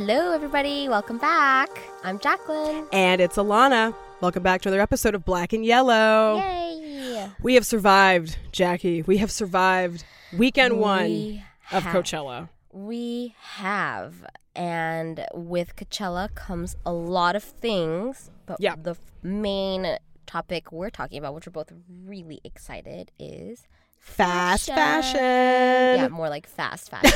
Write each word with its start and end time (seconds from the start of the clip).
Hello, 0.00 0.30
everybody. 0.30 0.88
Welcome 0.88 1.18
back. 1.18 1.68
I'm 2.04 2.20
Jacklyn. 2.20 2.86
And 2.92 3.20
it's 3.20 3.36
Alana. 3.36 3.92
Welcome 4.20 4.44
back 4.44 4.62
to 4.62 4.68
another 4.68 4.80
episode 4.80 5.16
of 5.16 5.24
Black 5.24 5.52
and 5.52 5.64
Yellow. 5.66 6.36
Yay! 6.36 7.28
We 7.42 7.54
have 7.56 7.66
survived, 7.66 8.38
Jackie. 8.52 9.02
We 9.02 9.16
have 9.16 9.32
survived 9.32 10.04
weekend 10.32 10.78
one 10.78 11.06
We 11.06 11.44
of 11.72 11.82
Coachella. 11.82 12.48
We 12.70 13.34
have. 13.40 14.24
And 14.54 15.26
with 15.34 15.74
Coachella 15.74 16.32
comes 16.32 16.76
a 16.86 16.92
lot 16.92 17.34
of 17.34 17.42
things. 17.42 18.30
But 18.46 18.58
Yeah. 18.60 18.76
the 18.80 18.94
main 19.24 19.96
topic 20.26 20.70
we're 20.70 20.90
talking 20.90 21.18
about, 21.18 21.34
which 21.34 21.48
we're 21.48 21.50
both 21.50 21.72
really 22.04 22.40
excited, 22.44 23.10
is 23.18 23.66
Fast 24.08 24.66
Fashion. 24.66 25.20
yeah, 25.20 26.08
more 26.10 26.28
like 26.28 26.46
fast 26.48 26.90
fashion. 26.90 27.10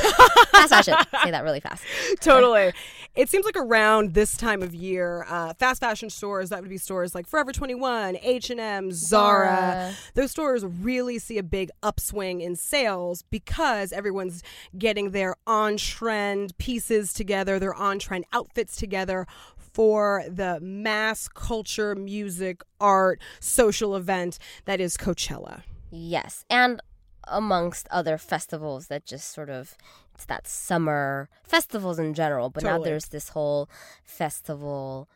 fast 0.51 0.69
fashion. 0.69 0.95
Say 1.23 1.31
that 1.31 1.43
really 1.43 1.59
fast. 1.59 1.83
totally. 2.21 2.71
It 3.15 3.29
seems 3.29 3.45
like 3.45 3.57
around 3.57 4.13
this 4.13 4.37
time 4.37 4.63
of 4.63 4.73
year, 4.73 5.25
uh, 5.29 5.53
fast 5.53 5.81
fashion 5.81 6.09
stores, 6.09 6.49
that 6.49 6.61
would 6.61 6.69
be 6.69 6.77
stores 6.77 7.13
like 7.13 7.27
Forever 7.27 7.51
21, 7.51 8.17
H&M, 8.21 8.91
Zara, 8.91 9.45
Zara. 9.45 9.93
those 10.15 10.31
stores 10.31 10.65
really 10.65 11.19
see 11.19 11.37
a 11.37 11.43
big 11.43 11.69
upswing 11.83 12.41
in 12.41 12.55
sales 12.55 13.23
because 13.29 13.91
everyone's 13.91 14.41
getting 14.77 15.11
their 15.11 15.35
on-trend 15.45 16.57
pieces 16.57 17.13
together, 17.13 17.59
their 17.59 17.73
on-trend 17.75 18.25
outfits 18.33 18.75
together 18.75 19.27
for 19.57 20.23
the 20.27 20.59
mass 20.61 21.27
culture, 21.27 21.95
music, 21.95 22.61
art, 22.79 23.19
social 23.39 23.95
event 23.95 24.39
that 24.65 24.79
is 24.79 24.97
Coachella. 24.97 25.61
Yes, 25.95 26.43
and 26.49 26.81
amongst 27.27 27.87
other 27.91 28.17
festivals 28.17 28.87
that 28.87 29.05
just 29.05 29.31
sort 29.31 29.49
of 29.49 29.77
it's 30.15 30.25
that 30.25 30.47
summer 30.47 31.29
festivals 31.43 31.99
in 31.99 32.13
general, 32.13 32.49
but 32.49 32.63
now 32.63 32.79
there's 32.79 33.05
this 33.05 33.29
whole 33.29 33.69
festival. 34.03 35.07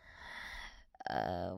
Uh, 1.10 1.54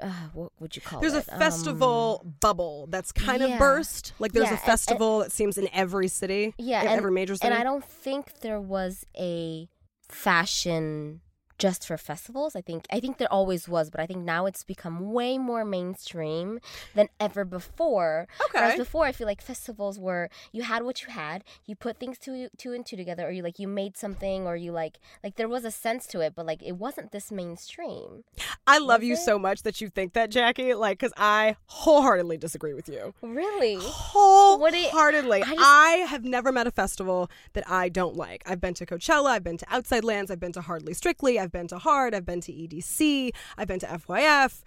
uh, 0.00 0.10
what 0.32 0.52
would 0.60 0.76
you 0.76 0.82
call 0.82 1.00
There's 1.00 1.12
it? 1.14 1.26
There's 1.26 1.28
a 1.28 1.34
Um, 1.34 1.38
festival 1.40 2.26
bubble 2.40 2.86
that's 2.88 3.10
kind 3.12 3.42
yeah. 3.42 3.54
of 3.54 3.58
burst. 3.58 4.12
Like 4.18 4.32
there's 4.32 4.44
Yeah, 4.44 4.50
a 4.50 4.52
and- 4.52 4.58
and- 4.60 4.66
festival 4.66 5.18
that 5.20 5.32
seems 5.32 5.56
in 5.58 5.68
every 5.72 6.08
city, 6.08 6.54
yeah, 6.58 6.82
in 6.82 6.88
and, 6.88 6.96
every 6.98 7.10
major 7.12 7.34
city. 7.34 7.46
and 7.46 7.54
I 7.54 7.62
don't 7.64 7.84
think 7.84 8.40
there 8.40 8.60
was 8.60 9.04
a 9.16 9.68
fashion 10.08 11.20
just 11.58 11.86
for 11.86 11.96
festivals. 11.96 12.54
I 12.56 12.60
think 12.60 12.86
I 12.90 13.00
think 13.00 13.18
there 13.18 13.32
always 13.32 13.68
was, 13.68 13.90
but 13.90 14.00
I 14.00 14.06
think 14.06 14.24
now 14.24 14.46
it's 14.46 14.64
become 14.64 15.12
way 15.12 15.38
more 15.38 15.64
mainstream 15.64 16.60
than 16.94 17.08
ever 17.20 17.44
before. 17.44 18.26
Whereas 18.52 18.72
okay. 18.72 18.78
before, 18.78 19.04
I 19.04 19.12
feel 19.12 19.26
like 19.26 19.42
festivals 19.42 19.98
were 19.98 20.30
you 20.52 20.62
had 20.62 20.82
what 20.82 21.02
you 21.02 21.08
had, 21.12 21.44
you 21.66 21.74
put 21.76 21.98
things 21.98 22.18
two 22.18 22.48
two 22.56 22.72
and 22.72 22.84
two 22.84 22.96
together, 22.96 23.26
or 23.26 23.30
you 23.30 23.42
like 23.42 23.58
you 23.58 23.68
made 23.68 23.96
something, 23.96 24.46
or 24.46 24.56
you 24.56 24.72
like 24.72 24.98
like 25.22 25.36
there 25.36 25.48
was 25.48 25.64
a 25.64 25.70
sense 25.70 26.06
to 26.08 26.20
it, 26.20 26.34
but 26.34 26.46
like 26.46 26.62
it 26.62 26.72
wasn't 26.72 27.12
this 27.12 27.30
mainstream. 27.30 28.24
I 28.66 28.78
love 28.78 29.02
you 29.02 29.14
it? 29.14 29.18
so 29.18 29.38
much 29.38 29.62
that 29.62 29.80
you 29.80 29.88
think 29.88 30.12
that, 30.12 30.30
Jackie. 30.30 30.74
Like, 30.74 30.98
because 30.98 31.12
I 31.16 31.56
wholeheartedly 31.66 32.36
disagree 32.36 32.74
with 32.74 32.88
you. 32.88 33.14
Really? 33.22 33.76
What 33.76 34.72
do 34.72 34.78
you- 34.78 34.88
Wholeheartedly. 34.88 35.42
I 35.42 35.54
I, 35.58 35.90
have 36.08 36.24
never 36.24 36.52
met 36.52 36.66
a 36.66 36.70
festival 36.70 37.30
that 37.52 37.68
I 37.68 37.88
don't 37.88 38.16
like. 38.16 38.42
I've 38.46 38.60
been 38.60 38.74
to 38.74 38.86
Coachella, 38.86 39.30
I've 39.30 39.44
been 39.44 39.56
to 39.58 39.66
Outside 39.70 40.04
Lands, 40.04 40.30
I've 40.30 40.40
been 40.40 40.52
to 40.52 40.60
Hardly 40.60 40.94
Strictly, 40.94 41.38
I've 41.38 41.47
been 41.52 41.68
to 41.68 41.78
Hard, 41.78 42.14
I've 42.14 42.26
been 42.26 42.40
to 42.42 42.52
EDC, 42.52 43.30
I've 43.56 43.68
been 43.68 43.80
to 43.80 43.86
FYF. 43.86 44.62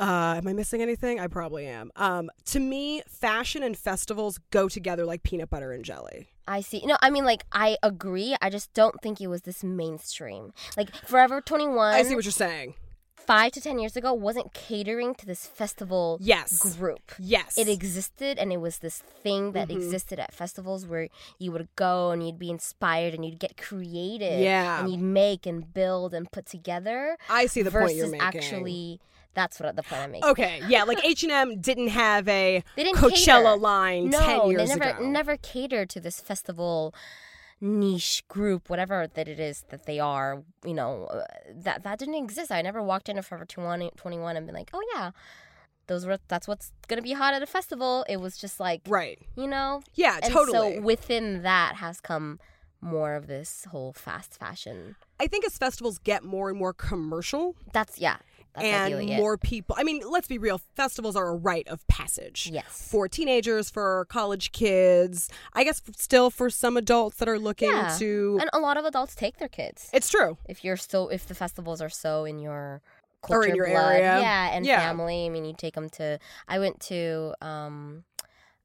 Uh, 0.00 0.34
am 0.38 0.48
I 0.48 0.52
missing 0.52 0.82
anything? 0.82 1.20
I 1.20 1.28
probably 1.28 1.66
am. 1.66 1.92
Um, 1.94 2.28
to 2.46 2.58
me, 2.58 3.02
fashion 3.06 3.62
and 3.62 3.76
festivals 3.76 4.40
go 4.50 4.68
together 4.68 5.04
like 5.04 5.22
peanut 5.22 5.50
butter 5.50 5.70
and 5.72 5.84
jelly. 5.84 6.28
I 6.48 6.62
see. 6.62 6.82
No, 6.84 6.96
I 7.00 7.10
mean 7.10 7.24
like 7.24 7.44
I 7.52 7.76
agree. 7.82 8.34
I 8.42 8.50
just 8.50 8.72
don't 8.74 9.00
think 9.02 9.20
it 9.20 9.28
was 9.28 9.42
this 9.42 9.62
mainstream. 9.62 10.52
Like 10.76 10.94
Forever 11.06 11.40
Twenty 11.40 11.68
One. 11.68 11.94
I 11.94 12.02
see 12.02 12.16
what 12.16 12.24
you're 12.24 12.32
saying. 12.32 12.74
Five 13.26 13.52
to 13.52 13.60
ten 13.60 13.78
years 13.78 13.96
ago 13.96 14.12
wasn't 14.12 14.52
catering 14.52 15.14
to 15.16 15.26
this 15.26 15.46
festival 15.46 16.18
Yes. 16.20 16.58
group. 16.76 17.12
Yes. 17.18 17.56
It 17.56 17.68
existed 17.68 18.38
and 18.38 18.52
it 18.52 18.58
was 18.58 18.78
this 18.78 18.98
thing 18.98 19.52
that 19.52 19.68
Mhm. 19.68 19.76
existed 19.76 20.18
at 20.18 20.32
festivals 20.34 20.86
where 20.86 21.08
you 21.38 21.50
would 21.52 21.68
go 21.76 22.10
and 22.10 22.24
you'd 22.24 22.38
be 22.38 22.50
inspired 22.50 23.14
and 23.14 23.24
you'd 23.24 23.38
get 23.38 23.56
creative. 23.56 24.40
Yeah. 24.40 24.80
And 24.80 24.90
you'd 24.90 25.00
make 25.00 25.46
and 25.46 25.72
build 25.72 26.12
and 26.14 26.30
put 26.30 26.46
together. 26.46 27.16
I 27.28 27.46
see 27.46 27.62
the 27.62 27.70
point 27.70 27.94
you're 27.96 28.08
making. 28.08 28.26
actually 28.26 29.00
that's 29.34 29.58
what 29.58 29.74
the 29.74 29.82
point 29.82 30.00
I'm 30.02 30.12
making. 30.12 30.30
Okay, 30.30 30.62
yeah, 30.68 30.84
like 30.84 31.04
H 31.04 31.24
and 31.24 31.32
M 31.32 31.60
didn't 31.60 31.88
have 31.88 32.28
a 32.28 32.62
They 32.76 32.84
didn't 32.84 32.98
Coachella 32.98 33.54
cater. 33.54 33.56
line 33.56 34.10
No, 34.10 34.20
ten 34.20 34.50
years 34.50 34.68
they 34.68 34.76
never 34.76 34.90
ago. 34.96 35.04
never 35.08 35.36
catered 35.36 35.90
to 35.90 36.00
this 36.00 36.20
festival 36.20 36.94
niche 37.60 38.22
group, 38.28 38.68
whatever 38.68 39.06
that 39.14 39.28
it 39.28 39.40
is 39.40 39.64
that 39.70 39.86
they 39.86 39.98
are. 40.00 40.42
You 40.64 40.74
know, 40.74 41.04
uh, 41.06 41.24
that 41.54 41.82
that 41.84 41.98
didn't 41.98 42.14
exist. 42.16 42.50
I 42.52 42.62
never 42.62 42.82
walked 42.82 43.08
into 43.08 43.22
Forever 43.22 43.44
21, 43.44 43.90
21 43.96 44.36
and 44.36 44.46
been 44.46 44.54
like, 44.54 44.70
oh 44.72 44.82
yeah, 44.94 45.10
those 45.86 46.06
were 46.06 46.18
that's 46.28 46.48
what's 46.48 46.72
gonna 46.88 47.02
be 47.02 47.12
hot 47.12 47.34
at 47.34 47.42
a 47.42 47.46
festival. 47.46 48.04
It 48.08 48.18
was 48.18 48.36
just 48.36 48.60
like, 48.60 48.82
Right. 48.88 49.18
you 49.36 49.46
know, 49.46 49.82
Yeah, 49.94 50.18
and 50.22 50.32
totally. 50.32 50.76
so 50.76 50.80
within 50.80 51.42
that 51.42 51.76
has 51.76 52.00
come 52.00 52.40
more 52.80 53.14
of 53.14 53.26
this 53.28 53.66
whole 53.70 53.92
fast 53.94 54.38
fashion. 54.38 54.96
I 55.18 55.26
think 55.26 55.46
as 55.46 55.56
festivals 55.56 55.98
get 55.98 56.22
more 56.22 56.50
and 56.50 56.58
more 56.58 56.74
commercial 56.74 57.56
That's 57.72 57.98
yeah, 57.98 58.16
that's 58.54 58.64
and 58.66 58.94
ideally 58.94 59.16
more 59.16 59.36
people, 59.36 59.74
I 59.78 59.82
mean, 59.82 60.02
let's 60.08 60.28
be 60.28 60.38
real, 60.38 60.58
festivals 60.76 61.16
are 61.16 61.28
a 61.28 61.34
rite 61.34 61.66
of 61.68 61.86
passage. 61.88 62.48
Yes. 62.52 62.88
For 62.90 63.08
teenagers, 63.08 63.70
for 63.70 64.06
college 64.08 64.52
kids, 64.52 65.28
I 65.52 65.64
guess 65.64 65.82
still 65.96 66.30
for 66.30 66.50
some 66.50 66.76
adults 66.76 67.16
that 67.18 67.28
are 67.28 67.38
looking 67.38 67.68
Yeah. 67.70 67.96
to. 67.98 68.38
and 68.40 68.50
a 68.52 68.58
lot 68.58 68.76
of 68.76 68.84
adults 68.84 69.14
take 69.14 69.38
their 69.38 69.48
kids. 69.48 69.90
it's 69.92 70.08
true. 70.08 70.38
if 70.48 70.64
you're 70.64 70.76
so 70.76 71.08
if 71.08 71.26
the 71.26 71.34
festivals 71.34 71.80
are 71.82 71.88
so 71.88 72.24
in 72.24 72.38
your 72.38 72.80
Or 73.28 73.28
culture 73.40 73.48
in 73.48 73.56
your 73.56 73.66
blood, 73.68 73.94
area. 73.96 74.18
yeah 74.20 74.54
and 74.56 74.64
Yeah. 74.66 74.78
family 74.80 75.26
i 75.26 75.28
mean 75.30 75.44
you 75.44 75.54
take 75.56 75.74
them 75.74 75.88
to 75.90 76.18
i 76.46 76.58
went 76.58 76.78
to 76.92 77.34
um 77.40 78.04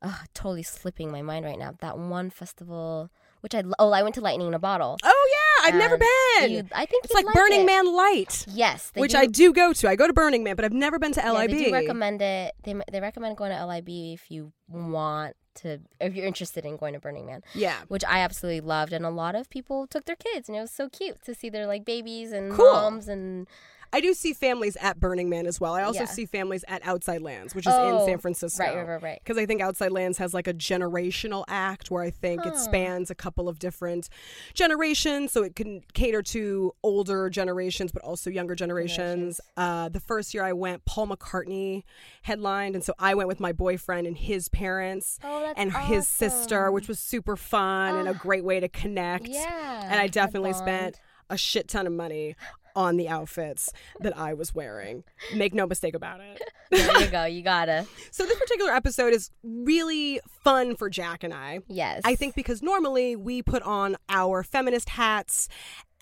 ugh, 0.02 0.28
totally 0.34 0.64
slipping 0.64 1.12
my 1.12 1.22
mind 1.22 1.46
right 1.46 1.58
now 1.58 1.74
that 1.82 1.98
one 1.98 2.30
festival 2.30 3.10
which 3.42 3.56
i 3.56 3.64
oh 3.80 3.92
i 3.92 4.04
went 4.04 4.16
to 4.16 4.22
lightning 4.22 4.48
in 4.50 4.54
a 4.54 4.60
bottle 4.60 4.98
Oh, 5.04 5.30
yeah, 5.38 5.49
I've 5.62 5.76
never 5.76 5.98
been. 5.98 6.52
you- 6.52 6.68
i 6.74 6.86
think 6.86 7.06
it's 7.06 7.14
you'd 7.14 7.26
like 7.26 7.36
Burning 7.36 7.62
it. 7.62 7.66
Man 7.66 7.94
Light, 7.94 8.46
yes 8.50 8.92
they 8.94 9.02
which 9.02 9.12
do, 9.12 9.18
I 9.18 9.26
do 9.26 9.54
go 9.54 9.74
to. 9.74 9.90
I 9.90 9.96
go 9.96 10.08
to 10.08 10.14
Burning 10.14 10.44
Man, 10.44 10.56
but 10.56 10.66
I've 10.66 10.74
never 10.74 10.98
been 11.00 11.12
to 11.14 11.22
yeah, 11.22 11.32
LIB. 11.32 11.52
they 11.52 11.66
do 11.66 11.72
recommend 11.74 12.22
it 12.22 12.54
they, 12.64 12.76
they 12.92 13.00
recommend 13.00 13.38
going 13.38 13.52
to 13.52 13.66
lib 13.66 13.88
if 13.90 14.30
you 14.32 14.52
want 14.68 15.36
to 15.56 15.80
if 16.00 16.16
you're 16.16 16.26
interested 16.28 16.64
in 16.66 16.78
going 16.78 16.94
to 16.94 17.00
burning 17.00 17.26
man 17.26 17.42
Yeah. 17.54 17.78
which 17.88 18.04
I 18.06 18.20
absolutely 18.20 18.62
loved, 18.62 18.94
and 18.94 19.06
a 19.06 19.10
lot 19.10 19.36
of 19.36 19.50
people 19.50 19.88
took 19.88 20.06
their 20.06 20.16
kids, 20.16 20.48
and 20.48 20.58
it 20.58 20.62
was 20.62 20.72
so 20.72 20.88
cute 20.90 21.22
to 21.26 21.34
see 21.36 21.50
their 21.50 21.68
like 21.68 21.84
babies 21.86 22.32
and 22.32 22.54
Cool. 22.54 22.72
moms 22.72 23.08
and 23.08 23.48
I 23.92 24.02
do 24.02 24.14
see 24.14 24.34
families 24.34 24.76
at 24.78 25.00
Burning 25.00 25.30
Man 25.30 25.46
as 25.48 25.60
well. 25.60 25.74
I 25.74 25.84
also 25.84 26.02
Yeah. 26.02 26.06
see 26.06 26.26
families 26.26 26.64
at 26.68 26.86
Outside 26.86 27.22
Lands, 27.22 27.56
which 27.56 27.66
is 27.66 27.74
Oh, 27.76 28.00
in 28.00 28.06
San 28.06 28.18
Francisco. 28.20 28.64
right, 28.64 28.88
right, 28.88 29.02
right. 29.02 29.20
Because 29.24 29.38
I 29.38 29.46
think 29.46 29.62
Outside 29.62 29.92
Lands 29.92 30.18
has 30.20 30.34
like 30.34 30.48
a 30.48 30.54
generational 30.54 31.44
act 31.48 31.90
where 31.90 32.04
I 32.04 32.12
think 32.12 32.44
Huh. 32.44 32.50
it 32.50 32.58
spans 32.58 33.10
a 33.10 33.16
couple 33.16 33.50
of 33.50 33.58
different 33.60 34.10
generations. 34.54 35.32
So 35.32 35.44
it 35.44 35.56
can 35.56 35.82
cater 35.94 36.22
to 36.24 36.74
older 36.84 37.30
generations, 37.30 37.92
but 37.92 38.02
also 38.04 38.30
younger 38.30 38.56
generations. 38.56 39.40
Uh, 39.58 39.90
the 39.90 40.00
first 40.00 40.34
year 40.34 40.44
I 40.44 40.54
went, 40.54 40.86
Paul 40.86 41.08
McCartney 41.08 41.84
headlined. 42.24 42.76
And 42.76 42.84
so 42.84 42.94
I 43.00 43.16
went 43.16 43.28
with 43.28 43.40
my 43.40 43.52
boyfriend 43.54 44.06
and 44.06 44.18
his 44.18 44.50
parents 44.50 45.18
Oh, 45.24 45.54
and 45.56 45.72
his 45.74 46.08
sister, 46.08 46.72
which 46.72 46.88
was 46.88 47.00
super 47.00 47.36
fun 47.36 47.96
and 47.96 48.08
a 48.08 48.12
Ah. 48.12 48.14
great 48.14 48.44
way 48.44 48.60
to 48.60 48.68
connect. 48.70 49.28
Yeah, 49.28 49.82
And 49.90 50.00
I 50.00 50.08
definitely 50.08 50.54
spent 50.54 51.00
a 51.32 51.38
shit 51.38 51.68
ton 51.68 51.86
of 51.86 51.94
money 51.94 52.36
on 52.76 52.98
the 52.98 53.08
outfits 53.10 53.72
that 54.00 54.18
I 54.18 54.34
was 54.34 54.54
wearing. 54.54 55.04
Make 55.36 55.54
no 55.54 55.66
mistake 55.68 55.96
about 55.96 56.20
it. 56.22 56.42
There 56.72 57.02
you 57.02 57.08
go. 57.08 57.26
You 57.26 57.42
gotta. 57.42 57.88
So 58.12 58.28
this 58.28 58.38
particular 58.38 58.72
episode 58.72 59.12
is 59.12 59.32
really 59.44 60.20
fun 60.44 60.76
for 60.76 60.88
Jack 60.88 61.24
and 61.24 61.34
I. 61.34 61.62
Yes. 61.68 62.02
I 62.06 62.14
think 62.14 62.36
because 62.36 62.62
normally 62.62 63.16
we 63.16 63.42
put 63.42 63.64
on 63.64 63.98
our 64.08 64.44
feminist 64.44 64.90
hats, 64.90 65.48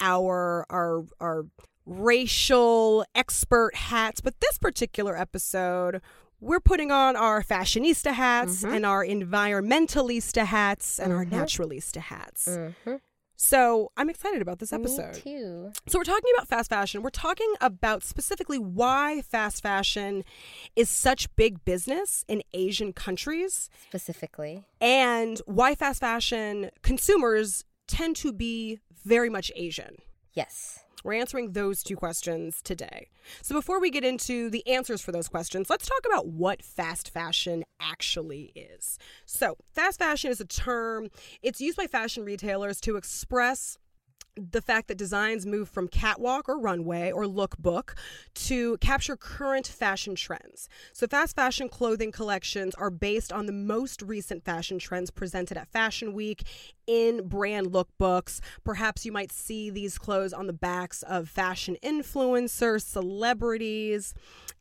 our 0.02 0.66
our 0.69 1.06
our 1.22 1.46
racial 1.86 3.06
expert 3.16 3.75
hats, 3.75 4.19
but 4.19 4.40
this 4.42 4.58
particular 4.58 5.18
episode 5.18 6.02
we're 6.40 6.60
putting 6.60 6.92
on 6.92 7.16
our 7.16 7.42
fashionista 7.42 8.12
hats 8.14 8.64
Mhm. 8.64 8.75
and 8.75 8.86
our 8.86 9.04
environmentalista 9.04 10.46
hats 10.46 11.00
and 11.00 11.12
our 11.12 11.25
Mhm. 11.25 11.31
naturalista 11.31 11.98
hats. 12.00 12.48
Mhm. 12.48 13.00
So 13.39 13.92
I'm 13.95 14.10
excited 14.10 14.42
about 14.42 14.57
this 14.60 14.74
episode. 14.74 15.16
Me 15.18 15.22
too. 15.22 15.72
So 15.88 16.00
we're 16.00 16.04
talking 16.04 16.31
about 16.36 16.48
fast 16.48 16.69
fashion. 16.69 17.04
We're 17.04 17.12
talking 17.12 17.54
about 17.62 18.04
specifically 18.04 18.57
why 18.57 19.22
fast 19.22 19.62
fashion 19.62 20.24
is 20.75 20.89
such 20.89 21.34
big 21.36 21.63
business 21.63 22.25
in 22.28 22.42
Asian 22.54 22.94
countries 22.94 23.69
Specifically. 23.88 24.63
and 24.81 25.39
why 25.45 25.75
fast 25.75 26.00
fashion 26.00 26.72
consumers 26.81 27.63
tend 27.88 28.16
to 28.18 28.34
be 28.34 28.80
very 29.06 29.30
much 29.30 29.51
Asian. 29.56 29.98
Yes. 30.33 30.80
We're 31.07 31.13
answering 31.13 31.54
those 31.54 31.83
two 31.83 31.95
questions 31.95 32.62
today. 32.62 33.07
So 33.42 33.56
before 33.56 33.80
we 33.80 33.89
get 33.89 34.04
into 34.04 34.50
the 34.50 34.68
answers 34.68 35.01
for 35.01 35.13
those 35.13 35.30
questions, 35.30 35.69
let's 35.69 35.86
talk 35.86 36.01
about 36.06 36.27
what 36.27 36.62
fast 36.62 37.12
fashion 37.12 37.63
actually 37.80 38.51
is. 38.56 39.00
So, 39.25 39.56
fast 39.74 40.00
fashion 40.00 40.31
is 40.31 40.42
a 40.42 40.45
term, 40.45 41.07
it's 41.42 41.62
used 41.62 41.77
by 41.77 41.88
fashion 41.88 42.25
retailers 42.25 42.81
to 42.81 42.98
express 42.98 43.77
the 44.38 44.62
fact 44.62 44.88
that 44.88 44.98
designs 44.98 45.45
move 45.45 45.69
from 45.69 45.88
catwalk 45.88 46.48
or 46.48 46.60
runway 46.60 47.12
or 47.12 47.25
lookbook 47.25 47.95
to 48.34 48.78
capture 48.78 49.16
current 49.16 49.68
fashion 49.68 50.16
trends. 50.16 50.69
So, 50.94 51.07
fast 51.07 51.36
fashion 51.36 51.69
clothing 51.69 52.12
collections 52.12 52.75
are 52.75 52.89
based 52.89 53.31
on 53.31 53.45
the 53.45 53.51
most 53.51 54.01
recent 54.01 54.44
fashion 54.44 54.80
trends 54.80 55.12
presented 55.12 55.57
at 55.57 55.68
Fashion 55.68 56.13
Week 56.13 56.44
in 56.86 57.28
brand 57.28 57.68
lookbooks. 57.68 58.39
Perhaps 58.63 59.06
you 59.06 59.12
might 59.12 59.31
see 59.31 59.69
these 59.69 59.98
clothes 59.98 60.34
on 60.34 60.48
the 60.48 60.54
backs 60.54 61.04
of 61.04 61.30
fashion 61.30 61.78
influencers, 61.83 62.83
celebrities, 62.83 64.13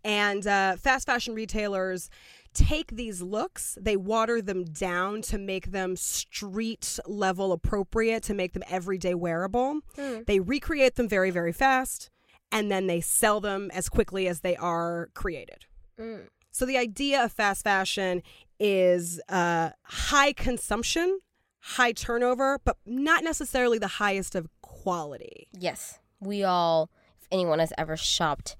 and 0.05 0.47
uh, 0.47 0.77
fast 0.77 1.07
fashion 1.07 1.35
retailers 1.35 2.11
take 2.57 2.93
these 2.97 3.21
looks, 3.21 3.77
they 3.81 3.97
water 3.97 4.41
them 4.41 4.65
down 4.65 5.21
to 5.23 5.39
make 5.39 5.71
them 5.71 5.95
street 5.95 6.99
level 7.07 7.53
appropriate, 7.53 8.23
to 8.25 8.35
make 8.35 8.55
them 8.55 8.63
everyday 8.69 9.15
wearable. 9.15 9.81
Hmm. 9.95 10.21
They 10.27 10.41
recreate 10.41 10.95
them 10.97 11.09
very, 11.09 11.31
very 11.31 11.53
fast, 11.53 12.11
and 12.51 12.71
then 12.71 12.87
they 12.87 13.01
sell 13.01 13.41
them 13.41 13.71
as 13.73 13.89
quickly 13.89 14.27
as 14.27 14.41
they 14.41 14.57
are 14.57 15.11
created. 15.15 15.67
Mm. 16.01 16.29
So 16.51 16.65
the 16.65 16.79
idea 16.79 17.23
of 17.23 17.33
fast 17.33 17.65
fashion 17.65 18.23
is 18.59 19.21
uh, 19.29 19.71
high 19.83 20.33
consumption, 20.33 21.21
high 21.59 21.93
turnover, 21.93 22.59
but 22.65 22.79
not 22.87 23.23
necessarily 23.23 23.79
the 23.79 23.87
highest 23.87 24.35
of 24.35 24.49
quality. 24.63 25.49
Yes, 25.53 25.99
we 26.21 26.45
all. 26.45 26.91
If 27.21 27.29
anyone 27.31 27.59
has 27.59 27.73
ever 27.77 27.97
shopped 27.97 28.57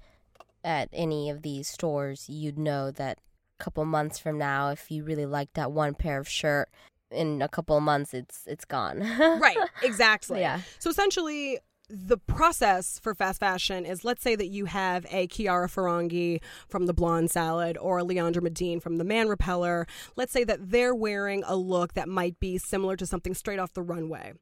at 0.63 0.89
any 0.91 1.29
of 1.29 1.41
these 1.41 1.69
stores, 1.69 2.29
you'd 2.29 2.59
know 2.59 2.91
that 2.91 3.19
couple 3.57 3.83
months 3.85 4.19
from 4.19 4.37
now, 4.37 4.69
if 4.69 4.89
you 4.91 5.03
really 5.03 5.25
like 5.25 5.53
that 5.53 5.71
one 5.71 5.93
pair 5.93 6.19
of 6.19 6.27
shirt, 6.27 6.69
in 7.11 7.41
a 7.41 7.47
couple 7.47 7.77
of 7.77 7.83
months, 7.83 8.13
it's 8.13 8.43
it's 8.47 8.65
gone. 8.65 8.99
Right, 9.39 9.57
exactly. 9.83 10.41
Yeah. 10.41 10.61
So 10.79 10.89
essentially, 10.89 11.59
the 11.89 12.17
process 12.17 12.99
for 12.99 13.15
fast 13.15 13.39
fashion 13.39 13.85
is 13.85 14.03
let's 14.03 14.21
say 14.21 14.35
that 14.35 14.47
you 14.47 14.65
have 14.65 15.05
a 15.09 15.27
Chiara 15.27 15.69
Ferragni 15.69 16.41
from 16.67 16.85
the 16.85 16.93
Blonde 16.93 17.31
Salad 17.31 17.77
or 17.77 17.99
a 17.99 18.03
Leandra 18.03 18.41
Medine 18.41 18.79
from 18.79 18.97
the 18.97 19.03
Man 19.03 19.29
Repeller. 19.29 19.87
Let's 20.15 20.33
say 20.33 20.43
that 20.43 20.71
they're 20.71 20.95
wearing 20.95 21.43
a 21.45 21.55
look 21.55 21.93
that 21.93 22.09
might 22.09 22.39
be 22.39 22.57
similar 22.57 22.95
to 22.97 23.05
something 23.05 23.33
straight 23.33 23.59
off 23.59 23.73
the 23.73 23.81
runway. 23.81 24.33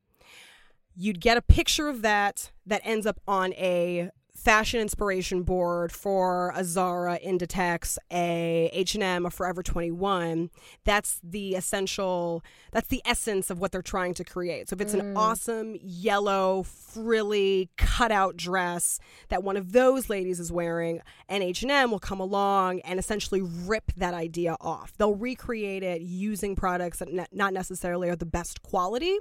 You'd 0.96 1.20
get 1.20 1.38
a 1.38 1.42
picture 1.42 1.88
of 1.88 2.02
that 2.02 2.52
that 2.66 2.82
ends 2.84 3.06
up 3.06 3.20
on 3.28 3.54
a 3.54 4.10
fashion 4.36 4.82
inspiration 4.82 5.44
board 5.44 5.92
for 5.92 6.52
a 6.56 6.64
Zara, 6.64 7.18
Inditex, 7.26 7.98
a 8.12 8.70
H&M, 8.74 9.26
a 9.26 9.30
Forever 9.30 9.64
21. 9.64 10.50
That's 10.84 11.20
the 11.24 11.56
essential 11.56 12.44
that's 12.72 12.90
the 12.90 13.02
essence 13.06 13.50
of 13.50 13.60
what 13.60 13.72
they're 13.72 13.82
trying 13.82 14.14
to 14.16 14.24
create. 14.24 14.70
So 14.70 14.76
if 14.76 14.82
it's 14.82 14.94
an 14.94 15.14
mm. 15.14 15.18
awesome 15.18 15.78
yellow 15.82 16.64
frilly 16.64 17.70
cutout 17.78 18.36
dress 18.36 19.00
that 19.30 19.44
one 19.44 19.56
of 19.56 19.72
those 19.72 20.10
ladies 20.10 20.40
is 20.40 20.52
wearing, 20.52 21.02
and 21.30 21.42
H&M 21.42 21.90
will 21.90 22.00
come 22.00 22.20
along 22.20 22.82
and 22.82 23.00
essentially 23.00 23.42
rip 23.42 23.94
that 23.96 24.14
idea 24.14 24.58
off. 24.60 24.94
They'll 24.98 25.16
recreate 25.16 25.84
it 25.84 26.02
using 26.02 26.56
products 26.56 27.00
that 27.00 27.12
ne- 27.12 27.26
not 27.32 27.54
necessarily 27.54 28.10
are 28.10 28.16
the 28.16 28.26
best 28.26 28.62
quality 28.62 29.18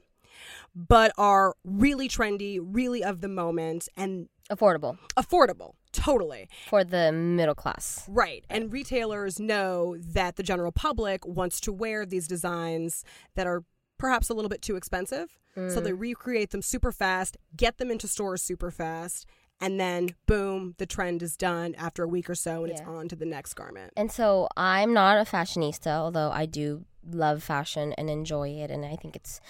but 0.74 1.12
are 1.18 1.54
really 1.64 2.08
trendy, 2.08 2.58
really 2.62 3.02
of 3.02 3.20
the 3.20 3.28
moment, 3.28 3.88
and 3.96 4.28
Affordable 4.50 4.98
affordable. 5.16 5.72
Totally. 5.92 6.48
for 6.68 6.84
the 6.84 7.12
middle 7.12 7.54
class. 7.54 8.04
Right. 8.08 8.44
And 8.50 8.72
retailers 8.72 9.38
know 9.38 9.96
that 9.98 10.36
the 10.36 10.42
general 10.42 10.72
public 10.72 11.24
wants 11.24 11.60
to 11.60 11.72
wear 11.72 12.04
these 12.04 12.26
designs 12.26 13.04
that 13.36 13.46
are 13.46 13.64
perhaps 13.96 14.28
a 14.28 14.34
little 14.34 14.48
bit 14.48 14.60
too 14.60 14.76
expensive. 14.76 15.38
So 15.54 15.80
they 15.80 15.92
mm. 15.92 16.00
recreate 16.00 16.50
them 16.50 16.62
super 16.62 16.90
fast, 16.90 17.36
get 17.56 17.78
them 17.78 17.92
into 17.92 18.08
stores 18.08 18.42
super 18.42 18.72
fast, 18.72 19.24
and 19.60 19.78
then 19.78 20.10
boom, 20.26 20.74
the 20.78 20.86
trend 20.86 21.22
is 21.22 21.36
done 21.36 21.76
after 21.76 22.02
a 22.02 22.08
week 22.08 22.28
or 22.28 22.34
so 22.34 22.64
and 22.64 22.72
it's 22.72 22.80
on 22.80 23.08
to 23.08 23.14
the 23.14 23.24
next 23.24 23.54
garment. 23.54 23.92
And 23.96 24.10
so 24.10 24.48
I'm 24.56 24.92
not 24.92 25.16
a 25.16 25.30
fashionista, 25.30 25.86
although 25.86 26.32
I 26.32 26.46
do 26.46 26.84
love 27.08 27.42
fashion 27.44 27.92
and 27.92 28.10
enjoy 28.10 28.48
it, 28.48 28.70
and 28.72 28.84
I 28.84 28.96
think 28.96 29.14
it's 29.14 29.40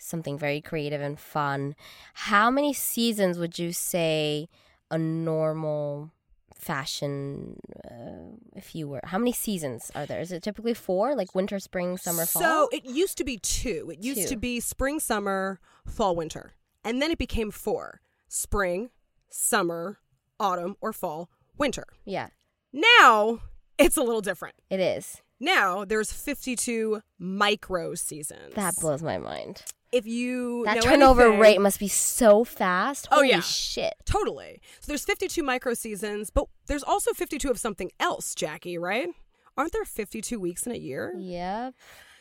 something 0.00 0.38
very 0.38 0.60
creative 0.60 1.00
and 1.00 1.18
fun. 1.18 1.74
How 2.14 2.50
many 2.50 2.72
seasons 2.72 3.38
would 3.38 3.58
you 3.58 3.72
say 3.72 4.48
a 4.90 4.98
normal 4.98 6.10
fashion, 6.54 7.58
uh, 7.84 8.36
if 8.54 8.74
you 8.74 8.88
were, 8.88 9.00
how 9.04 9.18
many 9.18 9.32
seasons 9.32 9.90
are 9.94 10.06
there? 10.06 10.20
Is 10.20 10.32
it 10.32 10.42
typically 10.42 10.74
four, 10.74 11.14
like 11.14 11.34
winter, 11.34 11.58
spring, 11.58 11.96
summer, 11.96 12.26
fall? 12.26 12.42
So 12.42 12.68
it 12.72 12.84
used 12.84 13.16
to 13.18 13.24
be 13.24 13.38
two. 13.38 13.90
It 13.92 14.02
used 14.02 14.22
Two. 14.22 14.28
to 14.28 14.36
be 14.36 14.60
spring, 14.60 15.00
summer, 15.00 15.60
fall, 15.86 16.14
winter. 16.16 16.52
And 16.84 17.00
then 17.00 17.10
it 17.10 17.18
became 17.18 17.50
four 17.50 18.00
spring, 18.28 18.90
summer, 19.28 19.98
autumn, 20.38 20.76
or 20.80 20.92
fall, 20.92 21.28
winter. 21.58 21.84
yeah, 22.04 22.28
Now 22.72 23.40
it's 23.78 23.96
a 23.96 24.02
little 24.02 24.20
different. 24.22 24.54
it 24.70 24.80
is. 24.80 25.20
Now 25.42 25.84
there's 25.86 26.12
52 26.12 27.00
micro 27.18 27.94
seasons. 27.94 28.54
That 28.54 28.76
blows 28.76 29.02
my 29.02 29.18
mind. 29.18 29.62
If 29.92 30.06
you 30.06 30.62
That 30.66 30.82
turnover 30.82 31.22
anything- 31.22 31.40
rate 31.40 31.60
must 31.60 31.78
be 31.80 31.88
so 31.88 32.44
fast. 32.44 33.08
Oh, 33.10 33.22
yeah. 33.22 33.40
shit. 33.40 33.94
Totally. 34.04 34.60
So 34.80 34.86
there's 34.88 35.04
52 35.04 35.42
micro 35.42 35.74
seasons, 35.74 36.30
but 36.30 36.46
there's 36.66 36.82
also 36.84 37.12
52 37.12 37.50
of 37.50 37.58
something 37.58 37.90
else, 37.98 38.34
Jackie, 38.34 38.78
right? 38.78 39.08
Aren't 39.56 39.72
there 39.72 39.84
52 39.84 40.38
weeks 40.38 40.64
in 40.66 40.72
a 40.72 40.76
year? 40.78 41.14
Yep. 41.18 41.74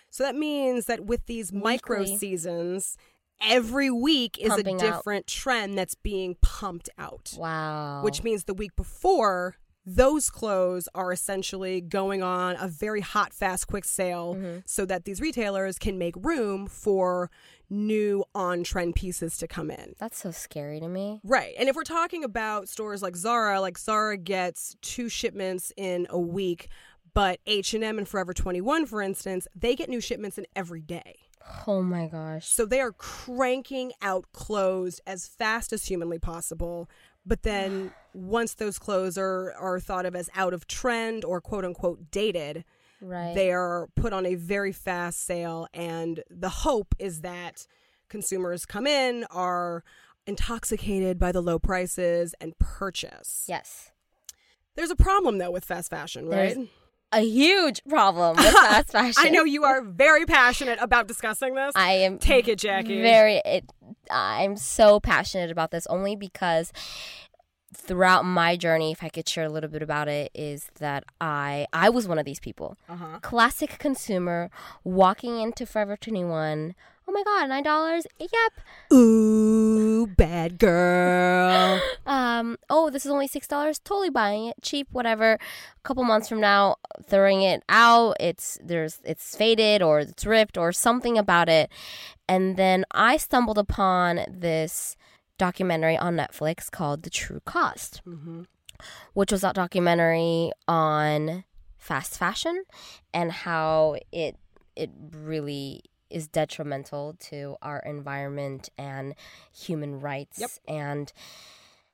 So 0.10 0.24
that 0.24 0.36
means 0.36 0.86
that 0.86 1.06
with 1.06 1.26
these 1.28 1.54
micro 1.54 2.04
seasons, 2.06 2.98
every 3.40 3.92
week 3.92 4.38
is 4.40 4.50
Pumping 4.50 4.82
a 4.82 4.86
out. 4.86 4.96
different 4.98 5.28
trend 5.28 5.78
that's 5.78 5.96
being 5.96 6.36
pumped 6.42 6.90
out. 6.98 7.34
Wow. 7.38 8.02
Which 8.04 8.24
means 8.24 8.46
the 8.46 8.54
week 8.56 8.76
before, 8.76 9.56
those 9.86 10.30
clothes 10.30 10.88
are 10.94 11.12
essentially 11.12 11.82
going 11.82 12.22
on 12.22 12.56
a 12.60 12.68
very 12.68 13.02
hot, 13.02 13.34
fast, 13.34 13.68
quick 13.68 13.86
sale 13.86 14.36
Mm-hmm. 14.36 14.60
so 14.66 14.86
that 14.86 15.06
these 15.06 15.20
retailers 15.22 15.80
can 15.80 15.98
make 15.98 16.16
room 16.18 16.68
for 16.68 17.32
new 17.70 18.24
on 18.36 18.64
trend 18.64 18.96
pieces 18.96 19.38
to 19.38 19.48
come 19.48 19.72
in. 19.72 19.96
That's 20.00 20.18
so 20.18 20.32
scary 20.32 20.80
to 20.80 20.88
me. 20.88 21.22
Right. 21.24 21.54
And 21.58 21.70
if 21.70 21.76
we're 21.76 21.84
talking 21.84 22.24
about 22.24 22.68
stores 22.68 23.02
like 23.02 23.16
Zara, 23.16 23.62
like 23.62 23.78
Zara 23.78 24.18
gets 24.18 24.76
two 24.82 25.08
shipments 25.10 25.72
in 25.78 26.06
a 26.10 26.20
week, 26.20 26.68
but 27.14 27.40
H&M 27.48 27.98
and 27.98 28.08
Forever 28.08 28.34
21 28.34 28.86
for 28.86 29.02
instance, 29.02 29.48
they 29.56 29.76
get 29.76 29.90
new 29.90 30.02
shipments 30.02 30.38
in 30.38 30.46
every 30.56 30.82
day. 30.82 31.16
Oh 31.66 31.82
my 31.82 32.06
gosh. 32.08 32.48
So 32.48 32.66
they 32.66 32.80
are 32.80 32.92
cranking 32.92 33.92
out 34.02 34.26
clothes 34.34 35.00
as 35.08 35.28
fast 35.28 35.74
as 35.74 35.86
humanly 35.86 36.20
possible. 36.20 36.90
But 37.26 37.44
then 37.44 37.92
once 38.14 38.54
those 38.56 38.80
clothes 38.80 39.18
are, 39.18 39.54
are 39.54 39.80
thought 39.80 40.06
of 40.06 40.16
as 40.16 40.30
out 40.36 40.54
of 40.54 40.68
trend 40.68 41.24
or 41.24 41.42
quote 41.42 41.66
unquote 41.66 42.10
dated, 42.12 42.64
Right. 43.02 43.34
they 43.34 43.52
are 43.52 43.88
put 43.96 44.12
on 44.14 44.26
a 44.26 44.36
very 44.36 44.72
fast 44.74 45.24
sale. 45.26 45.68
And 45.74 46.22
the 46.30 46.50
hope 46.50 46.96
is 47.00 47.22
that 47.22 47.66
consumers 48.10 48.66
come 48.66 48.86
in, 48.88 49.26
are 49.32 49.84
intoxicated 50.28 51.18
by 51.20 51.32
the 51.32 51.42
low 51.42 51.60
prices, 51.60 52.34
and 52.42 52.58
purchase. 52.60 53.46
yes. 53.48 53.92
There's 54.76 54.92
a 54.92 54.96
problem 54.96 55.38
though 55.40 55.52
with 55.52 55.66
fast 55.66 55.90
fashion, 55.90 56.28
right? 56.28 56.56
There's 56.56 56.68
A 57.12 57.22
huge 57.22 57.82
problem 57.90 58.38
with 58.38 58.46
fast 58.54 58.92
fashion. 58.92 59.16
I 59.18 59.30
know 59.30 59.44
you 59.44 59.64
are 59.64 59.82
very 59.82 60.26
passionate 60.26 60.78
about 60.82 61.08
discussing 61.08 61.56
this. 61.56 61.74
I 61.76 61.94
am 61.94 62.20
Take 62.20 62.48
it, 62.48 62.60
Jackie. 62.60 63.02
very 63.02 63.42
it, 63.46 63.66
I'm 64.12 64.56
so 64.58 65.00
passionate 65.00 65.50
about 65.50 65.72
this 65.72 65.88
only 65.88 66.16
because 66.16 66.72
throughout 67.74 68.26
my 68.26 68.56
journey 68.56 68.92
if 68.92 69.04
I 69.04 69.10
could 69.10 69.28
share 69.30 69.46
a 69.46 69.50
little 69.50 69.70
bit 69.70 69.82
about 69.84 70.08
it 70.08 70.32
is 70.34 70.70
that 70.80 71.04
I 71.22 71.68
I 71.72 71.90
was 71.90 72.08
one 72.08 72.18
of 72.20 72.26
these 72.26 72.40
people. 72.40 72.78
uh-huh. 72.88 73.20
Classic 73.22 73.78
consumer 73.80 74.50
walking 74.84 75.40
into 75.40 75.66
Forever 75.66 75.96
21. 75.98 76.76
Oh 77.10 77.12
my 77.12 77.24
god, 77.24 77.50
$9? 77.50 78.06
Yep. 78.20 78.94
Ooh, 78.94 80.06
bad 80.06 80.60
girl. 80.60 81.82
um 82.06 82.58
oh 82.70 82.90
this 82.90 83.06
is 83.06 83.12
only 83.12 83.28
six 83.28 83.48
dollars 83.48 83.80
totally 83.80 84.10
buying 84.10 84.46
it 84.46 84.56
cheap 84.62 84.88
whatever 84.92 85.34
a 85.34 85.40
couple 85.84 86.04
months 86.04 86.30
from 86.30 86.40
now 86.40 86.76
throwing 87.08 87.42
it 87.42 87.64
out 87.70 88.16
it's 88.20 88.58
there's 88.64 89.00
it's 89.04 89.36
faded 89.36 89.82
or 89.82 90.00
it's 90.00 90.26
ripped 90.26 90.58
or 90.58 90.72
something 90.72 91.18
about 91.18 91.50
it 91.50 91.70
and 92.28 92.58
then 92.58 92.86
i 92.92 93.18
stumbled 93.18 93.58
upon 93.58 94.22
this 94.28 94.96
documentary 95.38 95.98
on 95.98 96.16
netflix 96.16 96.72
called 96.72 97.04
the 97.04 97.10
true 97.10 97.42
cost 97.46 98.02
mm-hmm. 98.08 98.44
which 99.14 99.32
was 99.32 99.44
a 99.44 99.54
documentary 99.54 100.52
on 100.68 101.44
fast 101.78 102.18
fashion 102.18 102.64
and 103.14 103.32
how 103.32 103.96
it 104.12 104.36
it 104.76 104.90
really 105.12 105.84
is 106.10 106.28
detrimental 106.28 107.16
to 107.20 107.56
our 107.62 107.80
environment 107.80 108.70
and 108.78 109.16
human 109.54 110.00
rights 110.00 110.40
Yep. 110.40 110.50
and 110.68 111.14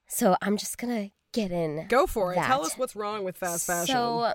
so 0.08 0.36
I'm 0.42 0.58
just 0.58 0.78
gonna 0.78 1.10
get 1.34 1.52
in 1.52 1.86
Go 1.88 2.08
for 2.08 2.34
it. 2.34 2.38
Tell 2.38 2.66
us 2.66 2.78
what's 2.78 2.96
wrong 2.96 3.24
with 3.24 3.38
fast 3.38 3.68
fashion. 3.68 3.94
so 3.94 4.34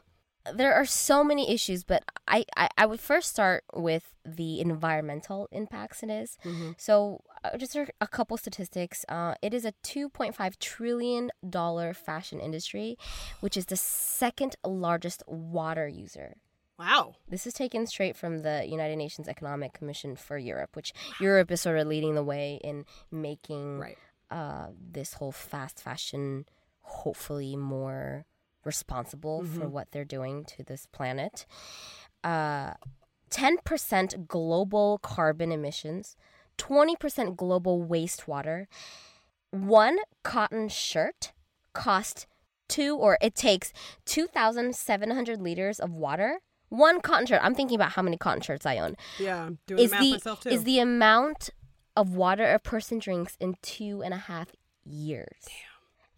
there 0.55 0.75
are 0.75 0.87
so 0.87 1.23
many 1.23 1.53
issues, 1.53 1.85
but 1.85 2.03
I, 2.27 2.45
I, 2.57 2.69
I 2.79 2.87
would 2.87 3.01
first 3.01 3.31
start 3.31 3.65
with 3.75 4.15
the 4.25 4.61
environmental 4.61 5.49
impacts 5.53 6.03
it 6.03 6.11
is. 6.11 6.39
Mm-hmm. 6.45 6.73
So, 6.79 7.21
uh, 7.45 7.57
just 7.59 7.77
a, 7.77 7.87
a 8.01 8.07
couple 8.07 8.37
statistics. 8.37 9.05
Uh, 9.09 9.35
it 9.43 9.53
is 9.53 9.65
a 9.65 9.73
$2.5 9.85 10.59
trillion 10.59 11.31
fashion 11.95 12.41
industry, 12.41 12.97
which 13.41 13.57
is 13.57 13.67
the 13.67 13.77
second 13.77 14.57
largest 14.65 15.23
water 15.27 15.89
user. 15.89 16.37
Wow. 16.81 17.17
This 17.29 17.47
is 17.47 17.53
taken 17.53 17.87
straight 17.87 18.17
from 18.17 18.39
the 18.39 18.65
United 18.67 18.97
Nations 18.97 19.29
Economic 19.29 19.75
Commission 19.75 20.17
for 20.17 20.39
Europe, 20.39 20.75
which 20.77 20.95
Europe 21.21 21.51
is 21.51 21.61
sort 21.61 21.77
of 21.77 21.87
leading 21.87 22.15
the 22.15 22.23
way 22.25 22.59
in 22.65 22.87
making 23.11 23.81
Right. 23.81 23.99
uh, 24.31 24.69
this 24.81 25.13
whole 25.15 25.31
fast 25.31 25.79
fashion 25.83 26.47
hopefully 26.81 27.55
more 27.55 28.25
responsible 28.65 29.45
for 29.45 29.67
Mhm. 29.67 29.71
what 29.73 29.91
they're 29.91 30.07
doing 30.07 30.43
to 30.47 30.63
this 30.65 30.87
planet. 30.87 31.45
Uh, 32.25 32.73
10% 33.29 34.27
global 34.27 34.97
carbon 35.03 35.53
emissions, 35.53 36.17
20% 36.57 37.37
global 37.37 37.79
wastewater. 37.85 38.69
One 39.51 39.99
cotton 40.23 40.71
shirt 40.71 41.33
cost 41.75 42.27
two, 42.69 42.97
or 42.97 43.19
it 43.21 43.35
takes 43.35 43.71
2,700 44.07 45.43
liters 45.43 45.79
of 45.79 45.93
water. 45.93 46.41
One 46.71 47.01
cotton 47.01 47.27
shirt. 47.27 47.41
I'm 47.43 47.55
thinking 47.55 47.75
about 47.77 47.93
how 47.93 48.03
many 48.03 48.17
cotton 48.17 48.41
shirts 48.41 48.65
I 48.65 48.79
own 48.79 48.97
Yeah. 49.19 49.45
I'm 49.45 49.59
doing 49.67 49.81
is 49.85 49.91
the 49.91 50.13
myself 50.13 50.41
too. 50.41 50.49
is 50.49 50.65
the 50.65 50.79
amount 50.79 51.51
of 51.97 52.15
water 52.17 52.51
a 52.53 52.59
person 52.59 52.99
drinks 52.99 53.37
in 53.41 53.57
two 53.63 54.03
and 54.03 54.15
a 54.15 54.19
half 54.19 54.49
years. 54.85 55.37
Damn. 55.47 55.55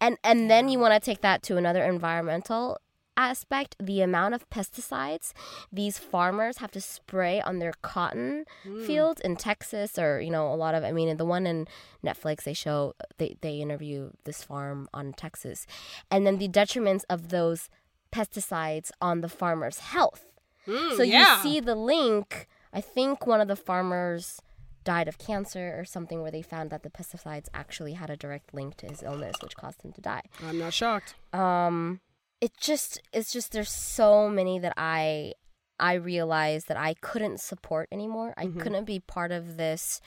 And 0.01 0.17
and 0.23 0.49
then 0.49 0.69
you 0.69 0.79
want 0.79 0.93
to 0.93 0.99
take 0.99 1.21
that 1.21 1.43
to 1.43 1.57
another 1.57 1.83
environmental 1.83 2.77
aspect. 3.15 3.75
The 3.79 4.01
amount 4.01 4.33
of 4.33 4.49
pesticides 4.49 5.33
these 5.71 5.97
farmers 5.99 6.57
have 6.57 6.71
to 6.71 6.81
spray 6.81 7.39
on 7.41 7.59
their 7.59 7.73
cotton 7.81 8.45
Mm. 8.65 8.85
fields 8.85 9.21
in 9.21 9.35
Texas, 9.37 9.97
or 9.97 10.19
you 10.19 10.29
know, 10.31 10.51
a 10.51 10.55
lot 10.55 10.75
of. 10.75 10.83
I 10.83 10.91
mean, 10.91 11.15
the 11.17 11.25
one 11.25 11.45
in 11.47 11.67
Netflix, 12.03 12.43
they 12.43 12.53
show 12.53 12.95
they 13.17 13.37
they 13.41 13.55
interview 13.61 14.11
this 14.25 14.43
farm 14.43 14.87
on 14.93 15.13
Texas, 15.13 15.65
and 16.11 16.25
then 16.27 16.37
the 16.37 16.47
detriments 16.49 17.03
of 17.09 17.29
those 17.29 17.69
pesticides 18.11 18.91
on 19.01 19.21
the 19.21 19.29
farmer's 19.29 19.79
health. 19.79 20.25
Mm, 20.67 20.97
So 20.97 21.03
yeah. 21.03 21.37
you 21.37 21.43
see 21.43 21.59
the 21.59 21.75
link. 21.75 22.47
I 22.71 22.81
think 22.81 23.27
one 23.27 23.41
of 23.41 23.47
the 23.47 23.55
farmers 23.55 24.41
died 24.83 25.07
of 25.07 25.17
cancer 25.17 25.75
or 25.77 25.85
something 25.85 26.21
where 26.21 26.31
they 26.31 26.41
found 26.41 26.69
that 26.69 26.83
the 26.83 26.89
pesticides 26.89 27.47
actually 27.53 27.93
had 27.93 28.09
a 28.09 28.17
direct 28.17 28.53
link 28.53 28.75
to 28.77 28.87
his 28.87 29.01
illness, 29.03 29.35
which 29.41 29.55
caused 29.55 29.81
him 29.81 29.93
to 29.93 30.01
die. 30.01 30.23
I'm 30.43 30.59
not 30.59 30.73
shocked. 30.73 31.15
Um, 31.33 32.01
it 32.41 32.51
just 32.59 32.99
it's 33.13 33.31
just 33.31 33.51
there's 33.53 33.69
so 33.71 34.27
many 34.29 34.59
that 34.59 34.73
I 34.75 35.33
I 35.79 35.93
realized 35.93 36.67
that 36.67 36.77
I 36.77 36.95
couldn't 36.95 37.39
support 37.39 37.87
anymore. 37.91 38.33
I 38.37 38.45
Mhm. 38.47 38.59
couldn't 38.59 38.85
be 38.85 38.99
part 38.99 39.31
of 39.31 39.55
this 39.57 40.01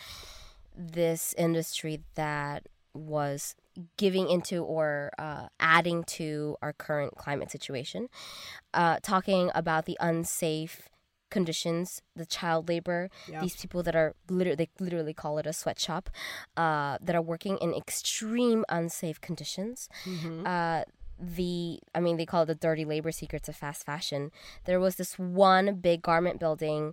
this 0.77 1.35
industry 1.39 2.03
that 2.15 2.67
was 2.95 3.55
giving 3.97 4.29
into 4.29 4.63
or 4.65 5.11
uh, 5.19 5.49
adding 5.61 6.05
to 6.05 6.57
our 6.63 6.73
current 6.73 7.17
climate 7.17 7.51
situation. 7.51 8.09
Uh, 8.75 8.99
talking 9.03 9.51
about 9.55 9.85
the 9.87 9.97
unsafe 10.01 10.89
conditions, 11.31 12.03
the 12.15 12.27
child 12.27 12.69
labor, 12.69 13.11
Yeah. 13.29 13.41
these 13.41 13.57
people 13.57 13.83
that 13.83 13.97
are 13.97 14.15
literally 14.29 14.57
they 14.57 14.69
literally 14.79 15.13
call 15.15 15.39
it 15.39 15.47
a 15.47 15.53
sweatshop, 15.53 16.09
uh, 16.57 16.99
that 17.03 17.15
are 17.17 17.23
working 17.23 17.59
in 17.59 17.75
extreme 17.75 18.65
unsafe 18.69 19.21
conditions 19.21 19.89
Mhm. 20.05 20.47
uh, 20.47 20.85
the 21.19 21.81
I 21.95 22.01
mean 22.01 22.19
they 22.19 22.27
call 22.27 22.43
it 22.43 22.47
the 22.47 22.55
dirty 22.55 22.85
labor 22.85 23.11
secrets 23.11 23.49
of 23.49 23.57
fast 23.57 23.87
fashion. 23.87 24.31
There 24.67 24.79
was 24.79 24.97
this 24.97 25.19
one 25.19 25.77
big 25.77 26.03
garment 26.03 26.39
building 26.39 26.93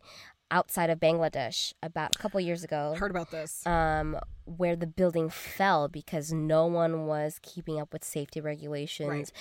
outside 0.53 0.89
of 0.89 0.99
Bangladesh 0.99 1.73
about 1.81 2.15
a 2.15 2.19
couple 2.19 2.39
years 2.39 2.63
ago. 2.63 2.95
Heard 2.97 3.11
about 3.11 3.31
this. 3.31 3.65
Um, 3.65 4.17
where 4.45 4.75
the 4.75 4.87
building 4.87 5.29
fell 5.29 5.87
because 5.87 6.31
no 6.31 6.67
one 6.67 7.07
was 7.07 7.39
keeping 7.41 7.79
up 7.79 7.91
with 7.91 8.03
safety 8.03 8.39
regulations 8.39 9.31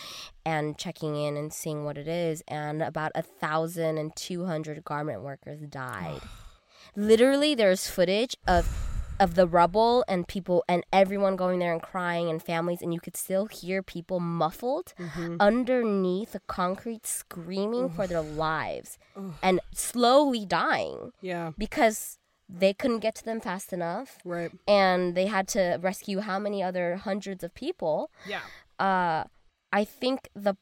and 0.46 0.78
checking 0.78 1.16
in 1.16 1.36
and 1.36 1.52
seeing 1.52 1.84
what 1.84 1.98
it 1.98 2.08
is, 2.08 2.42
and 2.48 2.82
about 2.82 3.12
a 3.14 3.22
thousand 3.22 3.98
and 3.98 4.16
two 4.16 4.46
hundred 4.46 4.82
garment 4.84 5.22
workers 5.22 5.60
died. 5.68 6.20
Literally, 6.96 7.54
there's 7.54 7.88
footage 7.88 8.36
of 8.46 8.91
of 9.22 9.34
the 9.38 9.46
rubble 9.46 10.04
and 10.08 10.26
people 10.26 10.58
and 10.68 10.80
everyone 10.92 11.36
going 11.36 11.58
there 11.60 11.72
and 11.72 11.82
crying 11.92 12.28
and 12.28 12.42
families, 12.42 12.82
and 12.82 12.92
you 12.94 13.00
could 13.00 13.16
still 13.16 13.46
hear 13.46 13.82
people 13.96 14.18
muffled 14.20 14.88
Mhm. 14.98 15.36
underneath 15.40 16.32
the 16.32 16.40
concrete 16.60 17.06
screaming 17.06 17.88
for 17.96 18.06
their 18.06 18.20
lives 18.22 18.98
Ugh. 19.16 19.34
and 19.42 19.60
slowly 19.72 20.44
dying 20.44 21.12
Yeah. 21.20 21.52
because 21.56 22.18
they 22.48 22.72
couldn't 22.74 22.98
get 23.06 23.14
to 23.20 23.24
them 23.24 23.40
fast 23.40 23.72
enough 23.72 24.18
Right. 24.24 24.50
and 24.66 25.14
they 25.16 25.26
had 25.26 25.46
to 25.56 25.78
rescue 25.80 26.18
how 26.20 26.38
many 26.46 26.62
other 26.62 26.96
hundreds 26.96 27.42
of 27.44 27.54
people 27.54 28.10
Yeah. 28.26 28.42
uh 28.78 29.24
i 29.72 29.84
think 30.00 30.28
the 30.34 30.54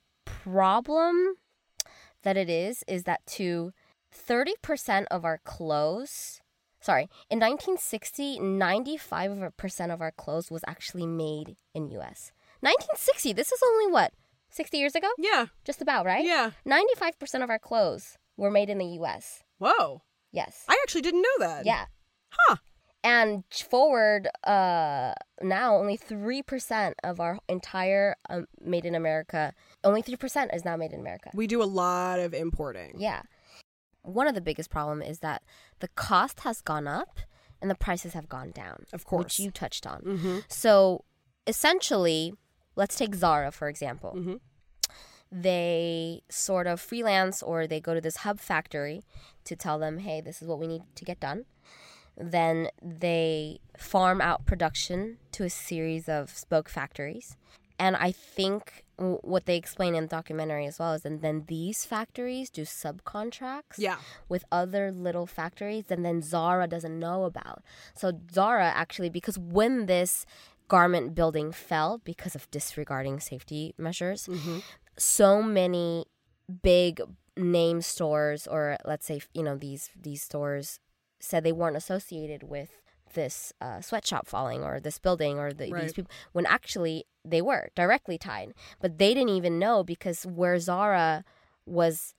problem 0.44 1.34
that 2.22 2.36
it 2.36 2.48
is 2.50 2.84
is 2.86 3.04
that 3.04 3.24
to 3.38 3.72
30% 4.12 5.06
of 5.10 5.24
our 5.24 5.38
clothes 5.38 6.39
sorry 6.80 7.08
in 7.30 7.38
1960 7.38 8.38
95% 8.40 9.92
of 9.92 10.00
our 10.00 10.10
clothes 10.12 10.50
was 10.50 10.62
actually 10.66 11.06
made 11.06 11.56
in 11.74 11.84
us 11.92 12.32
1960 12.60 13.32
this 13.32 13.52
is 13.52 13.60
only 13.64 13.92
what 13.92 14.12
60 14.50 14.76
years 14.78 14.94
ago 14.94 15.08
Yeah. 15.18 15.46
just 15.64 15.80
about 15.80 16.04
right 16.06 16.24
Yeah. 16.24 16.50
95% 16.66 17.42
of 17.44 17.50
our 17.50 17.58
clothes 17.58 18.16
were 18.36 18.50
made 18.50 18.68
in 18.70 18.78
the 18.78 18.86
us 18.86 19.42
Whoa. 19.58 20.02
yes 20.32 20.64
I 20.68 20.78
actually 20.82 21.02
didn't 21.02 21.22
know 21.22 21.46
that. 21.46 21.66
yeah 21.66 21.86
Huh. 22.30 22.56
and 23.02 23.44
forward 23.50 24.28
uh 24.44 25.12
now 25.42 25.76
only 25.76 25.96
3% 25.98 26.92
of 27.04 27.18
our 27.20 27.38
entire 27.48 28.14
um, 28.28 28.46
made 28.60 28.84
in 28.84 28.94
america 28.94 29.52
only 29.84 30.02
3% 30.02 30.54
is 30.54 30.64
now 30.64 30.76
made 30.76 30.92
in 30.92 31.00
america 31.00 31.30
We 31.34 31.46
do 31.46 31.62
a 31.62 31.64
lot 31.64 32.18
of 32.18 32.34
importing. 32.34 32.94
yeah 32.98 33.22
one 34.02 34.26
of 34.26 34.34
the 34.34 34.40
biggest 34.40 34.70
problem 34.70 35.02
is 35.02 35.18
that 35.20 35.42
the 35.80 35.88
cost 35.88 36.40
has 36.40 36.60
gone 36.60 36.86
up 36.88 37.20
and 37.60 37.70
the 37.70 37.74
prices 37.74 38.12
have 38.14 38.28
gone 38.28 38.50
down 38.52 38.84
Of 38.92 39.04
course. 39.04 39.24
which 39.24 39.40
you 39.40 39.50
touched 39.50 39.86
on 39.86 40.00
Mm-hmm. 40.02 40.38
so 40.48 41.04
essentially 41.46 42.34
let's 42.76 42.96
take 42.96 43.14
zara 43.14 43.50
for 43.52 43.68
example 43.68 44.14
Mm-hmm. 44.16 44.34
they 45.32 46.22
sort 46.28 46.66
of 46.66 46.80
freelance 46.80 47.42
or 47.42 47.66
they 47.66 47.80
go 47.80 47.94
to 47.94 48.00
this 48.00 48.18
hub 48.18 48.40
factory 48.40 49.02
to 49.44 49.56
tell 49.56 49.78
them, 49.78 49.98
hey, 49.98 50.20
this 50.20 50.42
is 50.42 50.48
what 50.48 50.58
we 50.58 50.66
need 50.66 50.82
to 50.96 51.04
get 51.04 51.20
done. 51.20 51.44
Then 52.16 52.68
they 52.82 53.60
farm 53.78 54.20
out 54.20 54.44
production 54.44 55.18
to 55.32 55.44
a 55.44 55.50
series 55.50 56.08
of 56.08 56.30
spoke 56.30 56.68
factories. 56.68 57.36
And 57.84 57.96
I 57.96 58.12
think 58.12 58.84
what 59.32 59.46
they 59.46 59.56
explain 59.56 59.94
in 59.94 60.02
the 60.04 60.08
documentary 60.20 60.66
as 60.66 60.78
well 60.78 60.92
is 60.92 61.04
and 61.06 61.22
then 61.22 61.44
these 61.48 61.86
factories 61.86 62.50
do 62.50 62.62
subcontracts 62.62 63.78
Yeah. 63.78 63.96
with 64.28 64.44
other 64.52 64.92
little 64.92 65.26
factories 65.26 65.86
and 65.90 66.04
then 66.04 66.20
Zara 66.22 66.66
doesn't 66.68 66.98
know 67.06 67.24
about. 67.24 67.62
So 68.00 68.12
Zara 68.32 68.68
actually 68.82 69.08
because 69.08 69.38
when 69.38 69.86
this 69.86 70.26
garment 70.68 71.14
building 71.14 71.50
fell 71.50 72.00
because 72.04 72.34
of 72.34 72.50
disregarding 72.50 73.18
safety 73.20 73.74
measures, 73.78 74.26
Mm-hmm. 74.26 74.58
so 74.98 75.42
many 75.42 76.04
big 76.62 77.00
name 77.36 77.80
stores 77.80 78.46
or 78.46 78.76
let's 78.84 79.06
say 79.06 79.20
you 79.32 79.42
know 79.42 79.56
these 79.56 79.88
these 80.06 80.22
stores 80.22 80.78
said 81.20 81.42
they 81.42 81.52
weren't 81.60 81.76
associated 81.76 82.42
with 82.42 82.70
this 83.14 83.52
uh, 83.60 83.80
sweatshop 83.80 84.26
falling 84.26 84.62
or 84.62 84.80
this 84.80 84.98
building 84.98 85.38
or 85.38 85.52
the, 85.52 85.72
these 85.80 85.92
people 85.92 86.10
when 86.32 86.46
actually 86.46 87.04
they 87.24 87.42
were 87.42 87.68
directly 87.74 88.16
tied 88.18 88.52
but 88.80 88.98
they 88.98 89.12
didn't 89.14 89.30
even 89.30 89.58
know 89.58 89.82
because 89.84 90.24
where 90.24 90.58
zara 90.58 91.24
was 91.66 92.14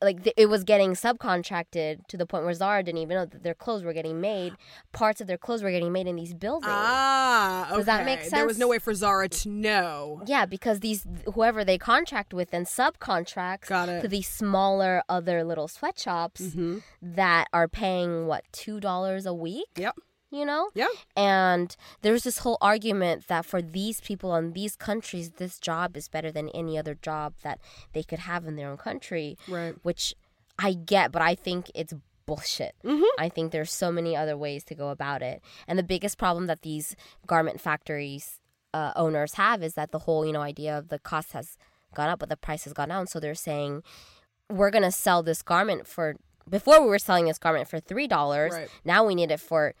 like 0.00 0.22
th- 0.24 0.34
it 0.38 0.46
was 0.46 0.64
getting 0.64 0.92
subcontracted 0.92 2.06
to 2.08 2.16
the 2.16 2.24
point 2.26 2.44
where 2.44 2.54
zara 2.54 2.82
didn't 2.82 3.00
even 3.00 3.16
know 3.16 3.26
that 3.26 3.42
their 3.42 3.54
clothes 3.54 3.82
were 3.82 3.92
getting 3.92 4.20
made 4.20 4.54
parts 4.92 5.20
of 5.20 5.26
their 5.26 5.36
clothes 5.38 5.62
were 5.62 5.70
getting 5.70 5.92
made 5.92 6.06
in 6.06 6.16
these 6.16 6.32
buildings 6.34 6.72
Ah, 6.72 7.66
okay. 7.68 7.76
Does 7.76 7.86
that 7.86 8.04
make 8.04 8.20
sense? 8.20 8.32
There 8.32 8.46
was 8.46 8.58
no 8.58 8.68
way 8.68 8.78
for 8.78 8.94
Zara 8.94 9.28
to 9.28 9.48
know. 9.48 10.22
Yeah, 10.26 10.46
because 10.46 10.80
these 10.80 11.06
whoever 11.34 11.64
they 11.64 11.76
contract 11.78 12.32
with 12.32 12.52
and 12.54 12.66
subcontracts 12.66 13.66
Got 13.68 13.88
it. 13.88 14.00
to 14.02 14.08
these 14.08 14.28
smaller 14.28 15.02
other 15.08 15.44
little 15.44 15.68
sweatshops 15.68 16.40
Mm-hmm. 16.40 16.78
that 17.02 17.48
are 17.52 17.68
paying 17.68 18.26
what 18.26 18.44
two 18.52 18.80
dollars 18.80 19.26
a 19.26 19.34
week. 19.34 19.66
Yep. 19.76 19.96
You 20.34 20.44
know, 20.44 20.70
Yeah. 20.74 20.88
and 21.14 21.76
there's 22.02 22.24
this 22.24 22.38
whole 22.38 22.58
argument 22.60 23.28
that 23.28 23.46
for 23.46 23.62
these 23.62 24.00
people 24.00 24.34
in 24.34 24.52
these 24.52 24.74
countries, 24.74 25.30
this 25.42 25.60
job 25.60 25.96
is 25.96 26.08
better 26.08 26.32
than 26.32 26.48
any 26.48 26.76
other 26.76 26.96
job 26.96 27.34
that 27.44 27.60
they 27.92 28.02
could 28.02 28.18
have 28.18 28.44
in 28.44 28.56
their 28.56 28.68
own 28.68 28.76
country, 28.76 29.38
Right. 29.46 29.76
which 29.84 30.12
I 30.58 30.72
get, 30.72 31.12
but 31.12 31.22
I 31.22 31.36
think 31.36 31.70
it's 31.72 31.94
bullshit. 32.26 32.74
Mhm. 32.82 33.04
I 33.16 33.28
think 33.28 33.52
there's 33.52 33.70
so 33.72 33.92
many 33.92 34.16
other 34.16 34.36
ways 34.36 34.64
to 34.64 34.74
go 34.74 34.88
about 34.88 35.22
it. 35.22 35.40
And 35.68 35.78
the 35.78 35.84
biggest 35.84 36.18
problem 36.18 36.46
that 36.46 36.62
these 36.62 36.96
garment 37.28 37.60
factories 37.60 38.40
uh, 38.72 38.92
owners 38.96 39.34
have 39.34 39.62
is 39.62 39.74
that 39.74 39.92
the 39.92 40.00
whole, 40.00 40.26
you 40.26 40.32
know, 40.32 40.42
idea 40.42 40.76
of 40.76 40.88
the 40.88 40.98
cost 40.98 41.30
has 41.30 41.56
gone 41.94 42.08
up, 42.08 42.18
but 42.18 42.28
the 42.28 42.36
price 42.36 42.64
has 42.64 42.72
gone 42.72 42.88
down. 42.88 43.06
So 43.06 43.20
they're 43.20 43.36
saying 43.36 43.84
we're 44.50 44.70
gonna 44.72 44.90
sell 44.90 45.22
this 45.22 45.42
garment 45.42 45.86
for 45.86 46.16
before 46.50 46.80
we 46.82 46.88
were 46.88 46.98
selling 46.98 47.26
this 47.26 47.38
garment 47.38 47.68
for 47.68 47.78
three 47.78 48.08
dollars. 48.08 48.52
Right. 48.52 48.68
Now 48.84 49.04
we 49.06 49.14
need 49.14 49.30
it 49.30 49.38
for 49.38 49.74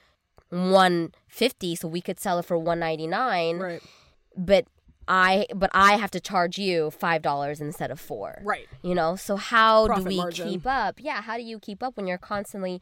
one 0.54 1.12
fifty, 1.26 1.74
so 1.74 1.88
we 1.88 2.00
could 2.00 2.20
sell 2.20 2.38
it 2.38 2.44
for 2.44 2.56
one 2.56 2.78
ninety 2.78 3.06
nine. 3.06 3.58
Right. 3.58 3.82
But 4.36 4.66
I 5.06 5.46
but 5.54 5.70
I 5.74 5.96
have 5.96 6.10
to 6.12 6.20
charge 6.20 6.58
you 6.58 6.90
five 6.90 7.22
dollars 7.22 7.60
instead 7.60 7.90
of 7.90 8.00
four. 8.00 8.40
Right. 8.44 8.68
You 8.82 8.94
know, 8.94 9.16
so 9.16 9.36
how 9.36 9.86
Profit 9.86 10.04
do 10.04 10.08
we 10.08 10.16
margin. 10.16 10.48
keep 10.48 10.66
up? 10.66 10.96
Yeah, 10.98 11.20
how 11.22 11.36
do 11.36 11.42
you 11.42 11.58
keep 11.58 11.82
up 11.82 11.96
when 11.96 12.06
you're 12.06 12.18
constantly 12.18 12.80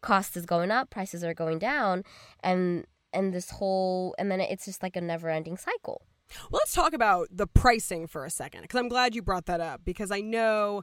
cost 0.00 0.36
is 0.36 0.46
going 0.46 0.70
up, 0.70 0.90
prices 0.90 1.24
are 1.24 1.34
going 1.34 1.58
down, 1.58 2.04
and 2.42 2.86
and 3.12 3.32
this 3.34 3.50
whole 3.50 4.14
and 4.18 4.30
then 4.30 4.40
it's 4.40 4.64
just 4.64 4.82
like 4.82 4.96
a 4.96 5.00
never 5.00 5.28
ending 5.28 5.56
cycle. 5.56 6.02
Well, 6.50 6.60
let's 6.60 6.74
talk 6.74 6.92
about 6.92 7.28
the 7.30 7.46
pricing 7.46 8.06
for 8.06 8.24
a 8.24 8.30
second 8.30 8.62
because 8.62 8.78
I'm 8.78 8.88
glad 8.88 9.14
you 9.14 9.22
brought 9.22 9.46
that 9.46 9.60
up 9.60 9.80
because 9.84 10.10
I 10.10 10.20
know 10.20 10.82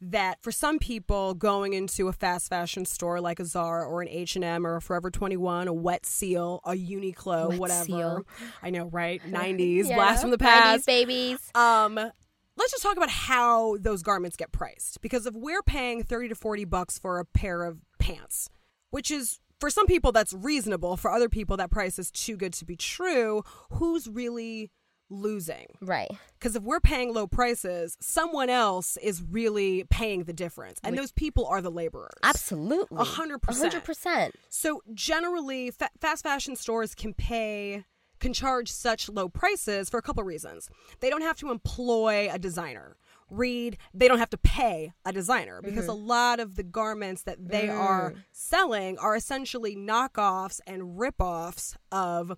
that 0.00 0.42
for 0.42 0.52
some 0.52 0.78
people 0.78 1.34
going 1.34 1.72
into 1.72 2.08
a 2.08 2.12
fast 2.12 2.48
fashion 2.48 2.84
store 2.84 3.20
like 3.20 3.40
a 3.40 3.44
Zara 3.44 3.86
or 3.88 4.02
an 4.02 4.08
H&M 4.08 4.66
or 4.66 4.76
a 4.76 4.82
Forever 4.82 5.10
21, 5.10 5.68
a 5.68 5.72
Wet 5.72 6.04
Seal, 6.04 6.60
a 6.64 6.72
Uniqlo, 6.72 7.50
Wet 7.50 7.58
whatever. 7.58 7.84
Seal. 7.84 8.26
I 8.62 8.70
know, 8.70 8.86
right? 8.86 9.22
90s, 9.22 9.84
Yeah. 9.88 9.96
blast 9.96 10.20
from 10.22 10.30
the 10.30 10.38
past. 10.38 10.64
90s 10.64 10.72
past. 10.76 10.86
babies. 10.86 11.38
Um, 11.54 11.94
let's 11.94 12.70
just 12.72 12.82
talk 12.82 12.96
about 12.96 13.10
how 13.10 13.76
those 13.78 14.02
garments 14.02 14.36
get 14.36 14.52
priced. 14.52 15.00
Because 15.00 15.26
if 15.26 15.34
we're 15.34 15.62
paying 15.62 16.02
30 16.02 16.28
to 16.28 16.34
40 16.34 16.64
bucks 16.66 16.98
for 16.98 17.18
a 17.18 17.24
pair 17.24 17.62
of 17.64 17.78
pants, 17.98 18.50
which 18.90 19.10
is 19.10 19.40
for 19.60 19.70
some 19.70 19.86
people 19.86 20.12
that's 20.12 20.32
reasonable, 20.34 20.96
for 20.96 21.10
other 21.10 21.28
people 21.28 21.56
that 21.56 21.70
price 21.70 21.98
is 21.98 22.10
too 22.10 22.36
good 22.36 22.52
to 22.54 22.64
be 22.66 22.76
true, 22.76 23.42
who's 23.72 24.06
really 24.08 24.70
losing? 25.10 25.66
Right. 25.80 26.10
Because 26.38 26.56
if 26.56 26.62
we're 26.62 26.80
paying 26.80 27.12
low 27.12 27.26
prices, 27.26 27.96
someone 28.00 28.50
else 28.50 28.96
is 28.98 29.22
really 29.22 29.84
paying 29.90 30.24
the 30.24 30.32
difference. 30.32 30.80
And 30.82 30.96
those 30.96 31.12
people 31.12 31.46
are 31.46 31.62
the 31.62 31.70
laborers. 31.70 32.18
Absolutely. 32.22 32.98
A 32.98 33.04
hundred 33.04 33.40
percent. 33.40 33.72
hundred 33.72 33.84
percent. 33.84 34.34
So 34.48 34.82
generally, 34.92 35.70
fa- 35.70 35.90
fast 36.00 36.22
fashion 36.22 36.56
stores 36.56 36.94
can 36.94 37.14
pay 37.14 37.84
can 38.20 38.32
charge 38.32 38.70
such 38.70 39.08
low 39.08 39.28
prices 39.28 39.90
for 39.90 39.98
a 39.98 40.02
couple 40.02 40.22
reasons. 40.22 40.70
They 41.00 41.10
don't 41.10 41.22
have 41.22 41.36
to 41.38 41.50
employ 41.50 42.30
a 42.32 42.38
designer. 42.38 42.96
Read, 43.30 43.76
they 43.92 44.06
don't 44.06 44.18
have 44.18 44.30
to 44.30 44.38
pay 44.38 44.92
a 45.04 45.12
designer 45.12 45.60
because 45.62 45.86
mm-hmm. 45.86 45.90
a 45.90 46.06
lot 46.06 46.40
of 46.40 46.56
the 46.56 46.62
garments 46.62 47.22
that 47.22 47.48
they 47.48 47.68
are 47.68 48.12
mm. 48.12 48.16
selling 48.32 48.98
are 48.98 49.16
essentially 49.16 49.74
knockoffs 49.74 50.60
and 50.66 50.98
ripoffs 50.98 51.76
of 51.90 52.36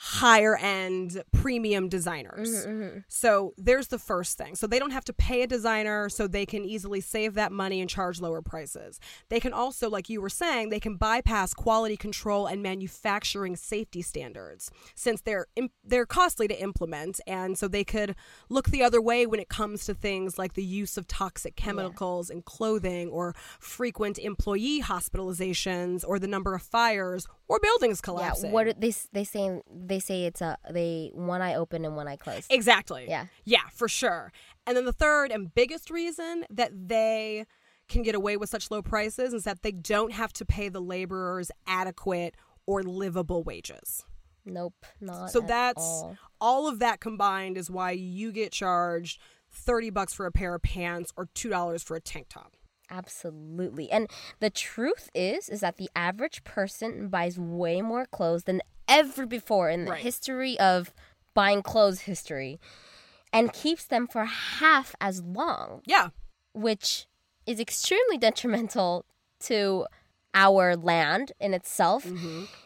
higher 0.00 0.56
end 0.56 1.22
premium 1.32 1.88
designers. 1.88 2.64
Mm-hmm, 2.64 2.82
mm-hmm. 2.82 2.98
So 3.08 3.52
there's 3.58 3.88
the 3.88 3.98
first 3.98 4.38
thing. 4.38 4.54
So 4.54 4.68
they 4.68 4.78
don't 4.78 4.92
have 4.92 5.04
to 5.06 5.12
pay 5.12 5.42
a 5.42 5.46
designer, 5.46 6.08
so 6.08 6.28
they 6.28 6.46
can 6.46 6.64
easily 6.64 7.00
save 7.00 7.34
that 7.34 7.50
money 7.50 7.80
and 7.80 7.90
charge 7.90 8.20
lower 8.20 8.40
prices. 8.40 9.00
They 9.28 9.40
can 9.40 9.52
also, 9.52 9.90
like 9.90 10.08
you 10.08 10.20
were 10.20 10.30
saying, 10.30 10.68
they 10.68 10.78
can 10.78 10.94
bypass 10.94 11.52
quality 11.52 11.96
control 11.96 12.46
and 12.46 12.62
manufacturing 12.62 13.56
safety 13.56 14.00
standards 14.00 14.70
since 14.94 15.20
they're 15.20 15.46
im- 15.56 15.70
they're 15.84 16.06
costly 16.06 16.46
to 16.46 16.62
implement, 16.62 17.20
and 17.26 17.58
so 17.58 17.66
they 17.66 17.84
could 17.84 18.14
look 18.48 18.68
the 18.68 18.84
other 18.84 19.00
way 19.00 19.26
when 19.26 19.40
it 19.40 19.48
comes 19.48 19.84
to 19.86 19.94
things 19.94 20.38
like 20.38 20.54
the 20.54 20.64
use 20.64 20.96
of 20.96 21.08
toxic 21.08 21.56
chemicals 21.56 22.30
in 22.30 22.42
clothing 22.42 23.08
or 23.08 23.34
frequent 23.58 24.16
employee 24.18 24.80
hospitalizations 24.80 26.04
or 26.06 26.20
the 26.20 26.28
number 26.28 26.54
of 26.54 26.62
fires 26.62 27.26
or 27.48 27.58
buildings 27.60 28.00
collapsing. 28.00 28.50
Yeah. 28.50 28.54
What 28.54 28.66
are 28.68 28.72
they 28.74 28.94
they 29.12 29.24
say 29.24 29.60
they 29.88 29.98
say 29.98 30.24
it's 30.24 30.40
a 30.40 30.56
they 30.70 31.10
one 31.14 31.42
eye 31.42 31.54
open 31.54 31.84
and 31.84 31.96
one 31.96 32.06
eye 32.08 32.16
closed. 32.16 32.46
Exactly. 32.50 33.06
Yeah. 33.08 33.26
Yeah, 33.44 33.68
for 33.72 33.88
sure. 33.88 34.32
And 34.66 34.76
then 34.76 34.84
the 34.84 34.92
third 34.92 35.30
and 35.32 35.52
biggest 35.54 35.90
reason 35.90 36.44
that 36.50 36.70
they 36.88 37.46
can 37.88 38.02
get 38.02 38.14
away 38.14 38.36
with 38.36 38.50
such 38.50 38.70
low 38.70 38.82
prices 38.82 39.32
is 39.32 39.44
that 39.44 39.62
they 39.62 39.72
don't 39.72 40.12
have 40.12 40.32
to 40.34 40.44
pay 40.44 40.68
the 40.68 40.80
laborers 40.80 41.50
adequate 41.66 42.34
or 42.66 42.82
livable 42.82 43.42
wages. 43.42 44.04
nope. 44.44 44.74
Not 45.00 45.30
So 45.30 45.40
at 45.40 45.48
that's 45.48 45.82
all. 45.82 46.16
all 46.40 46.68
of 46.68 46.78
that 46.80 47.00
combined 47.00 47.56
is 47.56 47.70
why 47.70 47.92
you 47.92 48.30
get 48.30 48.52
charged 48.52 49.20
30 49.50 49.88
bucks 49.90 50.12
for 50.12 50.26
a 50.26 50.32
pair 50.32 50.54
of 50.54 50.60
pants 50.62 51.12
or 51.16 51.26
$2 51.34 51.82
for 51.82 51.96
a 51.96 52.00
tank 52.00 52.26
top. 52.28 52.52
Absolutely. 52.90 53.90
And 53.90 54.08
the 54.40 54.50
truth 54.50 55.08
is 55.14 55.48
is 55.48 55.60
that 55.60 55.76
the 55.78 55.90
average 55.96 56.44
person 56.44 57.08
buys 57.08 57.38
way 57.38 57.80
more 57.82 58.04
clothes 58.06 58.44
than 58.44 58.60
ever 58.88 59.26
before 59.26 59.68
in 59.70 59.84
the 59.84 59.92
Right. 59.92 60.02
history 60.02 60.58
of 60.58 60.92
buying 61.34 61.62
clothes 61.62 62.00
history 62.02 62.58
and 63.32 63.52
keeps 63.52 63.84
them 63.84 64.06
for 64.08 64.24
half 64.24 64.94
as 65.00 65.22
long, 65.22 65.82
Yeah. 65.86 66.10
which 66.54 67.06
is 67.46 67.60
extremely 67.60 68.18
detrimental 68.18 69.04
to 69.40 69.86
our 70.34 70.76
land 70.76 71.32
in 71.40 71.54
itself. 71.54 72.06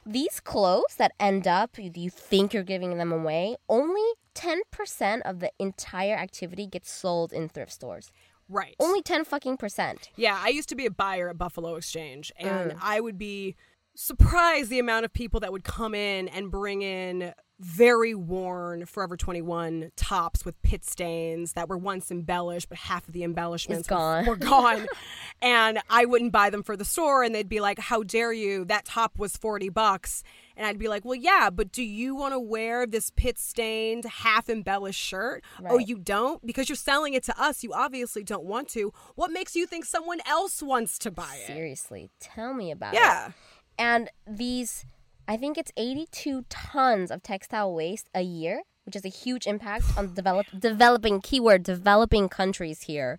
These 0.07 0.41
clothes 0.41 0.95
that 0.97 1.13
end 1.21 1.47
up 1.47 1.77
you 1.79 2.11
think 2.11 2.53
you're 2.55 2.63
giving 2.65 2.97
them 2.99 3.13
away, 3.13 3.57
only 3.69 4.03
10% 4.35 5.23
of 5.25 5.41
the 5.41 5.53
entire 5.59 6.15
activity 6.17 6.67
gets 6.67 6.91
sold 6.91 7.33
in 7.33 7.49
thrift 7.49 7.73
stores. 7.73 8.11
Right. 8.49 8.75
Only 8.81 9.01
10 9.03 9.25
fucking 9.25 9.57
percent. 9.59 10.11
Yeah, 10.17 10.39
I 10.43 10.49
used 10.49 10.69
to 10.71 10.75
be 10.75 10.87
a 10.87 10.91
buyer 10.91 11.29
at 11.31 11.39
Buffalo 11.39 11.77
Exchange, 11.77 12.33
and 12.37 12.73
Mm. 12.73 12.79
I 12.83 13.01
would 13.01 13.17
be 13.17 13.55
surprised 13.95 14.71
the 14.71 14.79
amount 14.79 15.05
of 15.05 15.13
people 15.13 15.41
that 15.41 15.53
would 15.53 15.65
come 15.65 15.95
in 15.95 16.29
and 16.29 16.51
bring 16.51 16.83
in 16.83 17.33
very 17.61 18.13
worn 18.13 18.87
Forever 18.87 19.17
21 19.17 19.93
tops 19.95 20.45
with 20.45 20.61
pit 20.63 20.85
stains 20.85 21.53
that 21.53 21.69
were 21.69 21.79
once 21.79 22.11
embellished, 22.11 22.69
but 22.69 22.77
half 22.77 23.07
of 23.07 23.13
the 23.15 23.23
embellishments 23.23 23.89
were- 23.89 23.97
gone. 23.97 24.27
were 24.27 24.37
gone. 24.37 24.87
and 25.43 25.79
I 25.89 26.05
wouldn't 26.05 26.33
buy 26.33 26.51
them 26.51 26.65
for 26.65 26.77
the 26.77 26.85
store, 26.85 27.23
and 27.23 27.33
they'd 27.33 27.49
be 27.49 27.61
like, 27.61 27.79
How 27.79 28.03
dare 28.03 28.33
you? 28.33 28.65
That 28.65 28.85
top 28.85 29.17
was 29.17 29.37
40 29.37 29.69
bucks. 29.69 30.25
And 30.57 30.67
I'd 30.67 30.79
be 30.79 30.89
like, 30.89 31.05
Well, 31.05 31.15
yeah, 31.15 31.51
but 31.51 31.71
do 31.71 31.85
you 31.85 32.17
want 32.17 32.35
to 32.35 32.41
wear 32.41 32.85
this 32.85 33.11
pit 33.11 33.39
stained, 33.39 34.07
half 34.07 34.49
embellished 34.51 35.01
shirt? 35.01 35.45
Oh, 35.65 35.79
you 35.79 35.99
don't? 35.99 36.45
Because 36.45 36.69
you're 36.69 36.75
selling 36.75 37.15
it 37.15 37.23
to 37.25 37.41
us. 37.41 37.63
You 37.63 37.73
obviously 37.75 38.25
don't 38.25 38.45
want 38.45 38.71
to. 38.71 38.93
What 39.15 39.31
makes 39.31 39.55
you 39.55 39.67
think 39.67 39.85
someone 39.85 40.19
else 40.27 40.65
wants 40.65 40.99
to 40.99 41.13
buy 41.13 41.39
it? 41.45 41.47
Seriously, 41.47 42.11
tell 42.19 42.55
me 42.55 42.73
about 42.73 42.95
it. 42.95 42.99
Yeah. 43.01 43.31
And 43.79 44.11
these, 44.27 44.85
I 45.27 45.37
think 45.37 45.59
it's 45.59 45.73
82 45.77 46.45
tons 46.49 47.11
of 47.11 47.23
textile 47.23 47.73
waste 47.73 48.09
a 48.15 48.23
year, 48.23 48.63
which 48.85 48.97
is 48.97 49.05
a 49.05 49.09
huge 49.09 49.47
impact 49.47 49.85
on 49.97 50.15
develop, 50.15 50.47
developing, 50.59 51.21
keyword, 51.21 51.63
developing 51.63 52.29
countries 52.29 52.83
here 52.83 53.19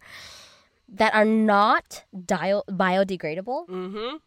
that 0.87 1.13
are 1.13 1.25
not 1.25 2.03
dio- 2.25 2.63
biodegradable. 2.69 3.67
Mm-hmm. 3.67 4.17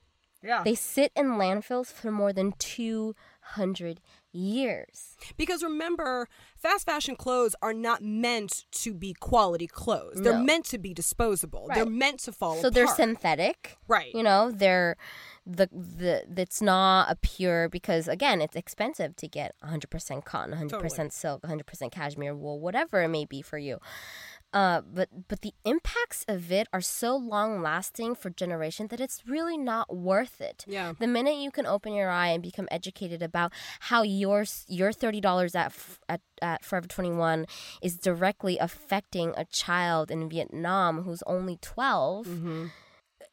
Yeah. 0.43 0.63
They 0.65 0.75
sit 0.75 1.13
in 1.17 1.33
landfills 1.33 1.87
for 1.87 2.11
more 2.13 2.33
than 2.33 2.53
200 2.59 4.01
years. 4.33 5.17
Because 5.37 5.63
remember, 5.63 6.29
fast 6.57 6.87
fashion 6.87 7.17
clothes 7.17 7.57
are 7.63 7.73
not 7.73 8.03
meant 8.03 8.65
to 8.71 8.95
be 8.95 9.15
quality 9.15 9.67
clothes. 9.67 10.21
They're 10.21 10.39
meant 10.39 10.67
to 10.67 10.79
be 10.79 10.95
disposable. 10.95 11.69
They're 11.75 11.87
meant 11.87 12.21
to 12.21 12.33
fall 12.33 12.57
So 12.57 12.71
they're 12.71 12.87
synthetic. 12.87 13.77
Right. 13.89 14.15
You 14.15 14.23
know, 14.23 14.51
they're 14.51 14.97
the 15.47 15.69
the 15.73 16.25
it's 16.43 16.61
not 16.61 17.11
a 17.11 17.15
pure 17.17 17.69
because 17.69 18.09
again, 18.09 18.41
it's 18.41 18.57
expensive 18.57 19.15
to 19.17 19.29
get 19.29 19.55
100% 19.65 20.25
cotton, 20.25 20.55
100% 20.69 21.13
silk, 21.13 21.43
100% 21.43 21.91
cashmere 21.93 22.35
wool, 22.35 22.59
whatever 22.61 23.03
it 23.03 23.09
may 23.09 23.25
be 23.25 23.43
for 23.43 23.57
you. 23.59 23.79
Uh, 24.53 24.81
but 24.81 25.09
but 25.29 25.43
the 25.43 25.53
impacts 25.65 26.25
of 26.29 26.51
it 26.51 26.67
are 26.73 26.81
so 26.81 27.15
long 27.15 27.61
lasting 27.61 28.15
for 28.15 28.31
generations 28.31 28.89
that 28.91 29.01
it's 29.01 29.23
really 29.27 29.59
not 29.59 29.95
worth 29.95 30.41
it. 30.41 30.65
Yeah. 30.67 30.95
The 30.99 31.07
minute 31.07 31.37
you 31.37 31.51
can 31.51 31.67
open 31.67 31.93
your 31.93 32.09
eye 32.09 32.29
and 32.29 32.43
become 32.43 32.67
educated 32.71 33.23
about 33.23 33.53
how 33.81 34.03
your 34.03 34.45
your 34.67 34.93
thirty 34.93 35.21
dollars 35.21 35.55
at, 35.55 35.73
at 36.09 36.21
at 36.41 36.65
Forever 36.65 36.87
Twenty 36.89 37.11
One 37.11 37.47
is 37.83 37.99
directly 37.99 38.57
affecting 38.59 39.35
a 39.37 39.45
child 39.45 40.11
in 40.11 40.29
Vietnam 40.29 41.03
who's 41.03 41.23
only 41.27 41.59
12 41.61 42.27
Mm-hmm. 42.27 42.67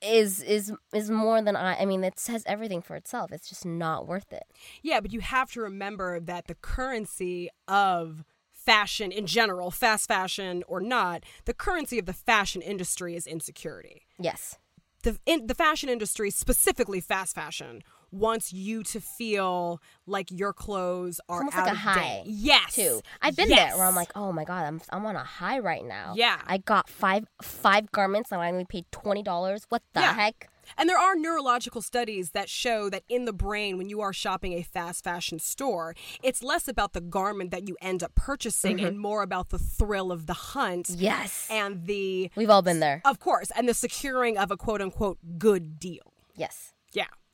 Is 0.03 0.41
is 0.41 0.73
is 0.93 1.09
more 1.09 1.41
than 1.41 1.55
I. 1.55 1.81
I 1.81 1.85
mean, 1.85 2.03
it 2.03 2.19
says 2.19 2.43
everything 2.45 2.81
for 2.81 2.95
itself. 2.95 3.31
It's 3.31 3.49
just 3.49 3.65
not 3.65 4.07
worth 4.07 4.31
it. 4.33 4.43
Yeah, 4.81 4.99
but 4.99 5.13
you 5.13 5.21
have 5.21 5.51
to 5.53 5.61
remember 5.61 6.19
that 6.19 6.47
the 6.47 6.55
currency 6.55 7.49
of 7.67 8.23
fashion 8.51 9.11
in 9.11 9.25
general, 9.25 9.71
fast 9.71 10.07
fashion 10.07 10.63
or 10.67 10.79
not, 10.79 11.23
the 11.45 11.53
currency 11.53 11.99
of 11.99 12.05
the 12.05 12.13
fashion 12.13 12.61
industry 12.61 13.15
is 13.15 13.27
insecurity. 13.27 14.05
Yes. 14.19 14.57
the 15.03 15.19
in, 15.25 15.47
the 15.47 15.55
fashion 15.55 15.89
industry, 15.89 16.29
specifically 16.31 17.01
fast 17.01 17.35
fashion, 17.35 17.83
wants 18.13 18.53
you 18.53 18.83
to 18.83 19.01
feel 19.01 19.81
like 20.05 20.29
your 20.31 20.53
clothes 20.53 21.19
are 21.27 21.39
almost 21.39 21.57
out 21.57 21.63
like 21.65 21.69
a 21.69 21.75
of 21.75 21.77
high, 21.77 22.21
date. 22.23 22.23
Yes, 22.27 22.75
Too. 22.75 23.01
I've 23.21 23.35
been 23.35 23.49
Yes. 23.49 23.71
there 23.71 23.77
where 23.79 23.87
I'm 23.87 23.95
like, 23.95 24.11
oh 24.15 24.31
my 24.31 24.43
god, 24.43 24.65
I'm 24.65 24.81
I'm 24.91 25.05
on 25.05 25.15
a 25.15 25.23
high 25.23 25.59
right 25.59 25.83
now. 25.85 26.13
Yeah. 26.15 26.39
I 26.45 26.57
got 26.57 26.89
five 26.89 27.25
five 27.41 27.91
garments 27.91 28.31
and 28.31 28.41
I 28.41 28.49
only 28.49 28.65
paid 28.65 28.85
twenty 28.91 29.23
dollars. 29.23 29.65
What 29.69 29.81
the 29.93 30.01
Yeah. 30.01 30.13
heck? 30.13 30.49
And 30.77 30.87
there 30.87 30.97
are 30.97 31.13
neurological 31.15 31.81
studies 31.81 32.31
that 32.31 32.49
show 32.49 32.89
that 32.89 33.03
in 33.09 33.25
the 33.25 33.33
brain, 33.33 33.77
when 33.77 33.89
you 33.89 33.99
are 33.99 34.13
shopping 34.13 34.53
a 34.53 34.63
fast 34.63 35.03
fashion 35.03 35.37
store, 35.39 35.93
it's 36.23 36.41
less 36.41 36.69
about 36.69 36.93
the 36.93 37.01
garment 37.01 37.51
that 37.51 37.67
you 37.67 37.75
end 37.81 38.01
up 38.01 38.15
purchasing 38.15 38.77
mm-hmm. 38.77 38.85
and 38.85 38.99
more 38.99 39.23
about 39.23 39.49
the 39.49 39.59
thrill 39.59 40.09
of 40.11 40.25
the 40.25 40.33
hunt 40.33 40.89
Yes. 40.89 41.47
and 41.51 41.85
the, 41.85 42.31
We've 42.37 42.49
all 42.49 42.61
been 42.61 42.79
there. 42.79 43.01
of 43.03 43.19
course, 43.19 43.51
and 43.57 43.67
the 43.67 43.73
securing 43.73 44.37
of 44.37 44.51
a 44.51 44.57
quote 44.57 44.81
unquote 44.81 45.17
good 45.37 45.79
deal. 45.79 46.13
Yes. 46.35 46.72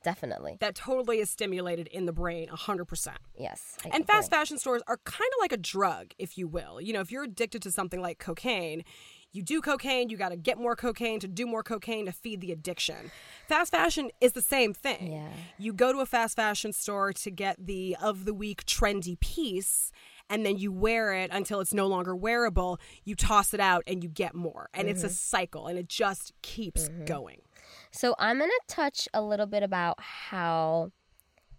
Definitely. 0.02 0.56
That 0.60 0.74
totally 0.74 1.18
is 1.18 1.28
stimulated 1.28 1.86
in 1.88 2.06
the 2.06 2.12
brain 2.12 2.48
100%. 2.48 3.08
Yes. 3.36 3.76
I 3.84 3.90
And 3.92 4.06
fast 4.06 4.30
fashion 4.30 4.58
stores 4.58 4.82
are 4.86 4.98
kind 5.04 5.30
of 5.36 5.40
like 5.40 5.52
a 5.52 5.58
drug, 5.58 6.12
if 6.18 6.38
you 6.38 6.48
will. 6.48 6.80
You 6.80 6.92
know, 6.92 7.00
if 7.00 7.10
you're 7.10 7.24
addicted 7.24 7.62
to 7.62 7.70
something 7.70 8.00
like 8.00 8.18
cocaine, 8.18 8.84
you 9.32 9.42
do 9.42 9.60
cocaine, 9.60 10.08
you 10.08 10.16
got 10.16 10.30
to 10.30 10.36
get 10.36 10.58
more 10.58 10.74
cocaine 10.74 11.20
to 11.20 11.28
do 11.28 11.46
more 11.46 11.62
cocaine 11.62 12.06
to 12.06 12.12
feed 12.12 12.40
the 12.40 12.50
addiction. 12.50 13.10
Fast 13.46 13.70
fashion 13.70 14.10
is 14.20 14.32
the 14.32 14.42
same 14.42 14.74
thing. 14.74 15.12
Yeah. 15.12 15.28
You 15.58 15.72
go 15.72 15.92
to 15.92 16.00
a 16.00 16.06
fast 16.06 16.36
fashion 16.36 16.72
store 16.72 17.12
to 17.12 17.30
get 17.30 17.64
the 17.64 17.96
of 18.02 18.24
the 18.24 18.34
week 18.34 18.64
trendy 18.64 19.18
piece. 19.20 19.92
And 20.28 20.46
then 20.46 20.56
you 20.58 20.70
wear 20.70 21.12
it 21.12 21.30
until 21.32 21.58
it's 21.58 21.74
no 21.74 21.88
longer 21.88 22.14
wearable. 22.14 22.78
You 23.04 23.16
toss 23.16 23.52
it 23.52 23.58
out 23.58 23.82
and 23.88 24.02
you 24.02 24.08
get 24.08 24.32
more. 24.32 24.68
And 24.72 24.88
it's 24.88 25.02
a 25.02 25.06
mm-hmm. 25.06 25.14
cycle 25.14 25.66
and 25.66 25.76
it 25.76 25.88
just 25.88 26.32
keeps 26.40 26.88
mm-hmm. 26.88 27.04
going. 27.04 27.40
So 27.90 28.14
I'm 28.18 28.38
gonna 28.38 28.52
touch 28.68 29.08
a 29.12 29.22
little 29.22 29.46
bit 29.46 29.62
about 29.62 30.00
how 30.00 30.92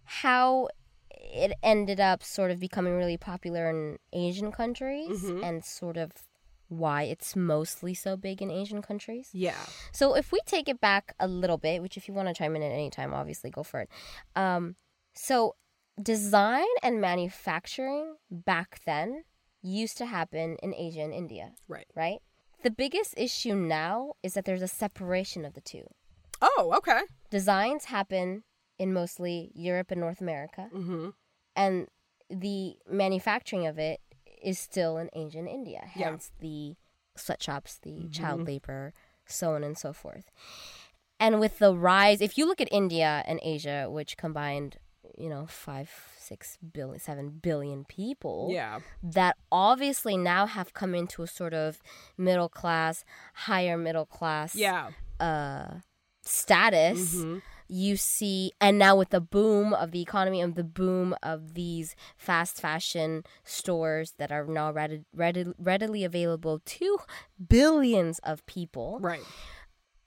how 0.04 0.68
it 1.10 1.52
ended 1.62 2.00
up 2.00 2.22
sort 2.22 2.50
of 2.50 2.58
becoming 2.58 2.96
really 2.96 3.16
popular 3.16 3.70
in 3.70 3.98
Asian 4.12 4.50
countries 4.52 5.22
Mm-hmm. 5.22 5.44
and 5.44 5.64
sort 5.64 5.96
of 5.96 6.12
why 6.68 7.02
it's 7.04 7.36
mostly 7.36 7.92
so 7.94 8.16
big 8.16 8.40
in 8.40 8.50
Asian 8.50 8.80
countries. 8.82 9.28
Yeah. 9.32 9.58
So 9.92 10.14
if 10.14 10.32
we 10.32 10.40
take 10.46 10.68
it 10.68 10.80
back 10.80 11.14
a 11.20 11.28
little 11.28 11.58
bit, 11.58 11.82
which 11.82 11.96
if 11.98 12.08
you 12.08 12.14
want 12.14 12.28
to 12.28 12.34
chime 12.34 12.56
in 12.56 12.62
at 12.62 12.72
any 12.72 12.88
time, 12.90 13.12
obviously 13.12 13.50
go 13.50 13.62
for 13.62 13.80
it. 13.80 13.90
Um, 14.34 14.76
so 15.14 15.54
design 16.02 16.64
and 16.82 16.98
manufacturing 17.00 18.16
back 18.30 18.80
then 18.86 19.24
used 19.60 19.98
to 19.98 20.06
happen 20.06 20.56
in 20.62 20.74
Asia 20.74 21.02
and 21.02 21.12
India, 21.12 21.52
Right. 21.68 21.86
right? 21.94 22.20
The 22.62 22.70
biggest 22.70 23.14
issue 23.18 23.54
now 23.54 24.14
is 24.22 24.32
that 24.34 24.44
there's 24.46 24.62
a 24.62 24.68
separation 24.68 25.44
of 25.44 25.52
the 25.52 25.60
two. 25.60 25.88
Oh, 26.42 26.74
okay. 26.78 27.02
Designs 27.30 27.86
happen 27.86 28.42
in 28.78 28.92
mostly 28.92 29.52
Europe 29.54 29.90
and 29.90 30.00
North 30.00 30.20
America, 30.20 30.68
Mm-hmm. 30.74 31.10
and 31.56 31.86
the 32.28 32.76
manufacturing 32.88 33.66
of 33.66 33.78
it 33.78 34.00
is 34.42 34.58
still 34.58 34.96
in 34.98 35.08
Asia 35.12 35.38
and 35.38 35.48
India. 35.48 35.82
Yeah. 35.94 36.10
Hence 36.10 36.32
the 36.40 36.74
sweatshops, 37.16 37.78
the 37.82 38.08
child 38.08 38.46
labor, 38.46 38.92
so 39.26 39.54
on 39.54 39.62
and 39.62 39.76
so 39.78 39.92
forth. 39.92 40.30
And 41.20 41.38
with 41.38 41.58
the 41.60 41.74
rise, 41.74 42.20
if 42.20 42.36
you 42.36 42.46
look 42.46 42.60
at 42.60 42.68
India 42.72 43.22
and 43.26 43.38
Asia, 43.42 43.86
which 43.88 44.16
combined, 44.16 44.78
you 45.16 45.28
know, 45.28 45.46
five, 45.46 45.90
six 46.18 46.58
billion, 46.72 46.98
seven 46.98 47.28
billion 47.40 47.84
people, 47.84 48.48
Yeah. 48.50 48.80
that 49.02 49.36
obviously 49.52 50.16
now 50.16 50.46
have 50.46 50.72
come 50.72 50.94
into 50.94 51.22
a 51.22 51.26
sort 51.28 51.54
of 51.54 51.80
middle 52.18 52.48
class, 52.48 53.04
higher 53.34 53.76
middle 53.76 54.06
class 54.06 54.56
Yeah. 54.56 54.90
uh, 55.20 55.74
status, 56.22 57.14
Mm-hmm. 57.16 57.38
you 57.68 57.96
see, 57.96 58.52
and 58.60 58.78
now 58.78 58.94
with 58.96 59.10
the 59.10 59.20
boom 59.20 59.72
of 59.74 59.90
the 59.92 60.00
economy 60.02 60.40
and 60.40 60.54
the 60.54 60.64
boom 60.64 61.14
of 61.22 61.54
these 61.54 61.94
fast 62.16 62.60
fashion 62.60 63.24
stores 63.44 64.14
that 64.18 64.30
are 64.30 64.44
now 64.46 64.72
readi- 64.72 65.04
readi- 65.16 65.54
readily 65.58 66.04
available 66.04 66.60
to 66.64 66.98
billions 67.48 68.18
of 68.20 68.44
people, 68.46 68.98
Right. 69.00 69.22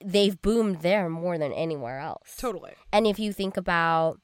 they've 0.04 0.40
boomed 0.42 0.82
there 0.82 1.10
more 1.10 1.38
than 1.38 1.52
anywhere 1.54 2.00
else. 2.00 2.36
Totally. 2.38 2.74
And 2.94 3.08
if 3.08 3.20
you 3.20 3.34
think 3.34 3.58
about, 3.58 4.20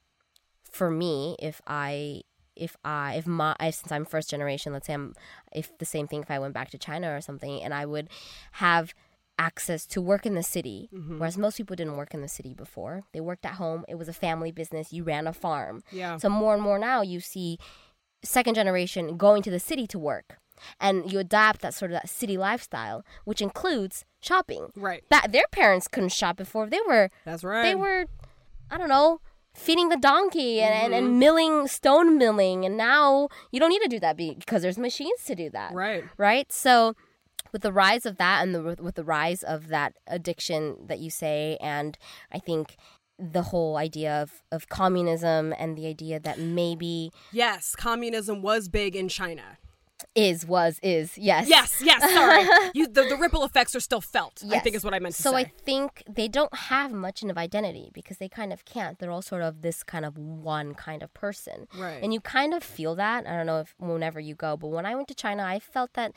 for 0.69 0.89
me, 0.89 1.35
if 1.39 1.61
I, 1.67 2.21
if 2.55 2.75
I, 2.85 3.15
if 3.15 3.25
my, 3.27 3.55
I, 3.59 3.71
since 3.71 3.91
I'm 3.91 4.05
first 4.05 4.29
generation, 4.29 4.71
let's 4.73 4.87
say 4.87 4.93
I'm, 4.93 5.13
if 5.51 5.75
the 5.79 5.85
same 5.85 6.07
thing, 6.07 6.21
if 6.21 6.29
I 6.31 6.39
went 6.39 6.53
back 6.53 6.69
to 6.71 6.77
China 6.77 7.15
or 7.15 7.21
something, 7.21 7.61
and 7.63 7.73
I 7.73 7.85
would 7.85 8.09
have 8.53 8.93
access 9.47 9.81
to 9.93 9.99
work 10.11 10.23
in 10.29 10.35
the 10.35 10.43
city, 10.55 10.89
whereas 11.19 11.37
most 11.45 11.55
people 11.57 11.75
didn't 11.75 11.97
work 12.01 12.13
in 12.13 12.21
the 12.21 12.27
city 12.37 12.53
before. 12.53 12.93
They 13.13 13.21
worked 13.21 13.45
at 13.45 13.55
home. 13.63 13.81
It 13.87 13.95
was 14.01 14.09
a 14.09 14.13
family 14.27 14.51
business. 14.61 14.93
You 14.97 15.03
ran 15.03 15.25
a 15.27 15.33
farm. 15.45 15.75
Yeah. 15.91 16.17
So 16.17 16.27
more 16.29 16.53
and 16.53 16.63
more 16.67 16.79
now, 16.79 17.01
you 17.13 17.19
see 17.19 17.57
second 18.23 18.53
generation 18.55 19.17
going 19.17 19.41
to 19.43 19.51
the 19.51 19.59
city 19.59 19.85
to 19.87 19.99
work. 19.99 20.37
And 20.79 21.11
you 21.11 21.17
adapt 21.19 21.61
that 21.61 21.73
sort 21.73 21.89
of 21.91 21.95
that 21.99 22.09
city 22.09 22.37
lifestyle, 22.37 23.03
which 23.25 23.41
includes 23.41 24.05
shopping. 24.21 24.63
Right. 24.75 25.03
That 25.09 25.31
their 25.31 25.47
parents 25.51 25.87
couldn't 25.87 26.11
shop 26.21 26.37
before. 26.37 26.67
They 26.69 26.81
were 26.87 27.09
That's 27.25 27.43
right. 27.43 27.63
they 27.63 27.75
were 27.75 28.05
i 28.73 28.77
don't 28.77 28.87
know 28.97 29.19
feeding 29.53 29.89
the 29.89 29.97
donkey 29.97 30.61
and, 30.61 30.73
and, 30.73 30.93
Mm-hmm. 30.93 31.05
and 31.09 31.19
milling 31.19 31.67
stone 31.67 32.17
milling 32.17 32.63
and 32.67 32.77
now 32.77 33.27
you 33.51 33.59
don't 33.59 33.69
need 33.75 33.81
to 33.87 33.89
do 33.95 33.99
that 33.99 34.15
because 34.15 34.61
there's 34.61 34.77
machines 34.77 35.25
to 35.25 35.35
do 35.35 35.49
that 35.49 35.73
Right. 35.73 36.05
right 36.17 36.47
so 36.51 36.95
with 37.51 37.61
the 37.61 37.73
rise 37.73 38.05
of 38.05 38.17
that 38.17 38.41
and 38.41 38.55
the, 38.55 38.61
with 38.81 38.95
the 38.95 39.03
rise 39.03 39.43
of 39.43 39.67
that 39.67 39.93
addiction 40.07 40.77
that 40.87 40.99
you 40.99 41.09
say 41.09 41.57
and 41.61 41.97
i 42.31 42.39
think 42.39 42.77
the 43.21 43.43
whole 43.43 43.77
idea 43.77 44.21
of, 44.21 44.41
of 44.51 44.67
communism 44.67 45.53
and 45.59 45.77
the 45.77 45.85
idea 45.85 46.19
that 46.19 46.39
maybe 46.39 47.11
Yes, 47.31 47.75
communism 47.75 48.41
was 48.41 48.67
big 48.67 48.95
in 48.95 49.09
China. 49.09 49.59
Is 50.15 50.45
was 50.45 50.79
is 50.83 51.17
yes 51.17 51.47
Yes, 51.47 51.81
yes, 51.83 52.01
sorry. 52.13 52.69
you, 52.73 52.87
the, 52.87 53.03
the 53.03 53.17
ripple 53.17 53.43
effects 53.43 53.75
are 53.75 53.79
still 53.79 54.01
felt, 54.01 54.43
I 54.49 54.59
think 54.59 54.75
is 54.75 54.83
what 54.83 54.93
I 54.93 54.99
meant 54.99 55.15
to 55.15 55.21
say. 55.21 55.29
so 55.29 55.35
say. 55.35 55.41
I 55.41 55.51
think 55.65 56.03
they 56.07 56.27
don't 56.27 56.53
have 56.55 56.91
much 56.91 57.23
of 57.23 57.37
identity 57.37 57.89
because 57.93 58.17
they 58.17 58.29
kind 58.29 58.53
of 58.53 58.63
can't. 58.65 58.99
They're 58.99 59.11
all 59.11 59.21
sort 59.21 59.41
of 59.41 59.61
this 59.61 59.83
kind 59.83 60.05
of 60.05 60.17
one 60.17 60.73
kind 60.73 61.03
of 61.03 61.13
person. 61.13 61.67
Right. 61.77 62.01
And 62.01 62.13
you 62.13 62.21
kind 62.21 62.53
of 62.53 62.63
feel 62.63 62.95
that. 62.95 63.27
I 63.27 63.35
don't 63.35 63.45
know 63.45 63.59
if 63.59 63.75
whenever 63.77 64.19
you 64.19 64.35
go, 64.35 64.55
but 64.57 64.67
when 64.67 64.85
I 64.85 64.95
went 64.95 65.07
to 65.09 65.15
China, 65.15 65.43
I 65.43 65.59
felt 65.59 65.93
that 65.93 66.13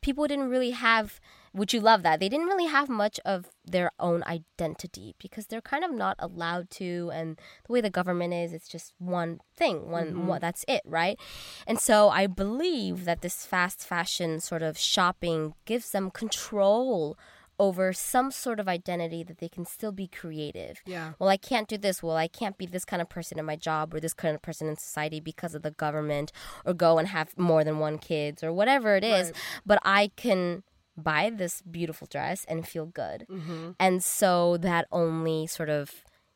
people 0.00 0.26
didn't 0.26 0.48
really 0.48 0.70
have 0.70 1.20
would 1.52 1.72
you 1.72 1.80
love 1.80 2.02
that? 2.02 2.20
They 2.20 2.28
didn't 2.28 2.46
really 2.46 2.66
have 2.66 2.88
much 2.88 3.18
of 3.24 3.46
their 3.64 3.90
own 3.98 4.22
identity 4.24 5.14
because 5.18 5.46
they're 5.46 5.60
kind 5.60 5.84
of 5.84 5.92
not 5.92 6.16
allowed 6.18 6.70
to 6.70 7.10
and 7.12 7.38
the 7.66 7.72
way 7.72 7.80
the 7.80 7.90
government 7.90 8.34
is, 8.34 8.52
it's 8.52 8.68
just 8.68 8.92
one 8.98 9.40
thing, 9.56 9.90
one, 9.90 10.08
mm-hmm. 10.08 10.26
one 10.26 10.40
that's 10.40 10.64
it, 10.68 10.82
right? 10.84 11.18
And 11.66 11.78
so 11.78 12.08
I 12.08 12.26
believe 12.26 13.04
that 13.04 13.22
this 13.22 13.46
fast 13.46 13.80
fashion 13.80 14.40
sort 14.40 14.62
of 14.62 14.78
shopping 14.78 15.54
gives 15.64 15.90
them 15.90 16.10
control 16.10 17.16
over 17.58 17.92
some 17.92 18.30
sort 18.30 18.60
of 18.60 18.68
identity 18.68 19.24
that 19.24 19.38
they 19.38 19.48
can 19.48 19.64
still 19.64 19.92
be 19.92 20.06
creative. 20.06 20.80
Yeah. 20.86 21.14
Well, 21.18 21.28
I 21.28 21.36
can't 21.36 21.68
do 21.68 21.76
this. 21.76 22.02
Well, 22.02 22.16
I 22.16 22.28
can't 22.28 22.56
be 22.56 22.66
this 22.66 22.84
kind 22.84 23.02
of 23.02 23.08
person 23.08 23.38
in 23.38 23.44
my 23.44 23.56
job 23.56 23.94
or 23.94 24.00
this 24.00 24.14
kind 24.14 24.34
of 24.34 24.42
person 24.42 24.68
in 24.68 24.76
society 24.76 25.20
because 25.20 25.54
of 25.54 25.62
the 25.62 25.72
government 25.72 26.30
or 26.64 26.74
go 26.74 26.98
and 26.98 27.08
have 27.08 27.36
more 27.36 27.64
than 27.64 27.78
one 27.78 27.98
kids 27.98 28.44
or 28.44 28.52
whatever 28.52 28.96
it 28.96 29.04
is. 29.04 29.28
Right. 29.28 29.36
But 29.66 29.80
I 29.84 30.10
can 30.16 30.62
buy 31.02 31.30
this 31.30 31.62
beautiful 31.62 32.06
dress 32.10 32.44
and 32.48 32.66
feel 32.66 32.86
good. 32.86 33.26
Mm-hmm. 33.30 33.70
And 33.78 34.02
so 34.02 34.56
that 34.58 34.86
only 34.90 35.46
sort 35.46 35.70
of 35.70 35.92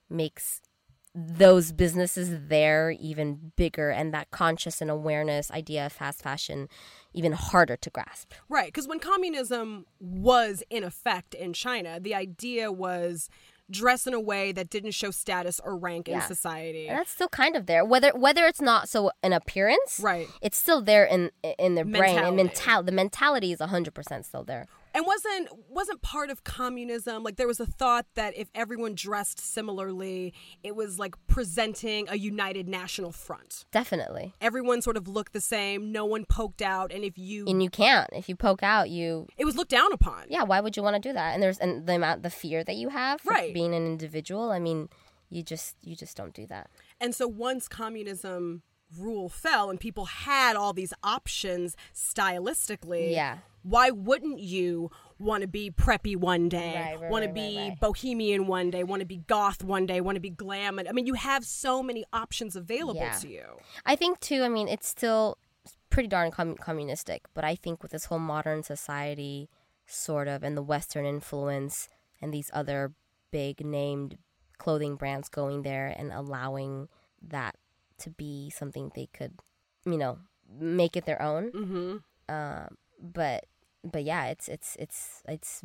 makes 0.09 0.61
those 1.15 1.73
businesses 1.73 2.49
there 2.49 2.91
even 2.91 3.53
bigger 3.57 3.91
and 3.91 4.15
that 4.15 4.31
conscious 4.31 4.81
and 4.81 4.91
awareness 4.91 5.51
idea 5.51 5.85
of 5.85 5.93
fast 5.93 6.23
fashion 6.23 6.69
even 7.13 7.33
harder 7.33 7.77
to 7.77 7.91
grasp. 7.91 8.33
Right, 8.49 8.69
because 8.69 8.89
when 8.89 8.99
communism 8.99 9.85
was 10.01 10.63
in 10.71 10.85
effect 10.85 11.35
in 11.35 11.53
China, 11.53 12.01
the 12.01 12.15
idea 12.15 12.73
was 12.73 13.29
dress 13.71 14.07
in 14.07 14.15
a 14.15 14.21
way 14.21 14.53
that 14.53 14.69
didn't 14.71 14.91
show 14.93 15.11
status 15.11 15.61
or 15.65 15.77
rank 15.77 16.09
in 16.09 16.21
society. 16.23 16.89
And 16.89 16.99
that's 16.99 17.11
still 17.11 17.29
kind 17.29 17.57
of 17.57 17.67
there. 17.67 17.85
Whether 17.85 18.11
whether 18.11 18.47
it's 18.47 18.61
not 18.61 18.89
so 18.89 19.11
an 19.23 19.33
appearance, 19.33 20.01
Right. 20.03 20.29
It's 20.41 20.59
still 20.59 20.83
there 20.83 21.05
in 21.05 21.31
in 21.59 21.75
their 21.75 21.85
brain 21.85 22.19
and 22.19 22.37
Mentality. 22.37 22.37
mental. 22.37 22.83
The 22.83 22.93
mentality 22.93 23.53
is 23.53 23.61
hundred 23.61 23.95
percent 23.95 24.27
still 24.27 24.45
there. 24.45 24.67
And 24.95 25.07
wasn't 25.07 25.49
wasn't 25.69 26.03
part 26.03 26.29
of 26.31 26.45
communism 26.45 27.23
like 27.23 27.37
there 27.37 27.47
was 27.47 27.61
a 27.61 27.67
thought 27.67 28.07
that 28.15 28.37
if 28.37 28.49
everyone 28.55 28.95
dressed 28.95 29.39
similarly, 29.41 30.35
it 30.63 30.77
was 30.77 30.99
like 30.99 31.15
presenting 31.27 32.09
a 32.11 32.17
united 32.17 32.69
national 32.69 33.11
front. 33.13 33.65
Definitely. 33.73 34.35
Everyone 34.41 34.83
sort 34.83 34.97
of 34.97 35.09
looked 35.09 35.33
the 35.33 35.41
same, 35.41 35.93
no 35.93 36.05
one 36.05 36.25
poked 36.27 36.61
out, 36.63 36.93
and 36.93 37.05
if 37.05 37.17
you 37.17 37.47
And 37.49 37.63
you 37.63 37.71
can't 37.71 38.09
if 38.13 38.29
you 38.29 38.37
poke 38.37 38.63
out, 38.63 38.91
you 38.91 39.27
it 39.39 39.45
was 39.45 39.57
looked 39.57 39.71
down 39.71 39.93
upon. 39.93 40.25
yeah. 40.29 40.43
Why 40.43 40.61
would 40.61 40.77
you 40.77 40.83
want 40.83 41.03
to 41.03 41.09
do 41.09 41.13
that? 41.15 41.35
And 41.35 41.43
there's 41.43 41.59
and 41.59 41.87
the 41.87 41.95
amount 41.95 42.23
the 42.23 42.31
fear 42.31 42.63
that 42.65 42.77
you 42.77 42.91
have 42.91 43.21
for 43.23 43.31
Right. 43.31 43.55
being 43.55 43.75
an 43.75 43.87
individual. 43.87 44.51
I 44.51 44.59
mean, 44.59 44.89
you 45.31 45.43
just 45.43 45.77
you 45.83 45.97
just 45.97 46.17
don't 46.17 46.35
do 46.35 46.47
that. 46.49 46.71
And 47.01 47.15
so 47.15 47.27
once 47.27 47.67
communism 47.67 48.63
rule 48.99 49.31
fell 49.31 49.71
and 49.71 49.81
people 49.81 50.05
had 50.05 50.55
all 50.55 50.75
these 50.75 50.93
options 51.03 51.77
stylistically, 51.95 53.13
Yeah. 53.13 53.39
Why 53.63 53.91
wouldn't 53.91 54.41
you 54.41 54.91
want 55.19 55.43
to 55.43 55.49
be 55.49 55.71
preppy 55.71 56.17
one 56.17 56.49
day, 56.49 56.75
Right, 56.75 57.01
right, 57.01 57.11
want 57.11 57.23
to 57.23 57.29
right, 57.29 57.35
be 57.35 57.57
right, 57.59 57.69
right. 57.69 57.81
bohemian 57.81 58.47
one 58.47 58.71
day, 58.71 58.83
want 58.85 59.01
to 59.01 59.07
be 59.07 59.19
goth 59.19 59.63
one 59.63 59.87
day, 59.87 60.01
want 60.01 60.17
to 60.17 60.21
be 60.21 60.31
glam? 60.31 60.79
I 60.81 60.93
mean, 60.93 61.07
you 61.07 61.15
have 61.15 61.45
so 61.45 61.83
many 61.83 62.05
options 62.13 62.57
available 62.57 63.01
Yeah. 63.01 63.13
to 63.19 63.29
you. 63.29 63.45
I 63.87 63.95
think 63.97 64.19
too. 64.21 64.43
I 64.43 64.49
mean, 64.49 64.69
it's 64.69 64.89
still 64.89 65.39
pretty 65.91 66.09
darn 66.09 66.31
com- 66.33 66.57
communistic, 66.57 67.23
but 67.35 67.45
I 67.45 67.55
think 67.55 67.83
with 67.83 67.93
this 67.93 68.07
whole 68.07 68.19
modern 68.19 68.63
society, 68.63 69.49
sort 69.87 70.27
of, 70.27 70.43
and 70.43 70.57
the 70.57 70.63
Western 70.63 71.05
influence 71.07 71.89
and 72.21 72.33
these 72.33 72.51
other 72.53 72.93
big 73.31 73.65
named 73.65 74.19
clothing 74.59 74.97
brands 74.97 75.29
going 75.29 75.63
there 75.63 75.87
and 75.97 76.13
allowing 76.13 76.89
that 77.21 77.57
to 77.99 78.11
be 78.11 78.51
something 78.51 78.91
they 78.95 79.07
could, 79.13 79.35
you 79.85 79.97
know, 79.99 80.19
make 80.59 80.97
it 80.97 81.05
their 81.05 81.21
own. 81.23 81.53
Mm-hmm. 81.53 81.97
Uh, 82.29 82.67
but 83.01 83.45
but 83.85 84.05
yeah, 84.05 84.27
it's 84.27 84.49
it's 84.49 84.77
it's 84.79 85.23
it's 85.29 85.63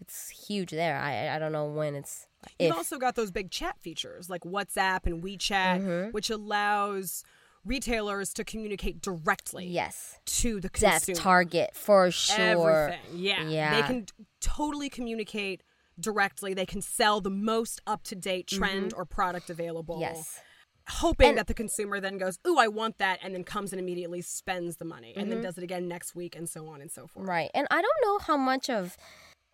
it's 0.00 0.28
huge 0.48 0.70
there. 0.70 0.98
I 0.98 1.34
I 1.34 1.38
don't 1.38 1.52
know 1.52 1.66
when 1.66 1.94
it's. 1.94 2.26
You've 2.58 2.76
also 2.76 2.98
got 2.98 3.14
those 3.14 3.30
big 3.30 3.50
chat 3.50 3.78
features 3.78 4.28
like 4.28 4.42
WhatsApp 4.42 5.06
and 5.06 5.22
WeChat, 5.22 5.80
Mhm. 5.80 6.12
which 6.12 6.28
allows 6.28 7.22
retailers 7.64 8.32
to 8.34 8.42
communicate 8.42 9.00
directly 9.00 9.66
Yes, 9.66 10.18
to 10.26 10.60
the 10.60 10.68
that's. 10.68 11.06
Target 11.14 11.70
for 11.76 12.10
sure. 12.10 12.88
Everything. 12.90 13.18
Yeah. 13.18 13.44
Yeah. 13.48 13.80
They 13.80 13.86
can 13.86 14.06
totally 14.40 14.88
communicate 14.88 15.62
directly. 16.00 16.54
They 16.54 16.66
can 16.66 16.82
sell 16.82 17.20
the 17.20 17.30
most 17.30 17.80
up 17.86 18.02
to 18.04 18.16
date 18.16 18.48
trend 18.48 18.92
or 18.94 19.04
product 19.04 19.48
available. 19.50 19.96
Mm-hmm. 20.00 20.14
Yes. 20.16 20.40
Hoping 20.88 21.30
And- 21.30 21.38
that 21.38 21.46
the 21.46 21.54
consumer 21.54 22.00
then 22.00 22.18
goes, 22.18 22.38
Ooh, 22.46 22.58
I 22.58 22.68
want 22.68 22.98
that, 22.98 23.18
and 23.22 23.34
then 23.34 23.44
comes 23.44 23.72
and 23.72 23.80
immediately 23.80 24.20
spends 24.22 24.76
the 24.76 24.84
money 24.84 25.12
and 25.14 25.24
Mm-hmm. 25.26 25.30
then 25.34 25.42
does 25.42 25.58
it 25.58 25.64
again 25.64 25.88
next 25.88 26.14
week 26.14 26.34
and 26.36 26.48
so 26.48 26.66
on 26.68 26.80
and 26.80 26.90
so 26.90 27.06
forth. 27.06 27.26
Right. 27.28 27.50
And 27.54 27.66
I 27.70 27.80
don't 27.82 27.96
know 28.04 28.18
how 28.18 28.36
much 28.36 28.68
of 28.70 28.96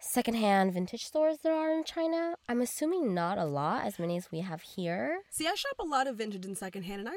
secondhand 0.00 0.72
vintage 0.72 1.04
stores 1.04 1.38
there 1.42 1.54
are 1.54 1.72
in 1.72 1.84
China. 1.84 2.36
I'm 2.48 2.60
assuming 2.60 3.14
not 3.14 3.36
a 3.38 3.44
lot, 3.44 3.84
as 3.84 3.98
many 3.98 4.16
as 4.16 4.30
we 4.30 4.40
have 4.40 4.62
here. 4.62 5.20
See, 5.30 5.46
I 5.46 5.54
shop 5.54 5.76
a 5.78 5.84
lot 5.84 6.06
of 6.06 6.16
vintage 6.16 6.44
and 6.46 6.56
secondhand, 6.56 7.00
and 7.00 7.08
I 7.08 7.16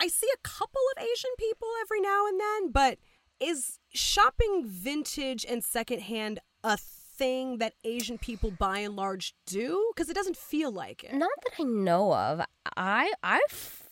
I 0.00 0.08
see 0.08 0.26
a 0.34 0.38
couple 0.48 0.80
of 0.96 1.02
Asian 1.02 1.30
people 1.38 1.68
every 1.80 2.00
now 2.00 2.26
and 2.26 2.40
then, 2.40 2.70
but 2.72 2.98
is 3.38 3.78
shopping 3.92 4.64
vintage 4.66 5.44
and 5.48 5.62
secondhand 5.62 6.40
a 6.64 6.76
thing 7.14 7.58
that 7.58 7.74
Asian 7.84 8.18
people 8.18 8.50
by 8.50 8.78
and 8.78 8.96
large 8.96 9.34
do? 9.46 9.92
Because 9.94 10.08
it 10.08 10.14
doesn't 10.14 10.36
feel 10.36 10.70
like 10.70 11.04
it. 11.04 11.12
Not 11.14 11.30
that 11.44 11.52
I 11.60 11.64
know 11.64 12.12
of. 12.14 12.40
I 12.76 13.12
I 13.22 13.40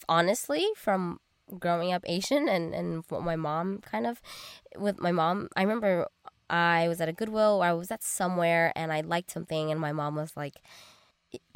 honestly 0.08 0.66
from 0.76 1.20
growing 1.58 1.92
up 1.92 2.02
Asian 2.06 2.48
and 2.48 2.74
and 2.74 3.04
what 3.08 3.22
my 3.22 3.36
mom 3.36 3.78
kind 3.82 4.06
of 4.06 4.20
with 4.76 5.00
my 5.00 5.12
mom. 5.12 5.48
I 5.56 5.62
remember 5.62 6.06
I 6.48 6.88
was 6.88 7.00
at 7.00 7.08
a 7.08 7.12
Goodwill 7.12 7.60
or 7.62 7.64
I 7.66 7.72
was 7.72 7.90
at 7.90 8.02
somewhere 8.02 8.72
and 8.74 8.92
I 8.92 9.00
liked 9.02 9.30
something 9.30 9.70
and 9.70 9.80
my 9.80 9.92
mom 9.92 10.16
was 10.16 10.36
like, 10.36 10.54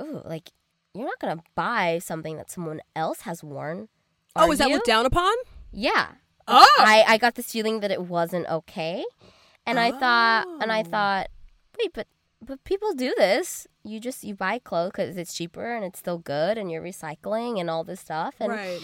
"Ooh, 0.00 0.22
like 0.24 0.50
you're 0.94 1.06
not 1.06 1.18
gonna 1.18 1.42
buy 1.54 1.98
something 2.02 2.36
that 2.36 2.50
someone 2.50 2.80
else 2.94 3.20
has 3.22 3.42
worn." 3.42 3.88
Oh, 4.36 4.50
is 4.52 4.58
that 4.58 4.68
looked 4.70 4.86
down 4.86 5.06
upon? 5.06 5.32
Yeah. 5.72 6.08
Oh, 6.46 6.66
I, 6.78 7.04
I 7.08 7.18
got 7.18 7.36
this 7.36 7.50
feeling 7.50 7.80
that 7.80 7.90
it 7.90 8.02
wasn't 8.02 8.46
okay. 8.48 9.04
And 9.66 9.78
I 9.80 9.92
thought, 9.92 10.46
and 10.60 10.70
I 10.70 10.80
Oh. 10.80 10.84
thought, 10.84 11.28
wait, 11.78 11.92
but 11.94 12.06
but 12.44 12.62
people 12.64 12.92
do 12.92 13.14
this. 13.16 13.66
You 13.84 14.00
just 14.00 14.24
you 14.24 14.34
buy 14.34 14.58
clothes 14.58 14.92
because 14.94 15.16
it's 15.16 15.34
cheaper 15.34 15.74
and 15.74 15.84
it's 15.84 15.98
still 15.98 16.18
good, 16.18 16.58
and 16.58 16.70
you're 16.70 16.82
recycling 16.82 17.60
and 17.60 17.70
all 17.70 17.84
this 17.84 18.00
stuff. 18.00 18.34
And 18.40 18.52
right. 18.52 18.80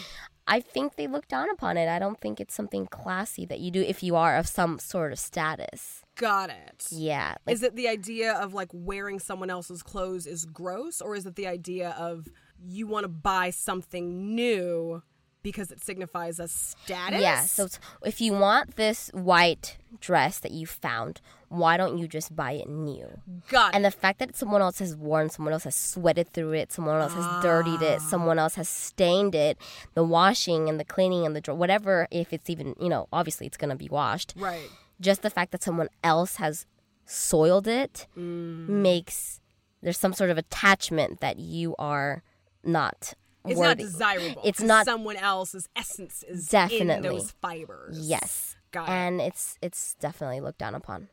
I 0.46 0.60
think 0.60 0.96
they 0.96 1.06
look 1.06 1.28
down 1.28 1.48
upon 1.50 1.76
it. 1.76 1.88
I 1.88 1.98
don't 1.98 2.20
think 2.20 2.40
it's 2.40 2.54
something 2.54 2.86
classy 2.86 3.46
that 3.46 3.60
you 3.60 3.70
do 3.70 3.82
if 3.82 4.02
you 4.02 4.16
are 4.16 4.36
of 4.36 4.48
some 4.48 4.78
sort 4.78 5.12
of 5.12 5.18
status. 5.18 6.02
Got 6.16 6.50
it. 6.50 6.86
Yeah, 6.90 7.36
like, 7.46 7.54
Is 7.54 7.62
it 7.62 7.76
the 7.76 7.88
idea 7.88 8.32
of 8.32 8.52
like 8.52 8.68
wearing 8.72 9.20
someone 9.20 9.50
else's 9.50 9.82
clothes 9.82 10.26
is 10.26 10.44
gross, 10.44 11.00
or 11.00 11.14
is 11.14 11.24
it 11.26 11.36
the 11.36 11.46
idea 11.46 11.90
of 11.90 12.26
you 12.62 12.86
want 12.86 13.04
to 13.04 13.08
buy 13.08 13.50
something 13.50 14.34
new 14.34 15.02
because 15.42 15.70
it 15.70 15.82
signifies 15.82 16.38
a 16.38 16.48
status? 16.48 17.20
yeah. 17.20 17.40
So 17.42 17.68
if 18.04 18.20
you 18.20 18.32
want 18.32 18.76
this 18.76 19.10
white 19.14 19.76
dress 20.00 20.38
that 20.40 20.52
you 20.52 20.66
found, 20.66 21.20
why 21.48 21.76
don't 21.76 21.98
you 21.98 22.06
just 22.06 22.34
buy 22.36 22.52
it 22.52 22.68
new? 22.68 23.08
got 23.48 23.74
And 23.74 23.84
the 23.84 23.90
fact 23.90 24.18
that 24.20 24.36
someone 24.36 24.60
else 24.62 24.78
has 24.78 24.94
worn, 24.96 25.30
someone 25.30 25.52
else 25.52 25.64
has 25.64 25.74
sweated 25.74 26.28
through 26.32 26.52
it, 26.52 26.70
someone 26.72 27.00
else 27.00 27.14
has 27.14 27.42
dirtied 27.42 27.82
it, 27.82 28.00
someone 28.00 28.38
else 28.38 28.54
has 28.54 28.68
stained 28.68 29.34
it, 29.34 29.58
the 29.94 30.04
washing 30.04 30.68
and 30.68 30.78
the 30.78 30.84
cleaning 30.84 31.26
and 31.26 31.34
the 31.34 31.40
dr- 31.40 31.58
whatever, 31.58 32.06
if 32.10 32.32
it's 32.32 32.48
even, 32.48 32.74
you 32.80 32.88
know, 32.88 33.08
obviously 33.12 33.46
it's 33.46 33.56
going 33.56 33.70
to 33.70 33.76
be 33.76 33.88
washed. 33.88 34.34
Right. 34.36 34.68
Just 35.00 35.22
the 35.22 35.30
fact 35.30 35.50
that 35.52 35.62
someone 35.62 35.88
else 36.04 36.36
has 36.36 36.66
soiled 37.06 37.66
it 37.66 38.06
Mm. 38.16 38.68
makes 38.68 39.40
there's 39.82 39.98
some 39.98 40.12
sort 40.12 40.28
of 40.30 40.36
attachment 40.38 41.20
that 41.20 41.38
you 41.38 41.74
are 41.78 42.22
not 42.62 43.14
It's 43.46 43.60
not 43.60 43.78
desirable. 43.78 44.42
It's 44.44 44.60
not- 44.60 44.84
someone 44.84 45.16
else's 45.16 45.68
essence 45.74 46.22
is 46.22 46.52
in 46.52 46.68
Definitely. 46.68 47.08
those 47.08 47.30
fibers. 47.42 47.98
Yes. 48.08 48.56
Got 48.70 48.88
it. 48.88 48.92
And 48.92 49.20
it's 49.20 49.56
it's 49.62 49.94
definitely 49.94 50.40
looked 50.40 50.58
down 50.58 50.74
upon. 50.74 51.08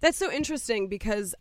That's 0.00 0.18
so 0.18 0.30
interesting 0.30 0.88
because 0.88 1.34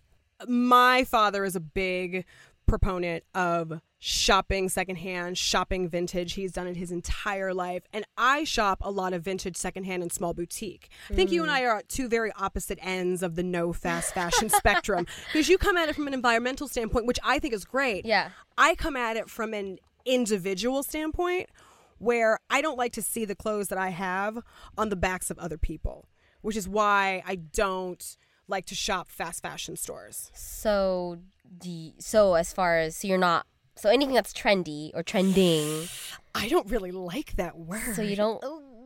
my 0.47 1.03
father 1.03 1.43
is 1.43 1.55
a 1.55 1.59
big 1.59 2.25
proponent 2.65 3.23
of 3.33 3.81
shopping 3.97 4.69
secondhand, 4.69 5.37
shopping 5.37 5.89
vintage. 5.89 6.33
He's 6.33 6.53
done 6.53 6.67
it 6.67 6.77
his 6.77 6.91
entire 6.91 7.53
life. 7.53 7.83
And 7.91 8.05
I 8.17 8.45
shop 8.45 8.79
a 8.81 8.89
lot 8.89 9.11
of 9.13 9.23
vintage 9.23 9.57
secondhand 9.57 10.03
and 10.03 10.11
small 10.11 10.33
boutique. 10.33 10.89
I 11.09 11.15
think 11.15 11.31
you 11.31 11.41
and 11.41 11.51
mm. 11.51 11.55
I 11.55 11.65
are 11.65 11.77
at 11.77 11.89
two 11.89 12.07
very 12.07 12.31
opposite 12.39 12.79
ends 12.81 13.21
of 13.21 13.35
the 13.35 13.43
no 13.43 13.73
fast 13.73 14.13
fashion 14.13 14.49
spectrum 14.49 15.05
because 15.27 15.49
you 15.49 15.57
come 15.57 15.75
at 15.75 15.89
it 15.89 15.95
from 15.95 16.07
an 16.07 16.13
environmental 16.13 16.67
standpoint, 16.67 17.05
which 17.05 17.19
I 17.23 17.39
think 17.39 17.53
is 17.53 17.65
great. 17.65 18.05
Yeah. 18.05 18.29
I 18.57 18.75
come 18.75 18.95
at 18.95 19.17
it 19.17 19.29
from 19.29 19.53
an 19.53 19.79
individual 20.05 20.83
standpoint 20.83 21.49
where 21.97 22.39
I 22.49 22.61
don't 22.61 22.77
like 22.77 22.93
to 22.93 23.01
see 23.01 23.25
the 23.25 23.35
clothes 23.35 23.67
that 23.69 23.77
I 23.77 23.89
have 23.89 24.39
on 24.77 24.89
the 24.89 24.95
backs 24.95 25.29
of 25.29 25.37
other 25.39 25.57
people, 25.57 26.05
which 26.41 26.55
is 26.55 26.67
why 26.67 27.21
I 27.27 27.35
don't 27.35 28.17
like 28.47 28.65
to 28.67 28.75
shop 28.75 29.09
fast 29.11 29.41
fashion 29.43 29.75
stores. 29.75 30.31
So, 30.33 31.19
you- 31.63 31.93
so 31.99 32.35
as 32.35 32.53
far 32.53 32.77
as 32.79 32.95
so 32.97 33.07
you're 33.07 33.17
not 33.17 33.45
so 33.75 33.89
anything 33.89 34.15
that's 34.15 34.33
trendy 34.33 34.91
or 34.93 35.03
trending, 35.03 35.87
I 36.35 36.49
don't 36.49 36.69
really 36.69 36.91
like 36.91 37.35
that 37.37 37.57
word. 37.57 37.95
so 37.95 38.01
you 38.01 38.15
don't 38.15 38.41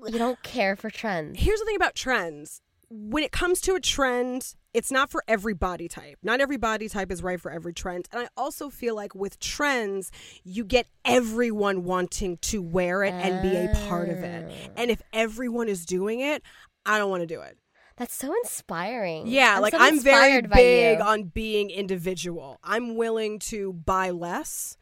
you 0.07 0.17
don't 0.19 0.41
care 0.43 0.75
for 0.75 0.89
trends. 0.89 1.39
Here's 1.39 1.59
the 1.59 1.65
thing 1.65 1.75
about 1.77 1.95
trends. 1.95 2.61
When 2.89 3.23
it 3.23 3.31
comes 3.31 3.61
to 3.61 3.73
a 3.75 3.79
trend, 3.79 4.53
it's 4.73 4.91
not 4.91 5.11
for 5.11 5.23
every 5.27 5.53
body 5.53 5.87
type. 5.87 6.17
Not 6.23 6.41
every 6.41 6.57
body 6.57 6.89
type 6.89 7.11
is 7.11 7.21
right 7.21 7.39
for 7.39 7.51
every 7.51 7.73
trend. 7.73 8.07
And 8.11 8.23
I 8.23 8.27
also 8.35 8.69
feel 8.69 8.95
like 8.95 9.13
with 9.13 9.39
trends, 9.39 10.11
you 10.43 10.65
get 10.65 10.87
everyone 11.05 11.83
wanting 11.83 12.37
to 12.37 12.61
wear 12.61 13.03
it 13.03 13.13
and 13.13 13.41
be 13.41 13.55
a 13.55 13.87
part 13.87 14.09
of 14.09 14.17
it. 14.17 14.49
Oh. 14.49 14.73
And 14.75 14.89
if 14.89 15.01
everyone 15.13 15.69
is 15.69 15.85
doing 15.85 16.21
it, 16.21 16.41
I 16.85 16.97
don't 16.97 17.09
want 17.09 17.21
to 17.21 17.27
do 17.27 17.41
it. 17.41 17.57
That's 17.95 18.15
so 18.15 18.33
inspiring. 18.43 19.27
Yeah, 19.27 19.59
like 19.59 19.73
so 19.73 19.79
I'm 19.79 19.99
very 19.99 20.37
inspired 20.37 20.49
big 20.49 20.99
on 20.99 21.25
being 21.25 21.69
individual. 21.69 22.59
I'm 22.63 22.95
willing 22.95 23.37
to 23.39 23.73
buy 23.73 24.09
less, 24.09 24.77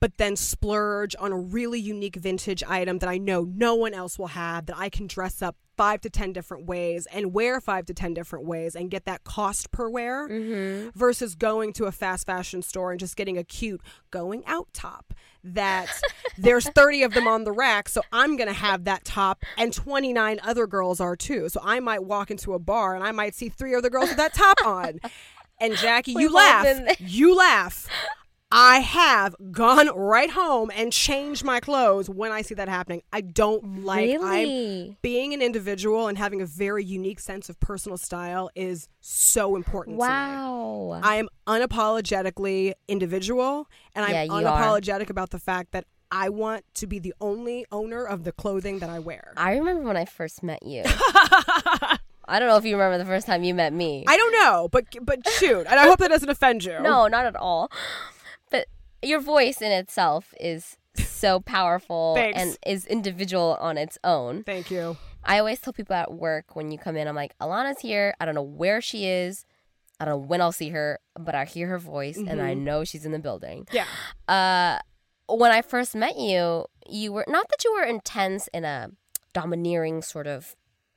but 0.00 0.16
then 0.16 0.34
splurge 0.34 1.14
on 1.18 1.30
a 1.30 1.38
really 1.38 1.78
unique 1.78 2.16
vintage 2.16 2.62
item 2.64 3.00
that 3.00 3.08
I 3.08 3.18
know 3.18 3.44
no 3.44 3.74
one 3.74 3.92
else 3.92 4.18
will 4.18 4.28
have 4.28 4.64
that 4.66 4.78
I 4.78 4.88
can 4.88 5.06
dress 5.06 5.42
up 5.42 5.56
five 5.78 6.00
to 6.02 6.10
10 6.10 6.32
different 6.34 6.66
ways 6.66 7.06
and 7.12 7.32
wear 7.32 7.60
five 7.60 7.86
to 7.86 7.94
10 7.94 8.12
different 8.12 8.44
ways 8.44 8.74
and 8.76 8.90
get 8.90 9.04
that 9.06 9.24
cost 9.24 9.70
per 9.70 9.88
wear 9.88 10.28
Mm-hmm. 10.28 10.90
versus 10.98 11.34
going 11.34 11.72
to 11.74 11.84
a 11.86 11.92
fast 11.92 12.26
fashion 12.26 12.60
store 12.60 12.90
and 12.90 13.00
just 13.00 13.16
getting 13.16 13.38
a 13.38 13.44
cute 13.44 13.80
going 14.10 14.42
out 14.46 14.66
top 14.74 15.14
that 15.44 15.88
there's 16.36 16.68
30 16.68 17.04
of 17.04 17.14
them 17.14 17.26
on 17.28 17.44
the 17.44 17.52
rack 17.52 17.88
so 17.88 18.02
i'm 18.12 18.36
going 18.36 18.48
to 18.48 18.52
have 18.52 18.84
that 18.84 19.04
top 19.04 19.44
and 19.56 19.72
29 19.72 20.40
other 20.42 20.66
girls 20.66 21.00
are 21.00 21.14
too. 21.16 21.48
So 21.48 21.60
i 21.64 21.78
might 21.80 22.02
walk 22.04 22.30
into 22.30 22.52
a 22.54 22.58
bar 22.58 22.94
and 22.96 23.04
i 23.04 23.12
might 23.12 23.34
see 23.34 23.48
three 23.48 23.74
other 23.74 23.88
girls 23.88 24.08
with 24.08 24.18
that 24.18 24.34
top 24.34 24.58
on. 24.66 24.98
And 25.60 25.74
jackie 25.76 26.10
you 26.18 26.18
We've 26.18 26.30
all 26.30 26.36
laugh. 26.36 26.96
you 27.00 27.36
laugh 27.36 27.88
I 28.50 28.78
have 28.78 29.36
gone 29.52 29.88
right 29.94 30.30
home 30.30 30.70
and 30.74 30.90
changed 30.90 31.44
my 31.44 31.60
clothes 31.60 32.08
when 32.08 32.32
I 32.32 32.40
see 32.40 32.54
that 32.54 32.68
happening. 32.68 33.02
I 33.12 33.20
don't 33.20 33.84
like 33.84 34.08
I'm 34.10 34.22
really. 34.22 34.96
being 35.02 35.34
an 35.34 35.42
individual 35.42 36.08
and 36.08 36.16
having 36.16 36.40
a 36.40 36.46
very 36.46 36.82
unique 36.82 37.20
sense 37.20 37.50
of 37.50 37.60
personal 37.60 37.98
style 37.98 38.48
is 38.54 38.88
so 39.00 39.54
important 39.54 39.96
to 39.98 40.04
me. 40.04 40.08
Wow. 40.08 41.00
I 41.02 41.16
am 41.16 41.28
unapologetically 41.46 42.72
individual 42.88 43.68
and 43.94 44.04
I'm 44.06 44.12
Yeah, 44.12 44.22
you 44.22 44.32
are. 44.32 44.42
unapologetic 44.42 45.10
about 45.10 45.28
the 45.30 45.38
fact 45.38 45.72
that 45.72 45.84
I 46.10 46.30
want 46.30 46.64
to 46.76 46.86
be 46.86 46.98
the 46.98 47.12
only 47.20 47.66
owner 47.70 48.02
of 48.02 48.24
the 48.24 48.32
clothing 48.32 48.78
that 48.78 48.88
I 48.88 48.98
wear. 48.98 49.34
I 49.36 49.56
remember 49.58 49.82
when 49.82 49.98
I 49.98 50.06
first 50.06 50.42
met 50.42 50.62
you. 50.64 50.84
I 52.30 52.38
don't 52.38 52.48
know 52.48 52.56
if 52.56 52.64
you 52.64 52.76
remember 52.76 52.98
the 52.98 53.04
first 53.08 53.26
time 53.26 53.42
you 53.42 53.54
met 53.54 53.72
me. 53.72 54.04
I 54.06 54.16
don't 54.16 54.32
know, 54.32 54.68
but 54.70 54.84
but 55.02 55.26
shoot, 55.30 55.66
and 55.66 55.80
I 55.80 55.86
hope 55.86 55.98
that 56.00 56.08
doesn't 56.08 56.28
offend 56.28 56.62
you. 56.62 56.78
No, 56.80 57.06
not 57.08 57.24
at 57.24 57.36
all. 57.36 57.70
Your 59.02 59.20
voice 59.20 59.60
in 59.62 59.72
itself 59.72 60.34
is 60.40 60.76
so 60.94 61.40
powerful 61.46 62.16
and 62.18 62.56
is 62.66 62.86
individual 62.86 63.56
on 63.60 63.78
its 63.78 63.98
own. 64.04 64.44
Thank 64.44 64.70
you. 64.70 64.96
I 65.24 65.38
always 65.38 65.60
tell 65.60 65.72
people 65.72 65.94
at 65.94 66.12
work 66.12 66.56
when 66.56 66.70
you 66.70 66.78
come 66.78 66.96
in, 66.96 67.06
I'm 67.06 67.16
like, 67.16 67.36
Alana's 67.38 67.80
here. 67.80 68.14
I 68.20 68.24
don't 68.24 68.34
know 68.34 68.42
where 68.42 68.80
she 68.80 69.06
is. 69.06 69.44
I 70.00 70.04
don't 70.04 70.12
know 70.14 70.26
when 70.26 70.40
I'll 70.40 70.52
see 70.52 70.70
her, 70.70 71.00
but 71.18 71.34
I 71.34 71.44
hear 71.44 71.66
her 71.68 71.78
voice 71.78 72.16
and 72.16 72.40
I 72.40 72.54
know 72.54 72.84
she's 72.84 73.04
in 73.04 73.12
the 73.12 73.18
building. 73.18 73.66
Yeah. 73.72 73.86
Uh, 74.28 74.78
when 75.28 75.50
I 75.50 75.60
first 75.60 75.94
met 75.94 76.16
you, 76.16 76.66
you 76.88 77.12
were 77.12 77.24
not 77.28 77.48
that 77.48 77.64
you 77.64 77.74
were 77.74 77.82
intense 77.82 78.48
in 78.54 78.64
a 78.64 78.90
domineering 79.32 80.02
sort 80.02 80.26
of 80.26 80.54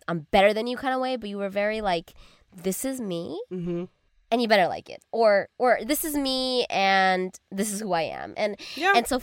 I'm 0.07 0.27
better 0.31 0.53
than 0.53 0.67
you 0.67 0.77
kind 0.77 0.93
of 0.93 1.01
way, 1.01 1.15
but 1.15 1.29
you 1.29 1.37
were 1.37 1.49
very 1.49 1.81
like, 1.81 2.13
this 2.55 2.85
is 2.85 2.99
me 3.01 3.41
Mm-hmm. 3.51 3.85
And 4.31 4.41
you 4.41 4.47
better 4.47 4.67
like 4.67 4.89
it. 4.89 5.03
Or 5.11 5.49
or 5.59 5.79
this 5.85 6.03
is 6.05 6.15
me 6.15 6.65
and 6.69 7.37
this 7.51 7.71
is 7.71 7.81
who 7.81 7.91
i 7.93 8.03
am. 8.03 8.33
And 8.37 8.57
Yeah. 8.75 8.93
and 8.95 9.05
so 9.05 9.19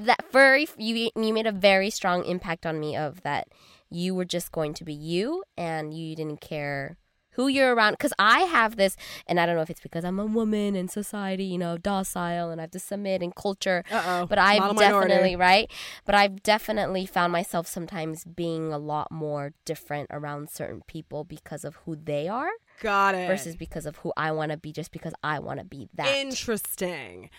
that 0.00 0.24
very 0.32 0.66
you 0.76 1.10
you 1.14 1.32
made 1.32 1.46
a 1.46 1.52
very 1.52 1.90
strong 1.90 2.24
impact 2.24 2.66
on 2.66 2.78
me 2.80 2.96
of 2.96 3.22
that 3.22 3.48
you 3.88 4.14
were 4.14 4.24
just 4.24 4.52
going 4.52 4.74
to 4.74 4.84
be 4.84 4.92
you 4.94 5.42
and 5.56 5.94
you 5.94 6.14
didn't 6.14 6.40
care 6.40 6.96
who 7.34 7.46
you're 7.46 7.74
around. 7.74 7.92
Because 7.92 8.12
i 8.18 8.40
have 8.40 8.74
this 8.76 8.96
and 9.26 9.38
i 9.38 9.46
don't 9.46 9.54
know 9.56 9.62
if 9.62 9.70
it's 9.70 9.80
because 9.80 10.04
i'm 10.04 10.18
a 10.18 10.26
woman 10.26 10.74
in 10.74 10.88
society 10.88 11.44
you 11.44 11.58
know 11.58 11.78
docile 11.78 12.50
and 12.50 12.60
i 12.60 12.64
have 12.64 12.72
to 12.72 12.78
submit 12.80 13.22
in 13.22 13.30
culture 13.32 13.84
Uh-oh. 13.90 14.26
but 14.26 14.36
i've 14.38 14.76
definitely 14.76 15.36
right? 15.36 15.70
But 16.04 16.14
i've 16.16 16.42
definitely 16.42 17.06
found 17.06 17.32
myself 17.32 17.66
sometimes 17.68 18.24
being 18.24 18.72
a 18.72 18.78
lot 18.78 19.10
more 19.12 19.52
different 19.64 20.08
around 20.10 20.50
certain 20.50 20.82
people 20.88 21.22
because 21.24 21.64
of 21.64 21.76
who 21.84 21.94
they 21.96 22.26
are 22.28 22.50
Got 22.80 23.14
it. 23.14 23.28
versus 23.28 23.56
because 23.56 23.86
of 23.86 23.96
who 23.98 24.12
i 24.16 24.32
want 24.32 24.50
to 24.52 24.56
be 24.56 24.72
just 24.72 24.90
because 24.90 25.12
i 25.22 25.38
want 25.38 25.58
to 25.58 25.64
be 25.64 25.88
that 25.94 26.08
Interesting. 26.16 27.30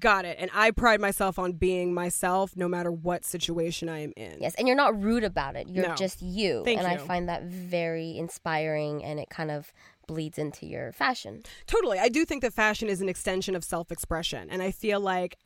Got 0.00 0.24
it. 0.24 0.36
And 0.40 0.50
I 0.52 0.72
pride 0.72 1.00
myself 1.00 1.38
on 1.38 1.52
being 1.52 1.94
myself 1.94 2.56
no 2.56 2.66
matter 2.66 2.90
what 2.90 3.24
situation 3.24 3.88
I 3.88 4.00
am 4.00 4.12
in. 4.16 4.38
Yes, 4.40 4.54
and 4.56 4.66
you're 4.66 4.76
not 4.76 5.00
rude 5.00 5.22
about 5.22 5.54
it. 5.54 5.68
You're 5.68 5.86
No. 5.88 5.94
just 5.94 6.20
you. 6.22 6.62
Thank 6.64 6.78
and 6.78 6.88
I 6.88 6.96
find 6.96 7.28
that 7.28 7.44
very 7.44 8.18
inspiring 8.18 9.04
and 9.04 9.20
it 9.20 9.30
kind 9.30 9.52
of 9.52 9.72
bleeds 10.08 10.38
into 10.38 10.66
your 10.66 10.90
fashion. 10.92 11.42
Totally. 11.68 11.98
I 12.00 12.08
do 12.08 12.24
think 12.24 12.42
that 12.42 12.52
fashion 12.52 12.88
is 12.88 13.00
an 13.00 13.08
extension 13.08 13.54
of 13.54 13.62
self 13.62 13.92
expression. 13.92 14.48
And 14.50 14.60
I 14.60 14.72
feel 14.72 14.98
like, 15.00 15.36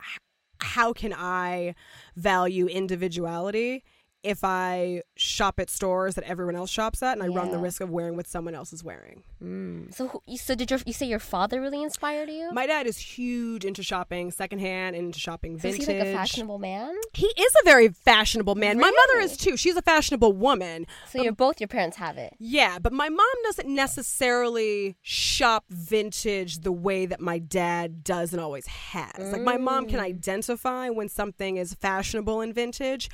how 0.59 0.91
can 0.93 1.13
I 1.13 1.75
value 2.15 2.65
individuality 2.67 3.83
if 4.23 4.43
I 4.43 5.01
shop 5.15 5.59
at 5.59 5.69
stores 5.69 6.15
that 6.15 6.23
everyone 6.25 6.55
else 6.55 6.69
shops 6.69 7.01
at 7.01 7.13
and 7.13 7.23
I 7.23 7.27
run 7.27 7.51
the 7.51 7.57
risk 7.57 7.81
of 7.81 7.89
wearing 7.89 8.15
what 8.15 8.27
someone 8.27 8.53
else 8.55 8.71
is 8.73 8.83
wearing? 8.83 9.23
Mm. 9.43 9.93
So, 9.93 10.21
so 10.35 10.55
did 10.55 10.69
your 10.69 10.79
you 10.85 10.93
say 10.93 11.05
your 11.05 11.19
father 11.19 11.59
really 11.59 11.81
inspired 11.81 12.29
you? 12.29 12.51
My 12.51 12.67
dad 12.67 12.87
is 12.87 12.97
huge 12.97 13.65
into 13.65 13.83
shopping 13.83 14.31
secondhand 14.31 14.95
and 14.95 15.07
into 15.07 15.19
shopping 15.19 15.59
So 15.59 15.67
is 15.67 15.77
vintage. 15.77 15.87
he 15.87 15.99
like 15.99 16.07
a 16.07 16.13
fashionable 16.13 16.59
man? 16.59 16.95
He 17.13 17.25
is 17.25 17.53
a 17.61 17.65
very 17.65 17.89
fashionable 17.89 18.55
man. 18.55 18.77
My 18.79 18.91
mother 18.91 19.21
is 19.21 19.37
too. 19.37 19.57
She's 19.57 19.75
a 19.75 19.81
fashionable 19.81 20.33
woman. 20.33 20.85
So 21.09 21.21
you're 21.21 21.33
both 21.33 21.59
your 21.59 21.67
parents 21.67 21.97
have 21.97 22.17
it. 22.17 22.33
Yeah, 22.39 22.79
but 22.79 22.93
my 22.93 23.09
mom 23.09 23.27
doesn't 23.43 23.67
necessarily 23.67 24.97
shop 25.01 25.65
vintage 25.69 26.59
the 26.59 26.71
way 26.71 27.05
that 27.05 27.19
my 27.19 27.39
dad 27.39 28.03
does 28.03 28.33
and 28.33 28.41
always 28.41 28.67
has. 28.67 29.31
Like 29.31 29.41
my 29.41 29.57
mom 29.57 29.87
can 29.87 29.99
identify 29.99 30.89
when 30.89 31.09
something 31.09 31.57
is 31.57 31.73
fashionable 31.73 32.41
and 32.41 32.53
vintage, 32.53 33.09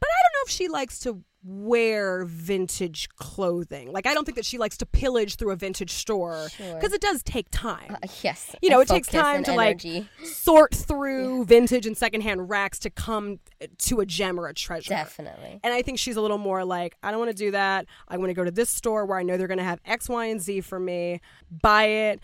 but 0.00 0.08
I 0.08 0.16
don't 0.22 0.32
know 0.40 0.44
if 0.46 0.50
she 0.50 0.68
likes 0.68 0.98
to 1.00 1.22
wear 1.46 2.24
vintage 2.24 3.06
clothing. 3.16 3.92
Like 3.92 4.06
I 4.06 4.14
don't 4.14 4.24
think 4.24 4.36
that 4.36 4.46
she 4.46 4.56
likes 4.56 4.78
to 4.78 4.86
pillage 4.86 5.36
through 5.36 5.50
a 5.52 5.56
vintage 5.56 5.90
store 5.90 6.48
Sure. 6.48 6.74
because 6.74 6.94
it 6.94 7.02
does 7.02 7.22
take 7.22 7.48
time. 7.50 7.96
Uh, 8.02 8.06
yes. 8.22 8.56
You 8.62 8.70
know, 8.70 8.80
it 8.80 8.88
takes 8.88 9.08
time 9.08 9.44
to 9.44 9.52
energy. 9.52 10.08
like 10.22 10.26
sort 10.26 10.74
through 10.74 11.44
vintage 11.44 11.84
and 11.84 11.96
secondhand 11.98 12.48
racks 12.48 12.78
to 12.80 12.88
come 12.90 13.40
to 13.78 14.00
a 14.00 14.06
gem 14.06 14.40
or 14.40 14.46
a 14.48 14.54
treasure. 14.54 14.88
Definitely. 14.88 15.60
And 15.62 15.74
I 15.74 15.82
think 15.82 15.98
she's 15.98 16.16
a 16.16 16.22
little 16.22 16.38
more 16.38 16.64
like, 16.64 16.96
I 17.02 17.10
don't 17.10 17.20
want 17.20 17.30
to 17.30 17.36
do 17.36 17.50
that. 17.50 17.84
I 18.08 18.16
want 18.16 18.30
to 18.30 18.34
go 18.34 18.44
to 18.44 18.50
this 18.50 18.70
store 18.70 19.04
where 19.04 19.18
I 19.18 19.22
know 19.22 19.36
they're 19.36 19.46
going 19.46 19.58
to 19.58 19.64
have 19.64 19.80
X, 19.84 20.08
Y, 20.08 20.24
and 20.24 20.40
Z 20.40 20.62
for 20.62 20.80
me, 20.80 21.20
buy 21.50 21.84
it, 21.84 22.20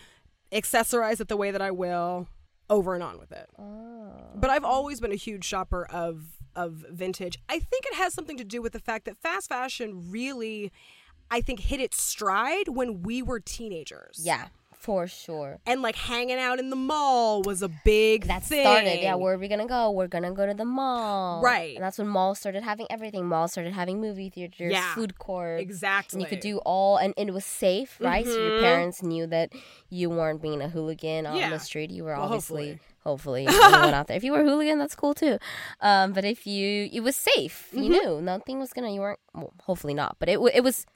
accessorize 0.50 1.20
it 1.20 1.28
the 1.28 1.37
way 1.37 1.50
that 1.50 1.61
I 1.61 1.70
will, 1.72 2.26
over 2.70 2.94
and 2.94 3.02
on 3.02 3.18
with 3.18 3.33
it. 3.33 3.50
Oh. 3.59 4.12
But 4.35 4.48
I've 4.48 4.64
always 4.64 4.98
been 4.98 5.12
a 5.12 5.16
huge 5.16 5.44
shopper 5.44 5.85
of 5.90 6.24
of 6.56 6.84
vintage. 6.90 7.38
I 7.48 7.58
think 7.58 7.84
it 7.86 7.94
has 7.94 8.14
something 8.14 8.36
to 8.36 8.44
do 8.44 8.60
with 8.62 8.72
the 8.72 8.80
fact 8.80 9.04
that 9.06 9.16
fast 9.18 9.48
fashion 9.48 10.10
really 10.10 10.72
I 11.32 11.40
think 11.42 11.60
hit 11.60 11.80
its 11.80 12.02
stride 12.02 12.68
when 12.68 13.02
we 13.02 13.22
were 13.22 13.38
teenagers. 13.38 14.18
Yeah, 14.20 14.46
for 14.74 15.06
sure. 15.06 15.58
And 15.64 15.80
like 15.80 15.94
hanging 15.94 16.38
out 16.38 16.58
in 16.58 16.70
the 16.70 16.74
mall 16.76 17.42
was 17.42 17.62
a 17.62 17.68
big 17.84 18.24
That 18.26 18.42
thing. 18.42 18.62
started. 18.64 19.00
Yeah, 19.00 19.14
where 19.14 19.34
are 19.34 19.38
we 19.38 19.46
gonna 19.46 19.68
go? 19.68 19.92
We're 19.92 20.08
gonna 20.08 20.32
go 20.32 20.44
to 20.44 20.54
the 20.54 20.64
mall. 20.64 21.40
Right. 21.40 21.76
And 21.76 21.84
that's 21.84 21.98
when 21.98 22.08
malls 22.08 22.40
started 22.40 22.64
having 22.64 22.88
everything. 22.90 23.26
Malls 23.28 23.52
started 23.52 23.74
having 23.74 24.00
movie 24.00 24.28
theaters, 24.28 24.72
Yeah. 24.72 24.92
food 24.94 25.20
courts. 25.20 25.62
exactly. 25.62 26.16
And 26.16 26.22
you 26.22 26.28
could 26.28 26.40
do 26.40 26.58
all, 26.66 26.96
and, 26.96 27.14
and 27.16 27.28
it 27.28 27.32
was 27.32 27.44
safe, 27.44 27.96
right? 28.00 28.26
So 28.26 28.32
your 28.32 28.58
Mhm. 28.58 28.62
parents 28.62 29.00
knew 29.00 29.28
that 29.28 29.52
you 29.88 30.10
weren't 30.10 30.42
being 30.42 30.60
a 30.60 30.68
hooligan 30.68 31.26
on 31.26 31.36
Yeah. 31.36 31.50
the 31.50 31.60
street. 31.60 31.90
You 31.92 32.02
were 32.02 32.14
Well, 32.14 32.22
obviously, 32.22 32.70
hopefully, 32.70 32.80
anyone 33.46 33.94
out 33.94 34.06
there. 34.08 34.16
If 34.16 34.24
you 34.24 34.32
were 34.32 34.40
a 34.40 34.44
hooligan, 34.44 34.78
that's 34.78 34.94
cool 34.94 35.14
too. 35.14 35.38
Um, 35.80 36.12
but 36.12 36.24
if 36.24 36.46
you, 36.46 36.88
it 36.92 37.00
was 37.00 37.16
safe. 37.16 37.68
You 37.72 37.80
Mm-hmm. 37.82 37.90
knew 37.92 38.20
nothing 38.20 38.58
was 38.58 38.72
gonna. 38.72 38.90
You 38.92 39.00
weren't. 39.00 39.20
Well, 39.34 39.52
hopefully 39.62 39.94
not. 39.94 40.16
But 40.18 40.28
it 40.28 40.38
it 40.54 40.62
was 40.62 40.86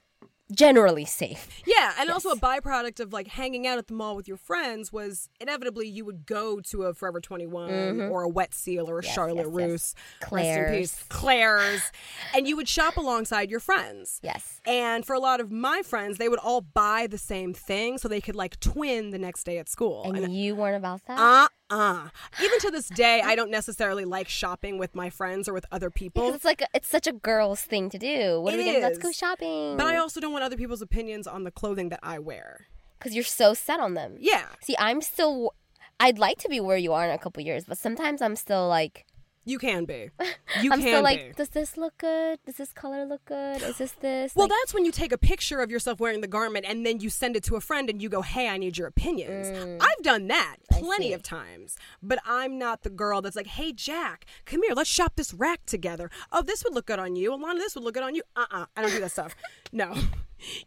generally 0.51 1.05
safe. 1.05 1.47
Yeah, 1.65 1.93
and 1.99 2.11
also 2.11 2.29
a 2.29 2.35
byproduct 2.35 2.99
of 2.99 3.11
like 3.11 3.27
hanging 3.27 3.65
out 3.65 3.79
at 3.79 3.87
the 3.87 3.95
mall 3.95 4.15
with 4.15 4.27
your 4.27 4.37
friends 4.37 4.93
was 4.93 5.27
inevitably 5.41 5.87
you 5.87 6.05
would 6.05 6.27
go 6.27 6.59
to 6.59 6.83
a 6.83 6.93
Forever 6.93 7.19
21 7.19 8.01
or 8.11 8.21
a 8.21 8.29
Wet 8.29 8.53
Seal 8.53 8.87
or 8.87 8.99
a 8.99 9.01
Mm-hmm. 9.01 9.05
Yes, 9.07 9.15
Charlotte 9.15 9.47
yes, 9.47 9.55
yes. 9.57 9.69
Russe. 9.71 9.95
Claire's. 10.21 10.57
Rest 10.59 10.69
in 10.71 10.79
peace. 10.81 11.05
Claire's. 11.09 11.91
and 12.35 12.47
you 12.47 12.55
would 12.57 12.69
shop 12.69 12.97
alongside 12.97 13.49
your 13.49 13.59
friends. 13.59 14.19
Yes. 14.21 14.61
And 14.67 15.03
for 15.03 15.13
a 15.15 15.19
lot 15.19 15.39
of 15.39 15.51
my 15.51 15.81
friends, 15.81 16.19
they 16.19 16.29
would 16.29 16.39
all 16.39 16.61
buy 16.61 17.07
the 17.07 17.17
same 17.17 17.55
thing 17.55 17.97
so 17.97 18.07
they 18.07 18.21
could 18.21 18.35
like 18.35 18.59
twin 18.59 19.09
the 19.09 19.17
next 19.19 19.45
day 19.45 19.57
at 19.57 19.67
school. 19.67 20.11
And 20.13 20.31
you 20.31 20.53
weren't 20.55 20.75
about 20.77 21.01
that. 21.07 21.17
uh 21.19 21.47
uh. 21.69 22.09
Even 22.41 22.59
to 22.59 22.71
this 22.71 22.87
day, 22.89 23.21
I 23.23 23.35
don't 23.35 23.51
necessarily 23.51 24.05
like 24.05 24.27
shopping 24.29 24.77
with 24.77 24.93
my 24.95 25.09
friends 25.09 25.47
or 25.47 25.53
with 25.53 25.65
other 25.71 25.89
people. 25.89 26.33
it's 26.33 26.45
like 26.45 26.61
a, 26.61 26.67
it's 26.73 26.87
such 26.87 27.07
a 27.07 27.11
girl's 27.13 27.61
thing 27.61 27.89
to 27.89 27.97
do. 27.97 28.39
What 28.41 28.53
are 28.53 28.57
It 28.57 28.65
we 28.65 28.71
gonna? 28.73 28.79
Let's 28.85 28.97
go 28.97 29.11
shopping. 29.11 29.77
But 29.77 29.87
I 29.87 29.97
also 29.97 30.19
don't 30.19 30.31
want 30.33 30.43
other 30.43 30.57
people's 30.57 30.81
opinions 30.81 31.27
on 31.27 31.43
the 31.43 31.51
clothing 31.51 31.89
that 31.89 31.99
I 32.03 32.19
wear. 32.19 32.67
because 32.99 33.13
you're 33.15 33.23
so 33.23 33.53
set 33.53 33.79
on 33.79 33.93
them. 33.93 34.17
Yeah. 34.19 34.45
See, 34.61 34.75
I'm 34.79 35.01
still. 35.01 35.53
I'd 35.99 36.19
like 36.19 36.37
to 36.39 36.49
be 36.49 36.59
where 36.59 36.77
you 36.77 36.91
are 36.93 37.05
in 37.05 37.11
a 37.11 37.17
couple 37.17 37.41
years, 37.41 37.63
but 37.65 37.77
sometimes 37.77 38.21
I'm 38.21 38.35
still 38.35 38.67
like, 38.67 39.05
You 39.45 39.59
can 39.59 39.85
be. 39.85 40.09
You 40.61 40.71
I'm 40.71 40.79
can 40.79 40.87
still 40.87 40.99
be. 40.99 41.03
like, 41.03 41.35
does 41.35 41.49
this 41.49 41.75
look 41.75 41.97
good? 41.97 42.39
Does 42.45 42.55
this 42.55 42.71
color 42.71 43.03
look 43.05 43.25
good? 43.25 43.61
Is 43.61 43.77
this 43.77 43.91
this? 43.99 44.33
Well, 44.35 44.47
Like, 44.47 44.57
that's 44.61 44.73
when 44.73 44.85
you 44.85 44.91
take 44.91 45.11
a 45.11 45.17
picture 45.17 45.59
of 45.59 45.69
yourself 45.69 45.99
wearing 45.99 46.21
the 46.21 46.27
garment 46.29 46.65
and 46.65 46.85
then 46.85 47.01
you 47.01 47.09
send 47.09 47.35
it 47.35 47.43
to 47.45 47.57
a 47.57 47.59
friend 47.61 47.89
and 47.89 48.01
you 48.01 48.07
go, 48.07 48.21
"Hey, 48.21 48.47
I 48.47 48.57
need 48.57 48.77
your 48.77 48.87
opinions." 48.87 49.47
I've 49.83 50.03
done 50.03 50.27
that 50.27 50.57
Mm. 50.71 50.79
Plenty 50.79 51.13
of 51.13 51.21
times, 51.23 51.75
but 52.01 52.19
I'm 52.25 52.57
not 52.57 52.83
the 52.83 52.89
girl 52.89 53.21
that's 53.21 53.35
like, 53.35 53.47
"Hey, 53.47 53.71
Jack, 53.73 54.25
come 54.45 54.61
here, 54.63 54.73
let's 54.73 54.89
shop 54.89 55.13
this 55.17 55.33
rack 55.33 55.65
together. 55.65 56.09
Oh, 56.31 56.41
this 56.41 56.63
would 56.63 56.73
look 56.73 56.85
good 56.85 56.99
on 56.99 57.15
you. 57.15 57.31
Alana, 57.31 57.57
this 57.57 57.75
would 57.75 57.83
look 57.83 57.93
good 57.95 58.03
on 58.03 58.15
you." 58.15 58.23
Uh-uh, 58.35 58.65
I 58.77 58.81
don't 58.81 58.91
do 58.91 58.99
that 59.01 59.11
stuff. 59.11 59.35
No. 59.73 59.93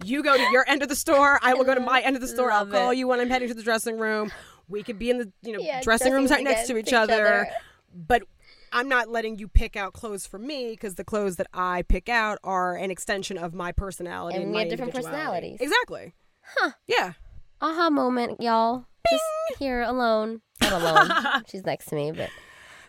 You 0.04 0.22
go 0.22 0.36
to 0.36 0.42
your 0.52 0.68
end 0.68 0.82
of 0.82 0.88
the 0.90 0.96
store. 0.96 1.38
I 1.42 1.54
will 1.54 1.64
go 1.64 1.74
to 1.74 1.80
my 1.80 2.00
end 2.02 2.14
of 2.16 2.20
the 2.22 2.28
store. 2.28 2.50
I'll 2.50 2.66
call 2.66 2.90
it. 2.90 2.96
you 2.98 3.06
when 3.08 3.20
I'm 3.20 3.30
heading 3.30 3.48
to 3.48 3.54
the 3.54 3.62
dressing 3.62 3.96
room. 3.98 4.30
We 4.68 4.82
could 4.82 4.98
be 4.98 5.08
in 5.08 5.18
the 5.18 5.32
you 5.42 5.52
know 5.56 5.60
Yeah, 5.60 5.80
dressing 5.82 6.12
rooms 6.12 6.30
right 6.30 6.44
next 6.44 6.66
to 6.68 6.76
each 6.76 6.88
each 6.88 6.92
other. 6.92 7.14
other. 7.26 7.48
But 7.94 8.22
I'm 8.72 8.88
not 8.88 9.08
letting 9.08 9.38
you 9.38 9.48
pick 9.48 9.76
out 9.76 9.92
clothes 9.92 10.26
for 10.26 10.38
me 10.38 10.70
because 10.70 10.94
the 10.96 11.04
clothes 11.04 11.36
that 11.36 11.48
I 11.52 11.82
pick 11.82 12.08
out 12.08 12.38
are 12.44 12.76
an 12.76 12.90
extension 12.90 13.38
of 13.38 13.54
my 13.54 13.72
personality. 13.72 14.36
And 14.36 14.46
And, 14.46 14.54
we 14.54 14.60
have 14.60 14.68
different 14.68 14.94
personalities. 14.94 15.60
Exactly. 15.60 16.14
Huh. 16.42 16.72
Yeah. 16.86 17.12
aha 17.60 17.90
moment, 17.90 18.40
y'all. 18.40 18.86
Just 19.10 19.24
here 19.58 19.82
alone. 19.82 20.42
Not 20.60 20.72
alone. 20.72 21.42
She's 21.50 21.64
next 21.64 21.86
to 21.86 21.94
me, 21.94 22.12
but 22.12 22.30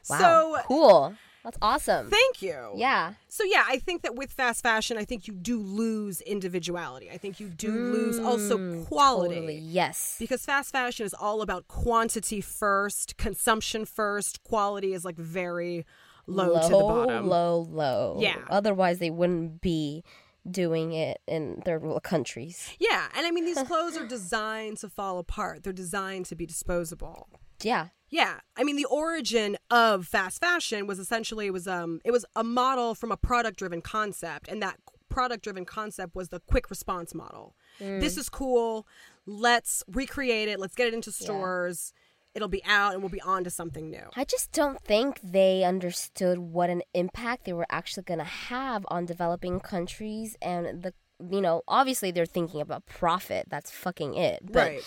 wow, 0.10 0.18
So 0.20 0.58
cool. 0.66 1.16
That's 1.44 1.58
awesome. 1.62 2.10
thank 2.10 2.42
you. 2.42 2.74
yeah. 2.76 3.14
So 3.30 3.44
yeah, 3.44 3.64
I 3.68 3.78
think 3.80 4.02
that 4.02 4.16
with 4.16 4.32
fast 4.32 4.62
fashion, 4.62 4.98
I 4.98 5.06
think 5.06 5.28
you 5.28 5.34
do 5.34 5.60
lose 5.60 6.20
individuality. 6.22 7.10
I 7.10 7.18
think 7.18 7.40
you 7.40 7.48
do 7.48 7.72
lose 7.72 8.20
also 8.20 8.58
Mm, 8.58 8.86
quality. 8.88 9.36
Totally. 9.36 9.58
Yes. 9.60 10.18
Because 10.20 10.44
fast 10.46 10.72
fashion 10.72 11.06
is 11.06 11.14
all 11.14 11.42
about 11.42 11.68
quantity 11.68 12.42
first, 12.42 13.16
consumption 13.18 13.86
first. 13.86 14.44
Quality 14.44 14.94
is 14.94 15.06
like 15.06 15.16
very 15.18 15.86
low, 16.28 16.62
to 16.62 16.68
the 16.70 16.78
bottom. 16.78 17.28
Low, 17.30 17.68
low. 17.70 18.18
Yeah. 18.20 18.36
Otherwise, 18.50 19.00
they 19.00 19.10
wouldn't 19.10 19.62
be 19.62 20.04
doing 20.50 20.94
it 20.94 21.22
in 21.28 21.62
third 21.66 21.82
world 21.84 22.04
countries. 22.04 22.70
Yeah, 22.80 23.08
and 23.16 23.26
I 23.26 23.32
mean 23.32 23.46
these 23.46 23.62
clothes 23.64 23.96
are 23.98 24.06
designed 24.08 24.78
to 24.80 24.90
fall 24.90 25.20
apart. 25.20 25.64
They're 25.64 25.74
designed 25.74 26.26
to 26.28 26.36
be 26.36 26.46
disposable. 26.46 27.28
Yeah. 27.62 27.88
Yeah, 28.10 28.40
I 28.58 28.64
mean 28.64 28.76
the 28.76 28.86
origin 28.86 29.56
of 29.70 30.08
fast 30.08 30.42
fashion 30.42 30.88
was 30.88 30.98
essentially 30.98 31.46
it 31.46 31.54
was 31.54 31.68
um 31.68 32.02
it 32.04 32.12
was 32.12 32.26
a 32.36 32.44
model 32.44 32.96
from 32.96 33.12
a 33.12 33.18
product 33.18 33.58
driven 33.60 33.82
concept, 33.82 34.48
and 34.48 34.62
that 34.64 34.78
product 35.10 35.44
driven 35.44 35.66
concept 35.66 36.16
was 36.16 36.30
the 36.30 36.40
quick 36.40 36.70
response 36.70 37.14
model. 37.14 37.56
This 37.80 38.18
is 38.18 38.28
cool. 38.30 38.88
Let's 39.26 39.84
recreate 39.88 40.50
it. 40.50 40.60
Let's 40.60 40.76
get 40.76 40.88
it 40.88 40.94
into 40.94 41.12
stores. 41.12 41.94
It'll 42.36 42.48
be 42.48 42.64
out, 42.66 42.94
and 42.94 43.02
we'll 43.02 43.10
be 43.10 43.22
on 43.22 43.44
to 43.44 43.50
something 43.50 43.90
new. 43.90 44.08
I 44.16 44.24
just 44.24 44.52
don't 44.52 44.82
think 44.82 45.20
they 45.24 45.64
understood 45.64 46.38
what 46.38 46.70
an 46.70 46.84
impact 46.94 47.46
they 47.46 47.54
were 47.54 47.66
actually 47.70 48.04
going 48.04 48.20
to 48.20 48.24
have 48.24 48.86
on 48.90 49.06
developing 49.06 49.60
countries 49.60 50.36
and 50.42 50.84
the 50.84 50.94
you 51.30 51.42
know, 51.42 51.64
obviously 51.68 52.12
they're 52.12 52.26
thinking 52.26 52.62
about 52.62 52.86
profit. 52.86 53.46
That's 53.50 53.70
fucking 53.72 54.14
it. 54.16 54.40
But 54.44 54.68
right. 54.68 54.82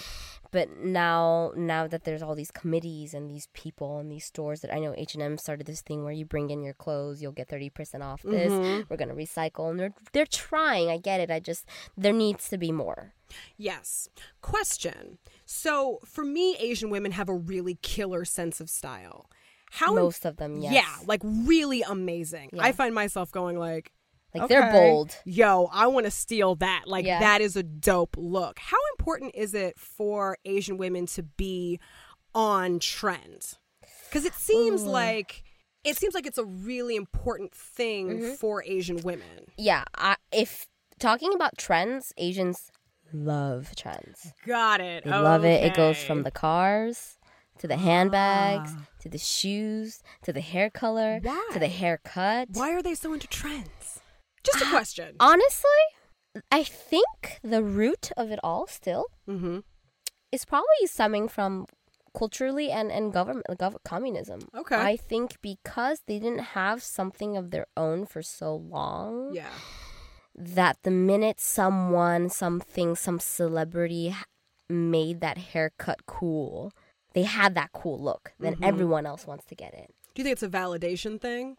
But 0.52 0.76
now 0.78 1.52
now 1.56 1.88
that 1.88 2.04
there's 2.04 2.22
all 2.22 2.36
these 2.36 2.52
committees 2.52 3.14
and 3.14 3.28
these 3.28 3.48
people 3.54 3.98
and 3.98 4.12
these 4.12 4.24
stores 4.24 4.60
that 4.60 4.72
I 4.72 4.78
know 4.78 4.94
H&M 4.96 5.38
started 5.38 5.66
this 5.66 5.82
thing 5.82 6.04
where 6.04 6.12
you 6.12 6.24
bring 6.24 6.50
in 6.50 6.62
your 6.62 6.74
clothes, 6.74 7.20
you'll 7.20 7.32
get 7.32 7.48
30% 7.48 8.02
off 8.02 8.22
this. 8.22 8.52
Mm-hmm. 8.52 8.82
We're 8.88 8.96
going 8.96 9.08
to 9.08 9.14
recycle 9.14 9.70
and 9.70 9.80
they're 9.80 9.94
they're 10.12 10.26
trying. 10.26 10.90
I 10.90 10.98
get 10.98 11.20
it. 11.20 11.30
I 11.30 11.40
just 11.40 11.66
there 11.96 12.12
needs 12.12 12.48
to 12.50 12.58
be 12.58 12.70
more. 12.70 13.14
Yes. 13.56 14.08
Question. 14.42 15.18
So 15.46 15.98
for 16.04 16.24
me, 16.24 16.56
Asian 16.58 16.90
women 16.90 17.12
have 17.12 17.28
a 17.28 17.34
really 17.34 17.78
killer 17.82 18.24
sense 18.24 18.60
of 18.60 18.70
style. 18.70 19.28
How 19.70 19.94
Most 19.94 20.26
of 20.26 20.36
them, 20.36 20.58
yes. 20.58 20.74
yeah, 20.74 21.06
like 21.06 21.22
really 21.24 21.80
amazing. 21.80 22.50
Yeah. 22.52 22.62
I 22.62 22.72
find 22.72 22.94
myself 22.94 23.32
going 23.32 23.58
like, 23.58 23.90
like 24.34 24.48
they're 24.48 24.72
bold. 24.72 25.16
Yo, 25.24 25.68
I 25.72 25.86
want 25.88 26.06
to 26.06 26.10
steal 26.10 26.54
that. 26.56 26.84
Like 26.86 27.04
Yeah. 27.06 27.20
that 27.20 27.40
is 27.40 27.56
a 27.56 27.62
dope 27.62 28.16
look. 28.18 28.58
How 28.58 28.78
important 28.98 29.34
is 29.34 29.54
it 29.54 29.78
for 29.78 30.38
Asian 30.44 30.76
women 30.78 31.06
to 31.06 31.22
be 31.22 31.80
on 32.34 32.78
trend? 32.78 33.58
Because 34.08 34.24
it 34.24 34.34
seems 34.34 34.82
Ooh. 34.84 34.88
like 34.90 35.42
it 35.84 35.96
seems 35.96 36.14
like 36.14 36.26
it's 36.26 36.38
a 36.38 36.44
really 36.44 36.94
important 36.96 37.52
thing 37.54 38.08
Mm-hmm. 38.08 38.34
for 38.34 38.62
Asian 38.64 38.98
women. 39.02 39.50
Yeah, 39.58 39.82
I, 39.96 40.14
if 40.32 40.68
talking 41.00 41.34
about 41.34 41.58
trends, 41.58 42.12
Asians 42.16 42.70
love 43.12 43.72
trends. 43.76 44.32
Got 44.46 44.80
it. 44.80 45.04
They 45.04 45.10
love 45.10 45.44
it. 45.44 45.64
It 45.64 45.74
goes 45.74 46.02
from 46.02 46.22
the 46.22 46.30
cars 46.30 47.18
to 47.58 47.66
the 47.68 47.76
handbags 47.76 48.70
Ah. 48.74 48.86
to 49.00 49.08
the 49.08 49.18
shoes 49.18 50.02
to 50.22 50.32
the 50.32 50.40
hair 50.40 50.70
color 50.70 51.18
Why? 51.22 51.50
to 51.52 51.58
the 51.58 51.68
haircut. 51.68 52.48
Why 52.52 52.70
are 52.72 52.82
they 52.82 52.94
so 52.94 53.12
into 53.12 53.26
trends? 53.26 53.68
Just 54.44 54.62
a 54.62 54.66
question. 54.70 55.16
Honestly, 55.20 55.70
I 56.50 56.62
think 56.64 57.38
the 57.42 57.62
root 57.62 58.10
of 58.16 58.30
it 58.30 58.38
all 58.42 58.66
still 58.66 59.06
mm-hmm. 59.28 59.60
is 60.30 60.44
probably 60.44 60.86
stemming 60.86 61.28
from 61.28 61.66
culturally 62.16 62.70
and, 62.70 62.90
and 62.92 63.12
government 63.12 63.46
gov- 63.58 63.76
communism. 63.84 64.40
Okay. 64.54 64.76
I 64.76 64.96
think 64.96 65.40
because 65.40 66.00
they 66.06 66.18
didn't 66.18 66.52
have 66.56 66.82
something 66.82 67.36
of 67.36 67.50
their 67.50 67.66
own 67.76 68.06
for 68.06 68.22
so 68.22 68.54
long 68.54 69.30
Yeah. 69.34 69.48
that 70.34 70.78
the 70.82 70.90
minute 70.90 71.40
someone, 71.40 72.28
something, 72.28 72.96
some 72.96 73.18
celebrity 73.18 74.14
made 74.68 75.20
that 75.20 75.38
haircut 75.38 76.04
cool, 76.06 76.72
they 77.14 77.22
had 77.24 77.54
that 77.54 77.72
cool 77.72 77.98
look. 77.98 78.32
Then 78.38 78.56
Mhm. 78.56 78.66
everyone 78.66 79.06
else 79.06 79.26
wants 79.26 79.44
to 79.46 79.54
get 79.54 79.74
it. 79.74 79.94
Do 80.14 80.20
you 80.20 80.24
think 80.24 80.32
it's 80.34 80.42
a 80.42 80.48
validation 80.48 81.20
thing? 81.20 81.56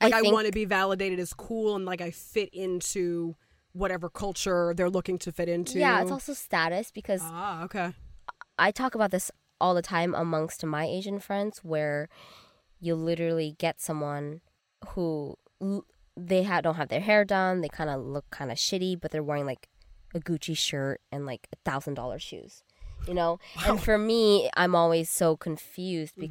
Like 0.00 0.14
I, 0.14 0.20
think, 0.20 0.32
want 0.32 0.46
to 0.46 0.52
be 0.52 0.64
validated 0.64 1.18
as 1.18 1.32
cool 1.32 1.74
and 1.76 1.84
like 1.84 2.00
I 2.00 2.10
fit 2.10 2.48
into 2.52 3.34
whatever 3.72 4.08
culture 4.08 4.72
they're 4.76 4.90
looking 4.90 5.18
to 5.18 5.32
fit 5.32 5.48
into. 5.48 5.78
Yeah, 5.78 6.00
it's 6.02 6.10
also 6.10 6.32
status 6.34 6.90
because 6.90 7.20
Ah, 7.24 7.64
okay. 7.64 7.92
I 8.58 8.70
talk 8.70 8.94
about 8.94 9.10
this 9.10 9.30
all 9.60 9.74
the 9.74 9.82
time 9.82 10.14
amongst 10.14 10.64
my 10.64 10.84
Asian 10.86 11.18
friends 11.20 11.58
where 11.64 12.08
you 12.80 12.94
literally 12.94 13.56
get 13.58 13.80
someone 13.80 14.40
who 14.90 15.36
l- 15.60 15.84
they 16.16 16.44
ha- 16.44 16.60
don't 16.60 16.76
have 16.76 16.88
their 16.88 17.00
hair 17.00 17.24
done, 17.24 17.60
they 17.60 17.68
kind 17.68 17.90
of 17.90 18.00
look 18.00 18.24
kind 18.30 18.50
of 18.52 18.56
shitty, 18.58 19.00
but 19.00 19.10
they're 19.10 19.22
wearing 19.22 19.46
like 19.46 19.68
a 20.14 20.20
Gucci 20.20 20.56
shirt 20.56 21.00
and 21.12 21.26
like 21.26 21.48
a 21.52 21.56
thousand 21.68 21.94
dollar 21.94 22.18
shoes, 22.18 22.62
you 23.06 23.14
know. 23.14 23.38
And 23.66 23.80
for 23.82 23.98
me, 23.98 24.48
I'm 24.56 24.74
always 24.74 25.10
so 25.10 25.36
confused 25.36 26.14
Mm-hmm. 26.16 26.22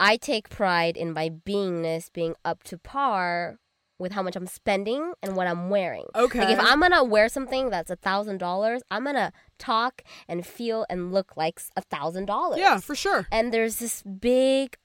I 0.00 0.16
take 0.16 0.48
pride 0.48 0.96
in 0.96 1.12
my 1.12 1.30
beingness 1.30 2.12
being 2.12 2.34
up 2.44 2.62
to 2.64 2.78
par 2.78 3.58
with 3.98 4.12
how 4.12 4.22
much 4.22 4.36
I'm 4.36 4.46
spending 4.46 5.12
and 5.22 5.36
what 5.36 5.46
I'm 5.46 5.70
wearing. 5.70 6.06
Okay. 6.14 6.40
Like 6.40 6.50
if 6.50 6.60
I'm 6.60 6.80
gonna 6.80 7.04
wear 7.04 7.28
something 7.28 7.70
that's 7.70 7.90
a 7.90 7.96
thousand 7.96 8.38
dollars, 8.38 8.82
I'm 8.90 9.04
gonna 9.04 9.32
talk 9.58 10.02
and 10.28 10.44
feel 10.44 10.84
and 10.90 11.12
look 11.12 11.36
like 11.36 11.60
a 11.76 11.80
thousand 11.80 12.26
dollars. 12.26 12.58
Yeah, 12.58 12.78
for 12.78 12.94
sure. 12.94 13.26
And 13.30 13.52
there's 13.52 13.76
this 13.76 14.02
big, 14.02 14.76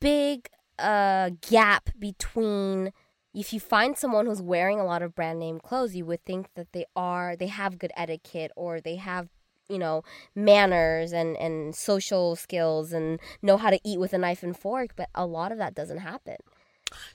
big 0.00 0.48
uh 0.78 1.30
gap 1.48 1.88
between 1.98 2.92
if 3.32 3.52
you 3.52 3.60
find 3.60 3.96
someone 3.96 4.26
who's 4.26 4.42
wearing 4.42 4.78
a 4.80 4.84
lot 4.84 5.02
of 5.02 5.14
brand 5.14 5.38
name 5.38 5.58
clothes, 5.58 5.94
you 5.94 6.06
would 6.06 6.24
think 6.24 6.48
that 6.54 6.72
they 6.72 6.84
are 6.94 7.34
they 7.36 7.48
have 7.48 7.78
good 7.78 7.92
etiquette 7.96 8.50
or 8.56 8.80
they 8.80 8.96
have 8.96 9.28
you 9.68 9.78
know 9.78 10.02
manners 10.34 11.12
and 11.12 11.36
and 11.36 11.74
social 11.74 12.36
skills 12.36 12.92
and 12.92 13.18
know 13.42 13.56
how 13.56 13.70
to 13.70 13.80
eat 13.84 13.98
with 13.98 14.12
a 14.12 14.18
knife 14.18 14.42
and 14.42 14.56
fork 14.58 14.90
but 14.96 15.08
a 15.14 15.26
lot 15.26 15.52
of 15.52 15.58
that 15.58 15.74
doesn't 15.74 15.98
happen 15.98 16.36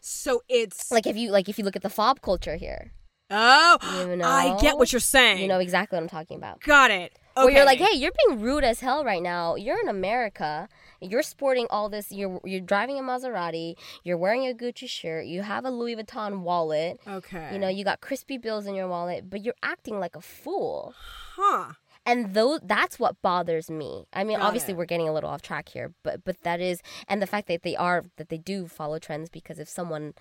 So 0.01 0.41
it's 0.49 0.91
like 0.91 1.07
if 1.07 1.15
you 1.17 1.31
like 1.31 1.47
if 1.49 1.57
you 1.57 1.63
look 1.63 1.75
at 1.75 1.81
the 1.83 1.89
fob 1.89 2.21
culture 2.21 2.57
here 2.57 2.91
oh, 3.29 3.77
You 4.05 4.21
I 4.23 4.57
get 4.59 4.77
what 4.77 4.91
you're 4.91 4.99
saying. 4.99 5.39
you 5.41 5.47
know 5.47 5.59
exactly 5.59 5.95
what 5.95 6.03
i'm 6.03 6.09
talking 6.09 6.37
about 6.37 6.61
got 6.61 6.91
it. 6.91 7.17
Okay. 7.37 7.45
Where 7.45 7.55
you're 7.55 7.65
like, 7.65 7.79
hey, 7.79 7.97
you're 7.97 8.11
being 8.27 8.41
rude 8.41 8.65
as 8.65 8.81
hell 8.81 9.05
right 9.05 9.23
now. 9.23 9.55
You're 9.55 9.79
in 9.79 9.87
America. 9.87 10.67
You're 10.99 11.23
sporting 11.23 11.65
all 11.69 11.87
this. 11.87 12.11
You're 12.11 12.41
you're 12.43 12.59
driving 12.59 12.99
a 12.99 13.01
Maserati. 13.01 13.75
You're 14.03 14.17
wearing 14.17 14.45
a 14.45 14.53
Gucci 14.53 14.89
shirt. 14.89 15.27
You 15.27 15.41
have 15.43 15.63
a 15.63 15.71
Louis 15.71 15.95
Vuitton 15.95 16.41
wallet. 16.41 16.99
okay. 17.07 17.47
You 17.53 17.57
know, 17.59 17.69
you 17.69 17.85
got 17.85 18.01
crispy 18.01 18.37
bills 18.37 18.65
in 18.65 18.75
your 18.75 18.89
wallet, 18.89 19.29
but 19.29 19.41
you're 19.45 19.55
acting 19.63 19.97
like 19.97 20.17
a 20.17 20.21
fool. 20.21 20.93
huh? 21.37 21.71
And 22.05 22.33
though 22.33 22.59
that's 22.63 22.97
what 22.99 23.21
bothers 23.21 23.69
me. 23.69 24.05
I 24.11 24.23
mean, 24.23 24.37
Got 24.39 24.47
obviously 24.47 24.73
it. 24.73 24.77
we're 24.77 24.85
getting 24.85 25.07
a 25.07 25.13
little 25.13 25.29
off 25.29 25.41
track 25.41 25.69
here, 25.69 25.93
but 26.03 26.23
but 26.23 26.41
that 26.43 26.59
is, 26.59 26.81
and 27.07 27.21
the 27.21 27.27
fact 27.27 27.47
that 27.47 27.61
they 27.63 27.75
are 27.75 28.03
that 28.17 28.29
they 28.29 28.37
do 28.39 28.67
follow 28.67 28.97
trends 28.99 29.29
because 29.29 29.59
if 29.59 29.69
someone, 29.69 30.13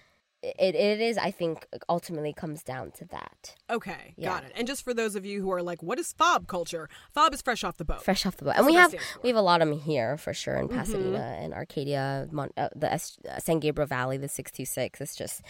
it, 0.42 0.74
it 0.74 1.00
is 1.00 1.16
I 1.16 1.30
think 1.30 1.66
ultimately 1.88 2.32
comes 2.34 2.62
down 2.62 2.90
to 2.92 3.04
that. 3.06 3.54
Okay, 3.70 4.14
Yeah. 4.18 4.28
got 4.28 4.44
it. 4.44 4.52
And 4.54 4.66
just 4.66 4.82
for 4.84 4.92
those 4.92 5.14
of 5.16 5.24
you 5.24 5.40
who 5.40 5.50
are 5.52 5.62
like, 5.62 5.82
what 5.82 5.98
is 5.98 6.12
fob 6.12 6.46
culture? 6.48 6.88
Fob 7.14 7.32
is 7.32 7.40
fresh 7.40 7.64
off 7.64 7.78
the 7.78 7.84
boat. 7.86 8.02
fresh 8.02 8.26
off 8.26 8.36
the 8.36 8.44
boat. 8.44 8.50
That's 8.56 8.60
And 8.60 8.66
we 8.66 8.74
have 8.74 8.94
we 9.22 9.28
have 9.30 9.36
a 9.38 9.42
lot 9.42 9.62
of 9.62 9.68
them 9.68 9.78
here 9.78 10.18
for 10.18 10.34
sure 10.34 10.56
in 10.56 10.68
Mm-hmm. 10.68 10.78
Pasadena 10.78 11.38
and 11.40 11.54
Arcadia, 11.54 12.28
Mon- 12.30 12.52
uh, 12.58 12.68
the 12.76 12.92
S- 12.92 13.18
uh, 13.26 13.38
San 13.38 13.58
Gabriel 13.58 13.86
Valley, 13.86 14.18
the 14.18 14.28
six 14.28 14.50
two 14.50 14.66
six. 14.66 15.00
It's 15.00 15.16
just 15.16 15.40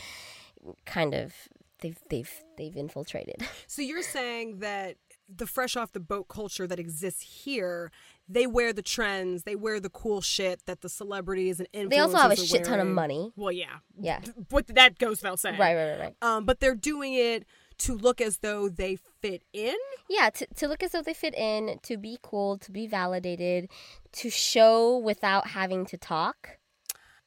kind 0.87 1.12
of 1.14 1.35
they've 1.81 1.99
they've 2.09 2.33
they've 2.57 2.76
infiltrated. 2.76 3.43
So 3.66 3.83
you're 3.83 4.03
saying 4.03 4.59
that 4.61 4.97
the 5.35 5.47
fresh 5.47 5.76
off 5.76 5.93
the 5.93 6.01
boat 6.01 6.28
culture 6.28 6.66
that 6.66 6.78
exists 6.78 7.45
here, 7.45 7.91
they 8.28 8.47
wear 8.47 8.72
the 8.72 8.83
trends, 8.83 9.45
they 9.45 9.57
wear 9.57 9.81
the 9.81 9.91
cool 9.91 10.20
shit 10.20 10.64
that 10.66 10.81
the 10.81 10.89
celebrities 10.89 11.61
and 11.61 11.68
influencers 11.72 11.91
They 11.91 11.99
also 11.99 12.16
have 12.18 12.33
a 12.33 12.37
shit 12.37 12.64
ton 12.64 12.81
of 12.81 12.87
money. 12.87 13.33
Well, 13.37 13.53
yeah, 13.53 13.78
Yeah, 13.99 14.20
but 14.49 14.66
that 14.68 14.99
goes 14.99 15.22
without 15.22 15.39
saying. 15.39 15.59
right, 15.59 15.74
right, 15.74 15.91
right, 15.91 16.01
right. 16.01 16.16
Um, 16.22 16.45
but 16.45 16.61
they're 16.61 16.74
doing 16.74 17.14
it 17.14 17.45
to 17.78 17.95
look 17.95 18.20
as 18.20 18.39
though 18.39 18.68
they 18.68 18.99
fit 19.20 19.43
in. 19.53 19.74
Yeah, 20.09 20.31
to 20.31 20.47
to 20.57 20.68
look 20.68 20.83
as 20.83 20.93
though 20.93 21.03
they 21.03 21.14
fit 21.14 21.35
in, 21.35 21.78
to 21.83 21.97
be 21.97 22.18
cool, 22.22 22.59
to 22.59 22.70
be 22.70 22.87
validated, 22.87 23.70
to 24.12 24.31
show 24.31 24.99
without 24.99 25.49
having 25.49 25.87
to 25.87 25.97
talk. 25.97 26.59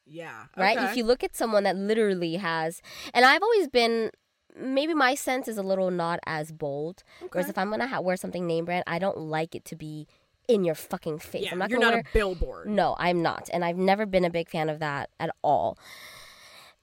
Yeah. 0.05 0.45
right? 0.57 0.77
okay. 0.77 0.91
If 0.91 0.97
you 0.97 1.05
look 1.05 1.23
at 1.23 1.35
someone 1.35 1.63
that 1.63 1.75
literally 1.75 2.35
has, 2.35 2.81
and 3.13 3.25
I've 3.25 3.41
always 3.41 3.67
been, 3.67 4.11
maybe 4.55 4.93
my 4.93 5.15
sense 5.15 5.47
is 5.47 5.57
a 5.57 5.63
little 5.63 5.91
not 5.91 6.19
as 6.25 6.51
bold. 6.51 7.03
Whereas 7.31 7.49
if 7.49 7.57
I'm 7.57 7.69
gonna 7.69 7.87
ha- 7.87 8.01
wear 8.01 8.17
something 8.17 8.45
name 8.45 8.65
brand, 8.65 8.83
I 8.87 8.99
don't 8.99 9.17
like 9.17 9.55
it 9.55 9.65
to 9.65 9.75
be 9.75 10.07
in 10.47 10.63
your 10.63 10.75
fucking 10.75 11.19
face. 11.19 11.45
yeah, 11.45 11.51
I'm 11.51 11.59
not 11.59 11.69
you're 11.69 11.79
not 11.79 11.93
wear. 11.93 12.01
a 12.01 12.13
billboard. 12.13 12.67
no, 12.67 12.95
I'm 12.99 13.21
not, 13.21 13.49
and 13.53 13.63
I've 13.63 13.77
never 13.77 14.05
been 14.05 14.25
a 14.25 14.29
big 14.29 14.49
fan 14.49 14.69
of 14.69 14.79
that 14.79 15.09
at 15.19 15.29
all. 15.41 15.77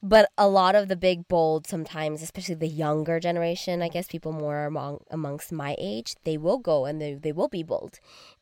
But 0.03 0.31
a 0.35 0.47
lot 0.47 0.73
of 0.73 0.87
the 0.87 0.95
big 0.95 1.27
bold, 1.27 1.67
sometimes, 1.67 2.23
especially 2.23 2.55
the 2.55 2.67
younger 2.67 3.19
generation, 3.19 3.83
I 3.83 3.87
guess 3.87 4.07
people 4.07 4.31
more 4.31 4.65
among 4.65 5.01
amongst 5.11 5.51
my 5.51 5.75
age, 5.77 6.15
they 6.23 6.37
will 6.37 6.57
go 6.57 6.85
and 6.85 6.99
they 6.99 7.13
they 7.13 7.31
will 7.31 7.47
be 7.49 7.61
bold, 7.61 7.99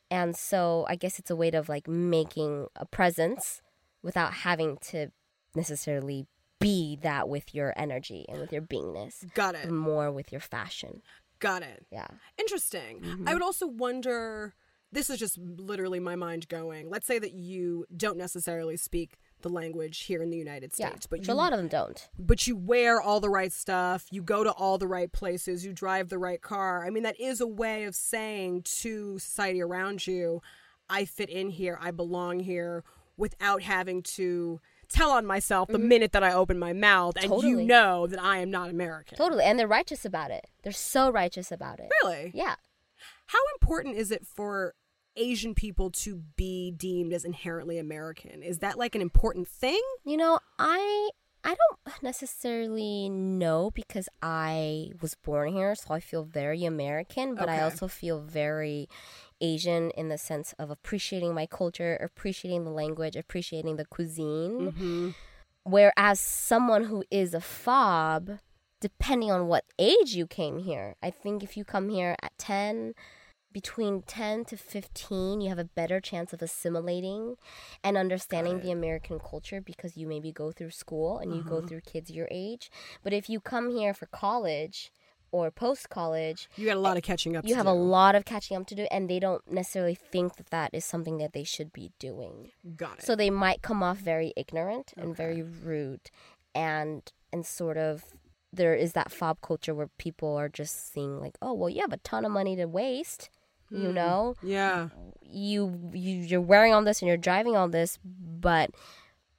and 0.09 0.35
so 0.37 0.85
I 0.87 0.95
guess 0.95 1.19
it's 1.19 1.29
a 1.29 1.35
way 1.35 1.49
of 1.49 1.67
like 1.67 1.87
making 1.87 2.67
a 2.77 2.85
presence 2.85 3.61
without 4.01 4.33
having 4.33 4.77
to 4.91 5.11
necessarily 5.53 6.27
be 6.59 6.97
that 7.01 7.29
with 7.29 7.53
your 7.55 7.73
energy 7.77 8.25
and 8.29 8.39
with 8.39 8.51
your 8.51 8.61
beingness, 8.61 9.31
Got 9.33 9.55
it. 9.55 9.71
more 9.71 10.11
with 10.11 10.31
your 10.31 10.41
fashion. 10.41 11.01
Got 11.39 11.63
it. 11.63 11.85
Yeah. 11.91 12.07
Interesting. 12.37 12.99
Mm-hmm. 13.01 13.29
I 13.29 13.33
would 13.33 13.41
also 13.43 13.65
wonder 13.67 14.55
this 14.91 15.09
is 15.09 15.19
just 15.19 15.37
literally 15.37 15.99
my 15.99 16.15
mind 16.15 16.47
going. 16.49 16.89
Let's 16.89 17.05
say 17.07 17.19
that 17.19 17.33
you 17.33 17.85
don't 17.95 18.17
necessarily 18.17 18.75
speak 18.75 19.17
the 19.41 19.49
language 19.49 20.01
here 20.01 20.21
in 20.21 20.31
the 20.31 20.37
United 20.37 20.73
States, 20.73 20.89
Yeah. 21.03 21.07
But 21.09 21.19
Which 21.19 21.27
you 21.29 21.33
a 21.33 21.35
lot 21.35 21.53
of 21.53 21.59
them 21.59 21.69
don't. 21.69 22.09
but 22.17 22.45
you 22.45 22.57
wear 22.57 22.99
all 22.99 23.21
the 23.21 23.29
right 23.29 23.53
stuff, 23.53 24.07
you 24.11 24.21
go 24.21 24.43
to 24.43 24.51
all 24.51 24.77
the 24.77 24.87
right 24.87 25.09
places, 25.11 25.63
you 25.63 25.71
drive 25.71 26.09
the 26.09 26.17
right 26.17 26.41
car. 26.41 26.85
I 26.85 26.89
mean, 26.89 27.03
that 27.03 27.17
is 27.19 27.39
a 27.39 27.47
way 27.47 27.85
of 27.85 27.95
saying 27.95 28.63
to 28.81 29.17
society 29.19 29.61
around 29.61 30.05
you, 30.07 30.41
I 30.89 31.05
fit 31.05 31.29
in 31.29 31.51
here, 31.51 31.77
I 31.79 31.91
belong 31.91 32.41
here, 32.41 32.83
without 33.15 33.61
having 33.61 34.01
to 34.03 34.59
tell 34.89 35.11
on 35.11 35.25
myself 35.25 35.69
the 35.69 35.79
minute 35.79 36.11
that 36.11 36.23
I 36.23 36.33
open 36.33 36.59
my 36.59 36.73
mouth 36.73 37.15
and 37.15 37.31
you 37.43 37.57
Mm-hmm. 37.59 37.67
Know 37.67 38.07
that 38.07 38.21
I 38.21 38.39
am 38.39 38.51
not 38.51 38.69
American. 38.69 39.17
Totally. 39.17 39.43
And 39.43 39.57
they're 39.57 39.67
righteous 39.67 40.05
about 40.05 40.31
it. 40.31 40.47
They're 40.63 40.71
so 40.71 41.11
righteous 41.11 41.51
about 41.51 41.79
it. 41.79 41.91
Really? 42.03 42.31
Yeah. 42.33 42.55
How 43.27 43.39
important 43.59 43.95
is 43.95 44.11
it 44.11 44.25
for 44.25 44.73
Asian 45.15 45.53
people 45.53 45.91
to 45.91 46.23
be 46.35 46.71
deemed 46.71 47.13
as 47.13 47.25
inherently 47.25 47.77
American? 47.77 48.41
Is 48.41 48.59
that 48.59 48.77
like 48.77 48.95
an 48.95 49.01
important 49.01 49.47
thing? 49.47 49.81
You 50.03 50.17
know, 50.17 50.39
I 50.57 51.09
I 51.43 51.55
don't 51.55 52.03
necessarily 52.03 53.09
know 53.09 53.71
because 53.71 54.09
I 54.21 54.91
was 55.01 55.15
born 55.15 55.53
here, 55.53 55.73
so 55.75 55.93
I 55.93 55.99
feel 55.99 56.23
very 56.23 56.65
American, 56.65 57.35
but 57.35 57.47
I 57.47 57.61
also 57.61 57.87
feel 57.87 58.19
very 58.19 58.89
Asian 59.41 59.91
in 59.91 60.09
the 60.09 60.17
sense 60.17 60.53
of 60.59 60.69
appreciating 60.69 61.33
my 61.33 61.45
culture, 61.45 61.95
appreciating 61.97 62.63
the 62.65 62.71
language, 62.71 63.15
appreciating 63.15 63.75
the 63.77 63.85
cuisine. 63.85 64.71
Mm-hmm. 64.71 65.09
Whereas 65.63 66.19
someone 66.19 66.85
who 66.85 67.03
is 67.11 67.33
a 67.33 67.41
fob, 67.41 68.39
depending 68.79 69.31
on 69.31 69.47
what 69.47 69.65
age 69.77 70.15
you 70.15 70.25
came 70.25 70.59
here, 70.59 70.95
I 71.03 71.11
think 71.11 71.43
if 71.43 71.55
you 71.57 71.63
come 71.65 71.89
here 71.89 72.15
at 72.21 72.31
10, 72.37 72.93
between 73.51 74.03
10 74.03 74.45
to 74.45 74.55
15 74.55 75.41
you 75.41 75.49
have 75.49 75.57
a 75.57 75.63
better 75.63 75.99
chance 75.99 76.33
of 76.33 76.41
assimilating 76.43 77.35
and 77.83 77.97
understanding 77.97 78.59
the 78.59 78.69
american 78.69 79.17
culture 79.17 79.59
because 79.59 79.97
you 79.97 80.05
maybe 80.05 80.31
go 80.31 80.51
through 80.51 80.69
school 80.69 81.17
and 81.17 81.33
you 81.33 81.39
Uh-huh. 81.41 81.49
go 81.59 81.67
through 81.67 81.81
kids 81.81 82.11
your 82.11 82.27
age 82.29 82.69
but 83.03 83.11
if 83.11 83.27
you 83.27 83.39
come 83.39 83.71
here 83.71 83.91
for 83.91 84.05
college 84.05 84.91
or 85.31 85.51
post 85.51 85.89
college 85.89 86.49
You 86.57 86.65
got 86.67 86.77
a 86.77 86.79
lot 86.79 86.97
of 86.97 87.03
catching 87.03 87.35
up 87.35 87.45
you 87.45 87.55
have 87.55 87.65
do. 87.65 87.71
a 87.71 87.73
lot 87.73 88.15
of 88.15 88.25
catching 88.25 88.57
up 88.57 88.65
to 88.67 88.75
do 88.75 88.87
and 88.91 89.09
they 89.09 89.19
don't 89.19 89.41
necessarily 89.51 89.95
think 89.95 90.35
that 90.37 90.49
that 90.51 90.71
is 90.73 90.83
something 90.85 91.17
that 91.19 91.33
they 91.33 91.43
should 91.43 91.71
be 91.73 91.91
doing 91.99 92.49
Got 92.75 92.99
it. 92.99 93.05
so 93.05 93.15
they 93.15 93.29
might 93.29 93.61
come 93.61 93.81
off 93.83 93.97
very 93.97 94.33
ignorant 94.35 94.93
and 94.97 95.15
very 95.15 95.41
rude 95.43 96.09
and 96.55 97.11
and 97.31 97.45
sort 97.45 97.77
of 97.77 98.03
there 98.51 98.73
is 98.73 98.93
that 98.93 99.11
fob 99.11 99.39
culture 99.41 99.75
where 99.75 99.89
people 99.99 100.35
are 100.35 100.49
just 100.49 100.91
seeing 100.91 101.19
like 101.19 101.37
oh 101.41 101.53
well 101.53 101.69
you 101.69 101.81
have 101.81 101.93
a 101.93 101.97
ton 101.97 102.25
of 102.25 102.31
money 102.31 102.55
to 102.55 102.65
waste 102.65 103.29
Hmm. 103.69 103.83
you 103.83 103.93
know 103.93 104.33
yeah. 104.41 104.89
you, 105.21 105.91
you 105.93 106.15
you're 106.21 106.41
wearing 106.41 106.73
all 106.73 106.83
this 106.83 107.01
and 107.03 107.07
you're 107.07 107.17
driving 107.17 107.55
all 107.55 107.69
this 107.69 107.99
but 108.03 108.71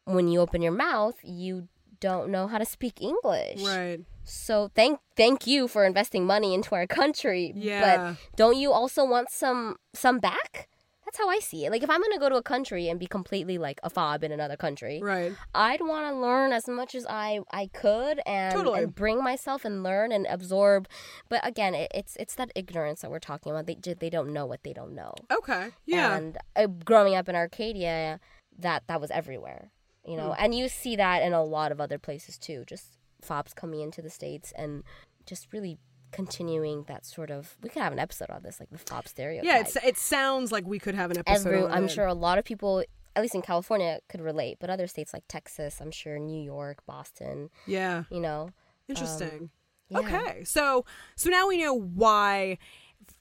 when 0.04 0.28
you 0.28 0.38
open 0.40 0.62
your 0.62 0.70
mouth 0.70 1.16
you 1.24 1.66
don't 1.98 2.30
know 2.30 2.46
how 2.46 2.58
to 2.58 2.64
speak 2.64 3.00
english 3.02 3.60
Right. 3.62 3.98
So 4.24 4.70
thank 4.74 4.98
thank 5.16 5.46
you 5.46 5.66
for 5.68 5.84
investing 5.84 6.26
money 6.26 6.54
into 6.54 6.74
our 6.74 6.86
country 6.86 7.52
Yeah. 7.56 7.96
but 8.14 8.16
don't 8.36 8.56
you 8.56 8.72
also 8.72 9.04
want 9.04 9.30
some 9.30 9.76
some 9.94 10.18
back 10.18 10.68
that's 11.04 11.18
how 11.18 11.28
i 11.28 11.40
see 11.40 11.64
it 11.64 11.70
like 11.70 11.82
if 11.82 11.90
i'm 11.90 12.00
gonna 12.00 12.18
go 12.18 12.28
to 12.28 12.36
a 12.36 12.42
country 12.42 12.88
and 12.88 13.00
be 13.00 13.06
completely 13.06 13.58
like 13.58 13.80
a 13.82 13.90
fob 13.90 14.22
in 14.22 14.30
another 14.30 14.56
country 14.56 15.00
Right. 15.02 15.32
I'd 15.54 15.80
want 15.80 16.06
to 16.08 16.14
learn 16.20 16.52
as 16.52 16.68
much 16.68 16.94
as 16.94 17.04
I 17.08 17.40
I 17.52 17.66
could 17.72 18.20
and, 18.26 18.54
Totally. 18.54 18.82
and 18.84 18.94
bring 18.94 19.22
myself 19.22 19.64
and 19.64 19.82
learn 19.82 20.12
and 20.12 20.26
absorb. 20.30 20.86
But 21.28 21.44
again, 21.46 21.74
it, 21.74 21.90
it's 21.92 22.16
it's 22.20 22.34
that 22.36 22.52
ignorance 22.54 23.00
that 23.00 23.10
we're 23.10 23.18
talking 23.18 23.50
about. 23.50 23.66
They 23.66 23.76
they 23.98 24.10
don't 24.10 24.32
know 24.32 24.46
what 24.46 24.62
they 24.62 24.72
don't 24.72 24.94
know. 24.94 25.14
Okay. 25.32 25.70
Yeah. 25.86 26.16
And 26.16 26.38
uh, 26.54 26.66
growing 26.66 27.14
up 27.16 27.28
in 27.28 27.34
Arcadia, 27.34 28.20
that 28.58 28.84
that 28.86 29.00
was 29.00 29.10
everywhere, 29.10 29.70
you 30.06 30.16
know. 30.16 30.28
Hmm. 30.32 30.44
And 30.44 30.54
you 30.54 30.68
see 30.68 30.94
that 30.96 31.22
in 31.22 31.32
a 31.32 31.42
lot 31.42 31.72
of 31.72 31.80
other 31.80 31.98
places 31.98 32.38
too. 32.38 32.64
Just 32.66 32.98
fobs 33.24 33.52
coming 33.54 33.80
into 33.80 34.02
the 34.02 34.10
states 34.10 34.52
and 34.56 34.82
just 35.26 35.52
really 35.52 35.78
continuing 36.12 36.84
that 36.88 37.06
sort 37.06 37.30
of. 37.30 37.56
We 37.62 37.68
could 37.70 37.82
have 37.82 37.92
an 37.92 37.98
episode 37.98 38.30
on 38.30 38.42
this, 38.42 38.58
like 38.60 38.70
the 38.70 38.78
fob 38.78 39.06
stereotype. 39.06 39.46
yeah. 39.46 39.60
It's, 39.60 39.76
it 39.76 39.96
sounds 39.96 40.50
like 40.52 40.66
we 40.66 40.78
could 40.78 40.94
have 40.94 41.10
an 41.10 41.18
episode. 41.18 41.48
Every, 41.48 41.62
on 41.62 41.70
I'm 41.72 41.84
it. 41.84 41.90
sure 41.90 42.06
a 42.06 42.14
lot 42.14 42.38
of 42.38 42.44
people, 42.44 42.84
at 43.14 43.22
least 43.22 43.34
in 43.34 43.42
California, 43.42 44.00
could 44.08 44.20
relate, 44.20 44.58
but 44.60 44.70
other 44.70 44.86
states 44.86 45.12
like 45.14 45.22
Texas, 45.28 45.80
I'm 45.80 45.90
sure 45.92 46.18
New 46.18 46.42
York, 46.42 46.84
Boston, 46.86 47.50
Yeah. 47.66 48.04
you 48.10 48.20
know. 48.20 48.42
Um, 48.42 48.52
Interesting. 48.88 49.50
yeah. 49.88 49.98
Okay. 50.00 50.44
So 50.44 50.84
so 51.14 51.30
now 51.30 51.46
we 51.46 51.58
know 51.62 51.74
why 51.74 52.58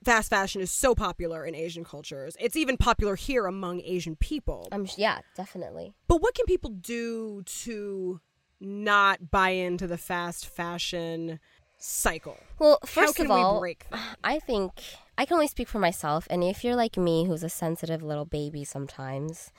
fast 0.03 0.29
fashion 0.31 0.61
is 0.61 0.71
so 0.71 0.95
popular 0.95 1.45
in 1.45 1.53
Asian 1.53 1.83
cultures. 1.83 2.35
It's 2.39 2.55
even 2.55 2.75
popular 2.75 3.15
here 3.15 3.45
among 3.45 3.81
Asian 3.81 4.15
people. 4.15 4.67
I'm 4.71 4.87
yeah, 4.97 5.19
definitely. 5.35 5.93
But 6.07 6.21
what 6.23 6.33
can 6.33 6.45
people 6.47 6.71
do 6.71 7.43
to 7.63 8.19
not 8.59 9.31
buy 9.31 9.49
into 9.49 9.87
the 9.87 9.97
fast 9.97 10.47
fashion 10.47 11.39
cycle? 11.77 12.37
Well, 12.57 12.79
first 12.85 13.19
of 13.19 13.31
all? 13.31 13.65
I 14.23 14.39
think 14.39 14.71
I 15.17 15.25
can 15.25 15.35
only 15.35 15.47
speak 15.47 15.67
for 15.67 15.79
myself, 15.79 16.27
and 16.29 16.43
if 16.43 16.63
you're 16.63 16.75
like 16.75 16.97
me, 16.97 17.25
who's 17.25 17.43
a 17.43 17.49
sensitive 17.49 18.03
little 18.03 18.25
baby 18.25 18.63
sometimes, 18.63 19.51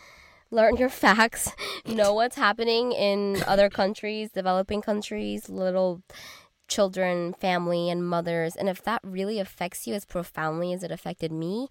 learn 0.50 0.76
your 0.76 0.88
facts, 1.04 1.52
know 1.86 2.14
what's 2.14 2.36
happening 2.36 2.92
in 2.92 3.42
other 3.46 3.70
countries, 3.70 4.30
developing 4.30 4.82
countries, 4.82 5.48
little 5.48 6.02
children, 6.68 7.34
family, 7.34 7.90
and 7.90 8.06
mothers. 8.06 8.54
And 8.54 8.68
if 8.68 8.82
that 8.84 9.00
really 9.02 9.38
affects 9.40 9.86
you 9.86 9.94
as 9.94 10.04
profoundly 10.04 10.72
as 10.72 10.82
it 10.82 10.90
affected 10.90 11.32
me, 11.32 11.68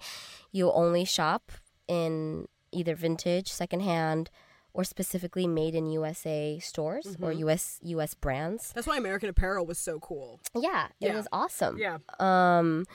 you'll 0.51 0.73
only 0.75 1.05
shop 1.05 1.51
in 1.87 2.47
either 2.71 2.95
vintage, 2.95 3.51
secondhand, 3.51 4.29
or 4.73 4.83
specifically 4.83 5.47
made 5.47 5.73
in 5.75 5.87
USA 5.87 6.59
stores 6.59 7.17
or 7.21 7.31
US 7.31 7.79
US 7.83 8.13
brands. 8.13 8.71
That's 8.73 8.87
why 8.87 8.97
American 8.97 9.29
Apparel 9.29 9.65
was 9.65 9.79
so 9.79 9.99
cool. 9.99 10.39
Yeah, 10.55 10.87
it 11.01 11.07
Yeah. 11.07 11.15
was 11.15 11.27
awesome 11.31 11.77
Yeah. 11.77 11.97
um 12.19 12.85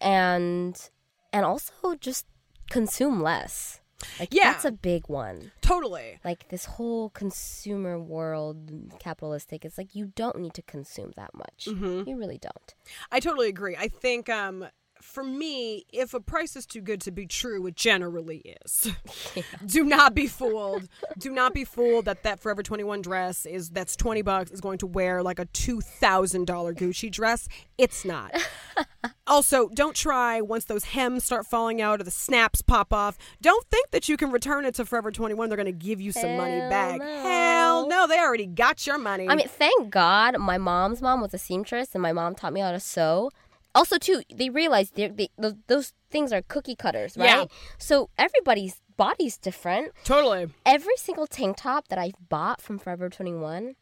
and 0.00 0.90
and 1.32 1.44
also 1.44 1.94
just 2.00 2.26
consume 2.70 3.22
less 3.22 3.80
like 4.18 4.30
Yeah. 4.32 4.52
that's 4.52 4.64
a 4.64 4.72
big 4.72 5.08
one 5.08 5.52
Totally. 5.60 6.18
like 6.24 6.48
this 6.48 6.64
whole 6.64 7.10
consumer 7.10 8.00
world 8.00 8.70
capitalistic 8.98 9.64
it's 9.64 9.78
like 9.78 9.94
you 9.94 10.06
don't 10.16 10.38
need 10.40 10.54
to 10.54 10.62
consume 10.62 11.12
that 11.16 11.32
much 11.34 11.66
Mm-hmm. 11.68 12.08
you 12.08 12.16
really 12.16 12.38
don't 12.38 12.74
I 13.10 13.20
totally 13.20 13.48
agree. 13.48 13.76
I 13.76 13.88
think 13.88 14.28
um 14.28 14.66
for 15.02 15.24
me, 15.24 15.84
if 15.92 16.14
a 16.14 16.20
price 16.20 16.56
is 16.56 16.64
too 16.64 16.80
good 16.80 17.00
to 17.02 17.10
be 17.10 17.26
true, 17.26 17.66
it 17.66 17.76
generally 17.76 18.54
is. 18.64 18.90
Do 19.66 19.84
not 19.84 20.14
be 20.14 20.26
fooled. 20.26 20.88
Do 21.18 21.32
not 21.32 21.52
be 21.52 21.64
fooled 21.64 22.04
that 22.04 22.22
that 22.22 22.40
Forever 22.40 22.62
21 22.62 23.02
dress 23.02 23.44
is 23.44 23.70
that's 23.70 23.96
20 23.96 24.22
bucks 24.22 24.50
is 24.50 24.60
going 24.60 24.78
to 24.78 24.86
wear 24.86 25.22
like 25.22 25.38
a 25.38 25.46
$2,000 25.46 26.46
Gucci 26.76 27.10
dress. 27.10 27.48
It's 27.78 28.04
not. 28.04 28.34
also, 29.26 29.68
don't 29.70 29.96
try 29.96 30.40
once 30.40 30.64
those 30.66 30.84
hems 30.84 31.24
start 31.24 31.46
falling 31.46 31.82
out 31.82 32.00
or 32.00 32.04
the 32.04 32.10
snaps 32.10 32.62
pop 32.62 32.92
off. 32.92 33.18
Don't 33.40 33.66
think 33.70 33.90
that 33.90 34.08
you 34.08 34.16
can 34.16 34.30
return 34.30 34.64
it 34.64 34.74
to 34.76 34.84
Forever 34.84 35.10
21 35.10 35.48
they're 35.48 35.56
going 35.56 35.66
to 35.66 35.72
give 35.72 36.00
you 36.00 36.12
some 36.12 36.36
money 36.36 36.60
back. 36.70 36.98
no. 37.00 37.22
Hell 37.22 37.88
no, 37.88 38.06
they 38.06 38.18
already 38.18 38.46
got 38.46 38.86
your 38.86 38.98
money. 38.98 39.28
i 39.28 39.34
mean 39.34 39.48
thank 39.48 39.90
god 39.90 40.38
my 40.38 40.58
mom's 40.58 41.02
mom 41.02 41.20
was 41.20 41.34
a 41.34 41.38
seamstress 41.38 41.94
and 41.94 42.02
my 42.02 42.12
mom 42.12 42.34
taught 42.34 42.52
me 42.52 42.60
how 42.60 42.70
to 42.70 42.80
sew 42.80 43.30
also 43.74 43.98
too 43.98 44.22
they 44.34 44.50
realized 44.50 44.94
they're, 44.96 45.08
they 45.08 45.28
those, 45.38 45.54
those 45.66 45.92
things 46.10 46.32
are 46.32 46.42
cookie 46.42 46.76
cutters 46.76 47.16
right 47.16 47.26
Yeah. 47.26 47.44
so 47.78 48.10
everybody's 48.18 48.80
body's 48.96 49.38
different 49.38 49.92
totally. 50.04 50.48
every 50.66 50.96
single 50.96 51.26
tank 51.26 51.56
top 51.56 51.88
that 51.88 51.98
I've 51.98 52.14
bought 52.28 52.60
from 52.60 52.78
Forever 52.78 53.08
21, 53.08 53.74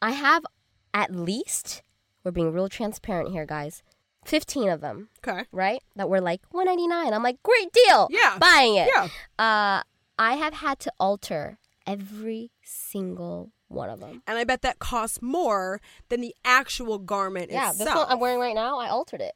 I 0.00 0.10
have 0.12 0.44
at 0.94 1.14
least, 1.14 1.82
we're 2.24 2.30
being 2.30 2.52
real 2.52 2.68
transparent 2.68 3.32
here, 3.32 3.44
guys, 3.44 3.82
15 4.24 4.68
of 4.70 4.80
them, 4.80 5.08
Okay. 5.26 5.44
right? 5.52 5.82
That 5.96 6.08
were 6.08 6.20
like 6.20 6.42
199 6.52 7.12
I'm 7.12 7.22
like, 7.22 7.42
great 7.42 7.72
deal. 7.72 8.08
Yeah. 8.10 8.38
Buying 8.38 8.76
it. 8.76 8.88
Yeah. 8.94 9.08
Uh, 9.38 9.82
I 10.18 10.34
have 10.36 10.54
had 10.54 10.78
to 10.80 10.92
alter 10.98 11.58
every 11.86 12.50
single 12.62 13.50
one 13.68 13.90
of 13.90 14.00
them. 14.00 14.22
and 14.26 14.38
I 14.38 14.44
bet 14.44 14.62
that 14.62 14.78
costs 14.78 15.20
more 15.20 15.80
than 16.08 16.20
the 16.20 16.34
actual 16.44 16.98
garment 16.98 17.50
Yeah, 17.50 17.70
itself. 17.70 17.78
this 17.88 17.94
one 17.96 18.06
I'm 18.08 18.20
wearing 18.20 18.40
right 18.40 18.54
now, 18.54 18.78
I 18.78 18.88
altered 18.88 19.20
it. 19.20 19.32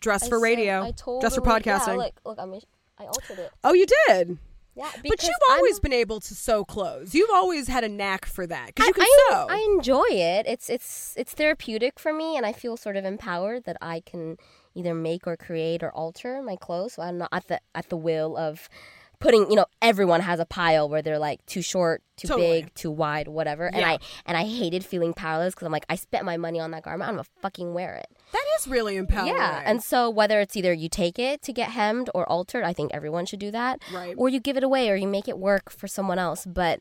Dress 0.00 0.22
I 0.24 0.28
for 0.28 0.38
said- 0.38 0.42
radio, 0.42 0.82
I 0.82 0.90
totally, 0.92 1.20
dress 1.20 1.34
for 1.36 1.42
Yeah, 1.46 1.58
podcasting. 1.58 1.96
look, 1.96 2.20
look, 2.24 2.38
I 2.38 2.44
mean, 2.46 2.60
I 2.98 3.06
altered 3.06 3.38
it. 3.38 3.50
oh, 3.64 3.72
you 3.72 3.86
did. 4.06 4.38
Yeah, 4.76 4.88
But 4.94 5.02
because 5.02 5.26
you've 5.28 5.36
always 5.50 5.74
I'm- 5.76 5.82
been 5.82 5.92
able 5.92 6.20
to 6.20 6.34
sew 6.34 6.64
clothes. 6.64 7.12
You've 7.14 7.30
always 7.30 7.66
had 7.68 7.82
a 7.84 7.88
knack 7.88 8.24
for 8.24 8.46
that 8.46 8.66
because 8.66 8.86
you 8.86 8.92
can 8.94 9.02
I, 9.02 9.26
sew. 9.30 9.46
I 9.50 9.56
enjoy 9.76 10.06
it. 10.10 10.46
It's 10.46 10.70
it's 10.70 11.14
it's 11.16 11.32
therapeutic 11.34 11.98
for 11.98 12.12
me, 12.12 12.36
and 12.36 12.46
I 12.46 12.52
feel 12.52 12.76
sort 12.76 12.96
of 12.96 13.04
empowered 13.04 13.64
that 13.64 13.76
I 13.82 14.00
can 14.00 14.36
either 14.74 14.94
make 14.94 15.26
or 15.26 15.36
create 15.36 15.82
or 15.82 15.90
alter 15.90 16.40
my 16.40 16.54
clothes. 16.56 16.94
So 16.94 17.02
I'm 17.02 17.18
not 17.18 17.30
at 17.32 17.48
the 17.48 17.60
at 17.74 17.88
the 17.88 17.96
will 17.96 18.36
of 18.36 18.68
putting. 19.20 19.48
You 19.50 19.56
know, 19.56 19.66
everyone 19.80 20.20
has 20.22 20.40
a 20.40 20.44
pile 20.46 20.88
where 20.88 21.02
they're 21.02 21.18
like 21.18 21.44
too 21.46 21.62
short, 21.62 22.02
too 22.16 22.26
Totally. 22.28 22.62
big, 22.62 22.74
too 22.74 22.90
wide, 22.90 23.28
whatever. 23.28 23.66
And 23.66 23.76
Yeah. 23.76 23.90
I 23.90 23.98
and 24.26 24.36
I 24.36 24.44
hated 24.44 24.84
feeling 24.84 25.12
powerless 25.14 25.54
because 25.54 25.66
I'm 25.66 25.72
like, 25.72 25.86
I 25.88 25.94
spent 25.96 26.24
my 26.24 26.36
money 26.36 26.58
on 26.58 26.70
that 26.72 26.82
garment. 26.82 27.08
I'm 27.08 27.14
gonna 27.16 27.26
fucking 27.42 27.72
wear 27.74 27.94
it. 27.96 28.06
that 28.32 28.44
is 28.58 28.66
really 28.68 28.96
empowering. 28.96 29.34
Yeah, 29.34 29.62
and 29.64 29.82
so 29.82 30.08
whether 30.10 30.40
it's 30.40 30.56
either 30.56 30.72
you 30.72 30.88
take 30.88 31.18
it 31.18 31.42
to 31.42 31.52
get 31.52 31.70
hemmed 31.70 32.10
or 32.14 32.28
altered, 32.28 32.64
I 32.64 32.72
think 32.72 32.92
everyone 32.94 33.26
should 33.26 33.40
do 33.40 33.50
that. 33.52 33.80
Right. 33.92 34.14
Or 34.16 34.28
you 34.28 34.40
give 34.40 34.56
it 34.56 34.62
away 34.64 34.88
or 34.90 34.96
you 34.96 35.06
make 35.08 35.28
it 35.28 35.38
work 35.38 35.70
for 35.70 35.86
someone 35.88 36.18
else. 36.18 36.44
But 36.46 36.80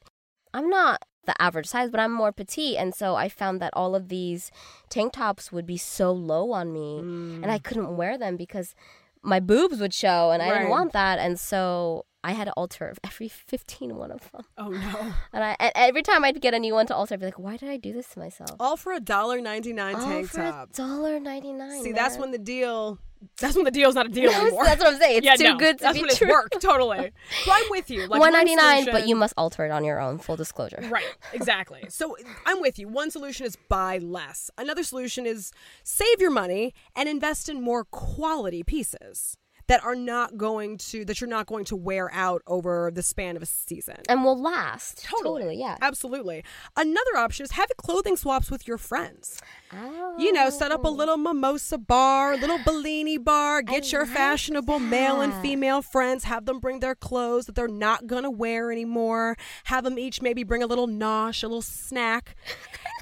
I'm 0.53 0.69
not 0.69 1.03
the 1.25 1.39
average 1.41 1.67
size, 1.67 1.89
but 1.91 1.99
I'm 1.99 2.11
more 2.11 2.31
petite. 2.31 2.77
And 2.77 2.95
so 2.95 3.15
I 3.15 3.29
found 3.29 3.61
that 3.61 3.71
all 3.75 3.93
of 3.95 4.09
these 4.09 4.51
tank 4.89 5.13
tops 5.13 5.51
would 5.51 5.65
be 5.67 5.77
so 5.77 6.11
low 6.11 6.51
on 6.51 6.73
me 6.73 7.01
Mm. 7.03 7.43
and 7.43 7.51
I 7.51 7.59
couldn't 7.59 7.95
wear 7.97 8.17
them 8.17 8.35
because 8.35 8.73
my 9.21 9.39
boobs 9.39 9.79
would 9.79 9.93
show 9.93 10.31
and 10.31 10.41
I 10.41 10.49
Right. 10.49 10.57
didn't 10.59 10.69
want 10.71 10.93
that. 10.93 11.19
And 11.19 11.39
so 11.39 12.05
I 12.23 12.33
had 12.33 12.45
to 12.45 12.51
alter 12.53 12.93
every 13.03 13.29
15 13.29 13.95
one 13.95 14.11
of 14.11 14.29
them. 14.31 14.41
oh 14.57 14.69
no! 14.69 15.13
And 15.33 15.43
I 15.43 15.55
and 15.59 15.71
every 15.75 16.01
time 16.03 16.23
I'd 16.25 16.41
get 16.41 16.53
a 16.53 16.59
new 16.59 16.73
one 16.73 16.85
to 16.87 16.95
alter, 16.95 17.13
I'd 17.13 17.19
be 17.21 17.25
like, 17.27 17.39
why 17.39 17.55
did 17.57 17.69
I 17.69 17.77
do 17.77 17.93
this 17.93 18.07
to 18.09 18.19
myself? 18.19 18.51
All 18.59 18.75
for 18.77 18.91
a 18.93 18.99
dollar 18.99 19.39
ninety 19.41 19.71
nine 19.73 19.95
tank 19.95 20.31
top. 20.31 20.73
dollar 20.73 21.19
ninety 21.19 21.53
nine. 21.53 21.81
See, 21.83 21.91
that's 21.93 22.17
when 22.17 22.31
the 22.31 22.37
deal. 22.37 22.99
That's 23.37 23.55
when 23.55 23.65
the 23.65 23.71
deal's 23.71 23.95
not 23.95 24.05
a 24.05 24.09
deal 24.09 24.31
anymore. 24.33 24.63
that's 24.63 24.81
what 24.81 24.93
I'm 24.93 24.99
saying. 24.99 25.17
It's 25.17 25.25
yeah, 25.25 25.35
too 25.35 25.43
no, 25.43 25.57
good 25.57 25.77
to 25.79 25.83
that's 25.83 25.93
be 25.97 26.01
when 26.01 26.09
it's 26.09 26.19
true. 26.19 26.29
work. 26.29 26.51
Totally. 26.59 27.11
So 27.43 27.51
I'm 27.53 27.65
with 27.69 27.89
you. 27.89 28.01
Like 28.01 28.11
One 28.11 28.19
one 28.21 28.33
ninety 28.33 28.55
nine, 28.55 28.85
but 28.85 29.07
you 29.07 29.15
must 29.15 29.33
alter 29.37 29.65
it 29.65 29.71
on 29.71 29.83
your 29.85 29.99
own. 30.01 30.17
Full 30.19 30.35
disclosure. 30.35 30.79
Right, 30.89 31.05
exactly. 31.33 31.85
So 31.89 32.15
I'm 32.45 32.59
with 32.61 32.79
you. 32.79 32.87
One 32.87 33.11
solution 33.11 33.45
is 33.45 33.55
buy 33.55 33.97
less. 33.97 34.49
Another 34.57 34.83
solution 34.83 35.25
is 35.25 35.51
save 35.83 36.19
your 36.19 36.31
money 36.31 36.73
and 36.95 37.07
invest 37.09 37.49
in 37.49 37.61
more 37.61 37.83
quality 37.85 38.63
pieces. 38.63 39.37
That 39.69 39.83
are 39.85 39.95
not 39.95 40.35
going 40.35 40.77
to 40.79 41.05
that 41.05 41.21
you're 41.21 41.29
not 41.29 41.45
going 41.45 41.63
to 41.63 41.75
wear 41.75 42.11
out 42.11 42.41
over 42.47 42.89
the 42.91 43.03
span 43.03 43.35
of 43.37 43.43
a 43.43 43.45
season. 43.45 43.97
and 44.09 44.23
will 44.23 44.39
last. 44.39 45.05
Totally. 45.05 45.59
yeah. 45.59 45.77
Absolutely. 45.79 46.43
Another 46.75 47.15
option 47.15 47.43
is 47.43 47.51
having 47.51 47.75
clothing 47.77 48.17
swaps 48.17 48.49
with 48.49 48.67
your 48.67 48.79
friends. 48.79 49.39
Oh. 49.73 50.15
You 50.17 50.33
know, 50.33 50.49
set 50.49 50.71
up 50.71 50.83
a 50.83 50.89
little 50.89 51.17
mimosa 51.17 51.77
bar, 51.77 52.35
little 52.37 52.59
Bellini 52.65 53.17
bar, 53.17 53.61
get 53.61 53.91
your 53.91 54.05
like 54.05 54.15
fashionable 54.15 54.79
male 54.79 55.21
and 55.21 55.33
female 55.41 55.81
friends, 55.81 56.23
have 56.23 56.45
them 56.45 56.59
bring 56.59 56.79
their 56.79 56.95
clothes 56.95 57.45
that 57.45 57.55
they're 57.55 57.67
not 57.67 58.07
going 58.07 58.23
to 58.23 58.31
wear 58.31 58.71
anymore, 58.71 59.37
have 59.65 59.83
them 59.83 59.99
each 59.99 60.21
maybe 60.21 60.43
bring 60.43 60.63
a 60.63 60.67
little 60.67 60.87
nosh, 60.87 61.43
a 61.43 61.47
little 61.47 61.61
snack. 61.61 62.35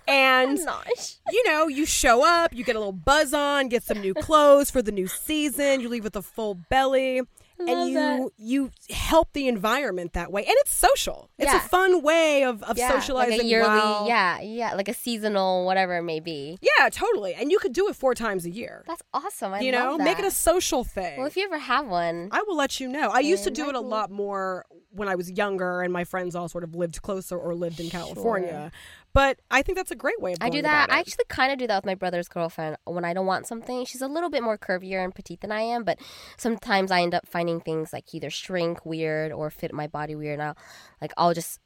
And 0.10 0.58
you 1.34 1.44
know, 1.46 1.68
you 1.68 1.86
show 1.86 2.26
up, 2.26 2.54
you 2.54 2.64
get 2.64 2.78
a 2.78 2.80
little 2.80 2.94
buzz 2.94 3.34
on, 3.34 3.68
get 3.68 3.84
some 3.84 4.00
new 4.00 4.14
clothes 4.14 4.72
for 4.72 4.82
the 4.82 4.92
new 4.94 5.06
season, 5.06 5.82
you 5.82 5.90
leave 5.90 6.06
with 6.06 6.16
a 6.16 6.22
full 6.22 6.56
belly. 6.56 7.24
And 7.60 7.90
you 7.90 7.94
that. 7.96 8.30
you 8.38 8.72
help 8.90 9.34
the 9.34 9.48
environment 9.48 10.14
that 10.14 10.32
way, 10.32 10.44
and 10.44 10.54
it's 10.60 10.74
social. 10.74 11.30
It's 11.40 11.54
a 11.54 11.60
fun 11.60 12.02
way 12.04 12.44
of, 12.44 12.62
of 12.64 12.78
Yeah, 12.78 12.90
socializing. 12.92 13.38
like 13.38 13.42
a 13.42 13.46
yearly, 13.46 13.70
while- 13.70 14.08
yeah, 14.08 14.40
yeah, 14.42 14.74
like 14.76 14.88
a 14.88 14.94
seasonal, 14.94 15.66
whatever 15.66 15.98
it 15.98 16.04
may 16.04 16.20
be. 16.20 16.58
yeah, 16.62 16.90
totally. 16.90 17.34
And 17.34 17.52
you 17.52 17.60
could 17.60 17.74
do 17.74 17.88
it 17.90 17.96
four 17.96 18.14
times 18.14 18.46
a 18.46 18.50
year. 18.52 18.84
That's 18.88 19.02
awesome. 19.14 19.54
I 19.54 19.62
you 19.62 19.72
know, 19.72 19.98
make 19.98 20.20
it 20.20 20.26
a 20.26 20.32
social 20.32 20.84
thing. 20.84 21.18
Well, 21.18 21.28
if 21.28 21.36
you 21.36 21.44
ever 21.46 21.58
have 21.58 21.88
one, 21.88 22.30
I 22.32 22.44
will 22.48 22.56
let 22.58 22.80
you 22.80 22.88
know. 22.88 23.10
I 23.10 23.20
used 23.20 23.44
to 23.46 23.52
do 23.52 23.70
it 23.70 23.76
a 23.76 23.80
lot 23.80 24.12
more 24.12 24.66
when 24.92 25.08
I 25.08 25.16
was 25.16 25.32
younger, 25.32 25.82
and 25.82 25.92
my 25.94 26.04
friends 26.04 26.36
all 26.36 26.48
sort 26.50 26.64
of 26.64 26.76
lived 26.76 27.02
closer 27.02 27.38
or 27.38 27.56
lived 27.56 27.80
in 27.80 27.90
California. 27.90 28.72
But 29.18 29.40
I 29.50 29.64
think 29.64 29.80
that's 29.80 29.90
a 29.90 29.96
great 29.96 30.22
way 30.22 30.34
of. 30.34 30.40
Doing 30.42 30.52
that. 30.52 30.58
I 30.58 30.62
do 30.62 30.62
that. 30.62 30.92
I 30.92 31.00
actually 31.00 31.26
kind 31.28 31.52
of 31.52 31.58
do 31.58 31.66
that 31.66 31.78
with 31.78 31.88
my 31.88 31.96
brother's 31.96 32.28
girlfriend 32.28 32.78
when 32.86 33.04
I 33.04 33.16
don't 33.16 33.26
want 33.26 33.48
something. 33.48 33.84
She's 33.84 34.04
a 34.04 34.08
little 34.08 34.30
bit 34.30 34.44
more 34.44 34.60
curvier 34.60 35.04
and 35.04 35.16
petite 35.16 35.42
than 35.42 35.52
I 35.52 35.62
am, 35.62 35.84
but 35.84 35.98
sometimes 36.38 36.92
I 36.92 37.02
end 37.02 37.16
up 37.16 37.28
finding 37.28 37.60
things 37.60 37.92
like 37.92 38.14
either 38.14 38.30
shrink 38.30 38.86
weird 38.86 39.32
or 39.32 39.50
fit 39.50 39.74
my 39.74 39.88
body 39.88 40.16
weird. 40.16 40.34
And 40.40 40.50
I'll, 40.50 40.58
like 41.02 41.14
I'll 41.18 41.34
just 41.34 41.60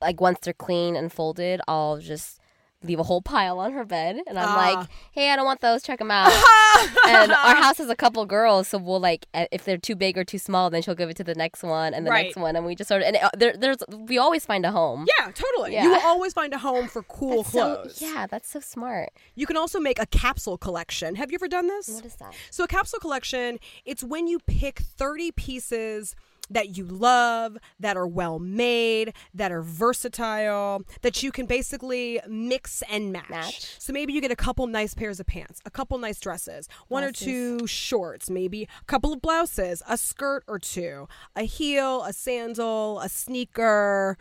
like 0.00 0.20
once 0.20 0.38
they're 0.42 0.52
clean 0.52 0.94
and 0.94 1.12
folded, 1.12 1.60
I'll 1.66 1.98
just 1.98 2.39
leave 2.82 2.98
a 2.98 3.02
whole 3.02 3.20
pile 3.20 3.58
on 3.58 3.72
her 3.72 3.84
bed, 3.84 4.20
and 4.26 4.38
I'm 4.38 4.48
Ah. 4.48 4.56
like, 4.80 4.88
"Hey, 5.12 5.30
I 5.30 5.36
don't 5.36 5.44
want 5.44 5.60
those. 5.60 5.82
Check 5.82 5.98
them 5.98 6.10
out." 6.10 6.32
and 7.06 7.30
our 7.32 7.54
house 7.56 7.78
has 7.78 7.90
a 7.90 7.96
couple 7.96 8.24
girls, 8.26 8.68
so 8.68 8.78
we'll 8.78 9.00
like 9.00 9.26
if 9.34 9.64
they're 9.64 9.76
too 9.76 9.94
big 9.94 10.16
or 10.16 10.24
too 10.24 10.38
small, 10.38 10.70
then 10.70 10.80
she'll 10.82 10.94
give 10.94 11.10
it 11.10 11.16
to 11.16 11.24
the 11.24 11.34
next 11.34 11.62
one 11.62 11.92
and 11.94 12.06
the 12.06 12.10
Right. 12.10 12.26
next 12.26 12.36
one, 12.36 12.56
and 12.56 12.64
we 12.64 12.74
just 12.74 12.88
sort 12.88 13.02
of 13.02 13.08
and 13.08 13.16
uh, 13.18 13.30
there, 13.36 13.54
there's 13.56 13.78
we 13.90 14.16
always 14.18 14.46
find 14.46 14.64
a 14.64 14.70
home. 14.72 15.06
Yeah, 15.18 15.30
totally. 15.32 15.74
Yeah. 15.74 15.84
You 15.84 15.90
will 15.90 16.00
always 16.04 16.32
find 16.32 16.52
a 16.54 16.58
home 16.58 16.88
for 16.88 17.02
cool 17.18 17.42
That's 17.42 17.52
so- 17.52 17.74
clothes. 17.76 18.02
yeah, 18.02 18.26
that's 18.30 18.48
so 18.50 18.60
smart. 18.60 19.10
You 19.34 19.46
can 19.46 19.56
also 19.56 19.78
make 19.78 20.00
a 20.00 20.06
capsule 20.06 20.56
collection. 20.56 21.16
Have 21.16 21.30
you 21.30 21.36
ever 21.36 21.48
done 21.48 21.66
this? 21.68 21.88
What 21.88 22.06
is 22.06 22.16
that? 22.16 22.32
So 22.50 22.64
a 22.64 22.68
capsule 22.68 23.00
collection, 23.00 23.58
it's 23.84 24.02
when 24.02 24.26
you 24.26 24.38
pick 24.46 24.78
30 24.80 25.32
pieces 25.32 26.14
that 26.50 26.76
you 26.76 26.84
love, 26.84 27.56
that 27.78 27.96
are 27.96 28.06
well 28.06 28.38
made, 28.38 29.14
that 29.32 29.52
are 29.52 29.62
versatile, 29.62 30.82
that 31.02 31.22
you 31.22 31.32
can 31.32 31.46
basically 31.46 32.20
mix 32.28 32.82
and 32.90 33.12
match. 33.12 33.30
Match. 33.30 33.76
So 33.78 33.92
maybe 33.92 34.12
you 34.12 34.20
get 34.20 34.32
a 34.32 34.36
couple 34.36 34.66
nice 34.66 34.94
pairs 34.94 35.20
of 35.20 35.26
pants, 35.26 35.60
a 35.64 35.70
couple 35.70 35.96
nice 35.98 36.20
dresses, 36.20 36.68
one 36.88 37.04
or 37.04 37.12
two 37.12 37.66
shorts, 37.66 38.28
maybe 38.28 38.64
a 38.64 38.84
couple 38.86 39.12
of 39.12 39.22
blouses, 39.22 39.82
a 39.88 39.96
skirt 39.96 40.44
or 40.48 40.58
two, 40.58 41.08
a 41.36 41.42
heel, 41.42 42.02
a 42.02 42.12
sandal, 42.12 43.00
a 43.00 43.08
sneaker, 43.08 44.18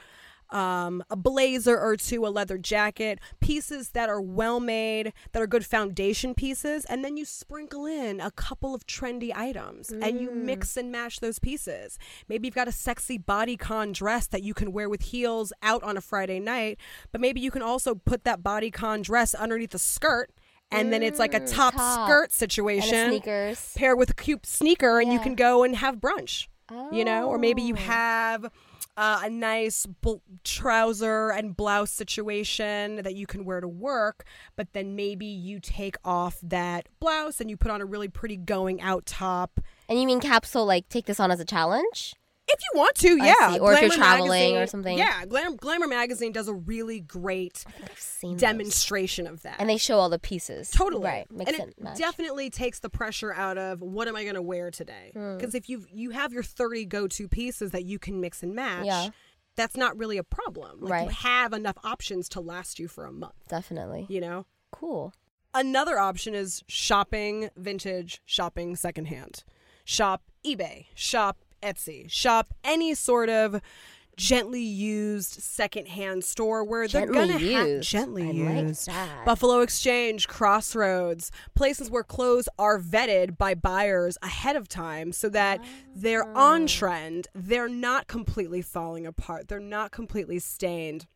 um, 0.51 1.03
a 1.09 1.15
blazer 1.15 1.79
or 1.79 1.95
two, 1.95 2.25
a 2.25 2.29
leather 2.29 2.57
jacket, 2.57 3.19
pieces 3.39 3.89
that 3.91 4.09
are 4.09 4.21
well 4.21 4.59
made, 4.59 5.13
that 5.31 5.41
are 5.41 5.47
good 5.47 5.65
foundation 5.65 6.33
pieces, 6.33 6.85
and 6.85 7.03
then 7.05 7.17
you 7.17 7.25
sprinkle 7.25 7.85
in 7.85 8.19
a 8.19 8.31
couple 8.31 8.73
of 8.73 8.85
trendy 8.87 9.31
items 9.35 9.89
and 9.89 10.19
you 10.19 10.31
mix 10.31 10.75
and 10.77 10.91
match 10.91 11.19
those 11.19 11.39
pieces. 11.39 11.97
Maybe 12.27 12.47
you've 12.47 12.55
got 12.55 12.67
a 12.67 12.71
sexy 12.71 13.19
bodycon 13.19 13.93
dress 13.93 14.27
that 14.27 14.43
you 14.43 14.53
can 14.53 14.71
wear 14.71 14.89
with 14.89 15.01
heels 15.03 15.53
out 15.61 15.83
on 15.83 15.97
a 15.97 16.01
Friday 16.01 16.39
night, 16.39 16.79
but 17.11 17.21
maybe 17.21 17.39
you 17.39 17.51
can 17.51 17.61
also 17.61 17.95
put 17.95 18.23
that 18.23 18.41
bodycon 18.41 19.03
dress 19.03 19.33
underneath 19.35 19.73
a 19.75 19.79
skirt. 19.79 20.29
And 20.71 20.93
then 20.93 21.01
it's 21.01 21.17
like 21.17 21.33
a 21.33 21.39
Mm, 21.39 21.51
top, 21.51 21.73
top. 21.73 22.07
skirt 22.07 22.25
And 22.25 22.31
situation. 22.31 23.09
sneakers. 23.09 23.73
Pair 23.75 23.95
with 23.95 24.11
a 24.11 24.13
cute 24.13 24.45
sneaker, 24.45 24.99
and 24.99 25.11
you 25.11 25.19
can 25.19 25.33
go 25.33 25.63
and 25.63 25.75
have 25.75 25.95
brunch 25.97 26.47
you 26.91 27.03
know 27.03 27.27
or 27.27 27.39
maybe 27.39 27.63
you 27.63 27.73
Oh. 27.73 27.77
have 27.77 28.45
uh, 28.99 29.21
a 29.23 29.29
nice 29.29 29.85
bl- 29.85 30.15
trouser 30.43 31.31
and 31.31 31.55
blouse 31.55 31.89
situation 31.89 32.97
that 32.97 33.15
you 33.15 33.25
can 33.25 33.45
wear 33.45 33.61
to 33.61 33.67
work 33.67 34.25
but 34.57 34.73
then 34.73 34.93
maybe 34.95 35.25
you 35.25 35.59
take 35.61 35.95
off 36.03 36.37
that 36.43 36.89
blouse 36.99 37.39
and 37.39 37.49
you 37.49 37.55
put 37.55 37.71
on 37.71 37.79
a 37.79 37.85
really 37.85 38.09
pretty 38.09 38.35
going 38.35 38.81
out 38.81 39.05
top 39.05 39.61
And 39.87 39.99
you 39.99 40.05
mean 40.05 40.19
capsule 40.19 40.65
like 40.65 40.89
take 40.89 41.05
this 41.05 41.19
on 41.19 41.31
as 41.31 41.39
a 41.39 41.45
challenge? 41.45 42.13
If 42.49 42.59
you 42.73 42.79
want 42.79 42.95
to 42.95 43.17
I 43.21 43.25
yeah 43.25 43.53
see. 43.53 43.59
Or 43.59 43.73
if 43.73 43.81
you're 43.81 43.89
Glamour 43.89 44.03
traveling 44.03 44.57
or 44.57 44.67
something. 44.67 44.97
yeah 44.97 45.25
Glamour, 45.25 45.55
Glamour 45.57 45.87
magazine 45.87 46.31
does 46.31 46.47
a 46.47 46.53
really 46.53 46.99
great 46.99 47.63
I 47.67 47.87
seen 47.97 48.31
those. 48.33 48.41
demonstration 48.41 49.27
of 49.27 49.41
that 49.43 49.55
And 49.59 49.69
they 49.69 49.77
show 49.77 49.97
all 49.99 50.09
the 50.09 50.19
pieces. 50.19 50.69
Totally. 50.71 51.03
Right. 51.03 51.31
Mix 51.31 51.51
and 51.51 51.69
it 51.69 51.81
match. 51.81 51.97
definitely 51.97 52.49
takes 52.49 52.79
the 52.79 52.89
pressure 52.89 53.33
out 53.33 53.57
of 53.57 53.81
what 53.81 54.07
am 54.07 54.15
I 54.15 54.23
going 54.23 54.35
to 54.35 54.41
wear 54.41 54.71
today? 54.71 55.11
Hmm. 55.13 55.37
Because 55.37 55.55
if 55.55 55.69
you 55.69 55.85
you 55.91 56.11
have 56.11 56.33
your 56.33 56.43
30 56.43 56.85
go-to 56.85 57.27
pieces 57.27 57.71
that 57.71 57.85
you 57.85 57.99
can 57.99 58.19
mix 58.21 58.43
and 58.43 58.53
match, 58.55 58.85
Yeah. 58.85 59.09
that's 59.55 59.75
not 59.77 59.97
really 59.97 60.17
a 60.17 60.23
problem. 60.23 60.79
Like 60.81 61.05
you 61.05 61.09
have 61.09 61.53
enough 61.53 61.77
options 61.83 62.27
to 62.29 62.39
last 62.41 62.79
you 62.79 62.87
for 62.87 63.05
a 63.05 63.11
month, 63.11 63.47
Definitely. 63.47 64.05
you 64.09 64.21
know? 64.21 64.45
Cool. 64.71 65.13
Another 65.53 65.97
option 65.97 66.35
is 66.35 66.63
shopping 66.67 67.49
vintage, 67.57 68.21
shopping 68.25 68.75
secondhand. 68.75 69.43
Shop 69.83 70.21
eBay, 70.45 70.85
shop 70.93 71.37
Etsy, 71.61 72.09
shop 72.09 72.53
any 72.63 72.93
sort 72.95 73.29
of 73.29 73.61
gently 74.15 74.61
used 74.61 75.31
secondhand 75.41 76.25
store 76.25 76.61
where 76.61 76.85
Gently 76.87 77.13
they're 77.17 77.25
gonna 77.39 77.39
have 77.39 77.81
gently 77.81 78.23
I 78.23 78.53
like 78.55 78.67
used. 78.67 78.87
that. 78.87 79.23
Buffalo 79.25 79.61
Exchange, 79.61 80.27
Crossroads, 80.27 81.31
places 81.55 81.89
where 81.89 82.03
clothes 82.03 82.49
are 82.59 82.77
vetted 82.79 83.37
by 83.37 83.55
buyers 83.55 84.17
ahead 84.21 84.57
of 84.57 84.67
time 84.67 85.13
so 85.13 85.29
that 85.29 85.63
they're 85.95 86.27
Ah. 86.35 86.51
on 86.53 86.67
trend. 86.67 87.29
They're 87.33 87.69
not 87.69 88.07
completely 88.07 88.61
falling 88.61 89.05
apart. 89.07 89.47
They're 89.47 89.59
not 89.61 89.91
completely 89.91 90.39
stained. 90.39 91.07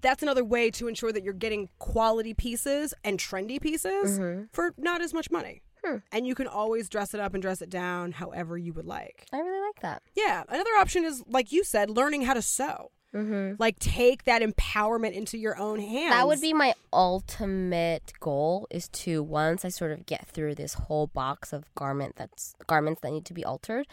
That's 0.00 0.22
another 0.22 0.44
way 0.44 0.70
to 0.72 0.86
ensure 0.86 1.10
that 1.12 1.24
you're 1.24 1.32
getting 1.32 1.68
quality 1.80 2.34
pieces 2.34 2.94
and 3.02 3.18
trendy 3.18 3.60
pieces 3.60 4.18
Mm-hmm. 4.18 4.44
for 4.52 4.74
not 4.76 5.00
as 5.02 5.12
much 5.12 5.28
money. 5.30 5.62
Hmm. 5.84 5.96
And 6.12 6.26
you 6.26 6.34
can 6.34 6.46
always 6.46 6.88
dress 6.88 7.14
it 7.14 7.20
up 7.20 7.34
and 7.34 7.42
dress 7.42 7.62
it 7.62 7.70
down 7.70 8.12
however 8.12 8.58
you 8.58 8.72
would 8.72 8.86
like. 8.86 9.26
I 9.32 9.38
really 9.38 9.66
like 9.66 9.80
that. 9.80 10.02
Yeah. 10.14 10.44
Another 10.48 10.70
option 10.78 11.04
is, 11.04 11.22
like 11.28 11.52
you 11.52 11.64
said, 11.64 11.90
learning 11.90 12.22
how 12.22 12.34
to 12.34 12.42
sew. 12.42 12.90
Mm-hmm. 13.14 13.54
Like 13.58 13.78
take 13.78 14.24
that 14.24 14.42
empowerment 14.42 15.12
into 15.12 15.38
your 15.38 15.58
own 15.58 15.80
hands. 15.80 16.12
That 16.12 16.26
would 16.26 16.42
be 16.42 16.52
my 16.52 16.74
ultimate 16.92 18.12
goal 18.20 18.66
is 18.70 18.88
to 18.88 19.22
once 19.22 19.64
I 19.64 19.70
sort 19.70 19.92
of 19.92 20.04
get 20.04 20.26
through 20.26 20.56
this 20.56 20.74
whole 20.74 21.06
box 21.06 21.54
of 21.54 21.72
garment 21.74 22.16
that's 22.16 22.54
garments 22.66 23.00
that 23.00 23.12
need 23.12 23.24
to 23.26 23.34
be 23.34 23.44
altered 23.44 23.86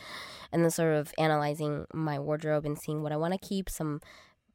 and 0.51 0.63
then 0.63 0.71
sort 0.71 0.95
of 0.95 1.13
analyzing 1.17 1.86
my 1.93 2.19
wardrobe 2.19 2.65
and 2.65 2.77
seeing 2.77 3.03
what 3.03 3.13
I 3.13 3.17
want 3.17 3.33
to 3.33 3.47
keep 3.47 3.69
some 3.69 4.01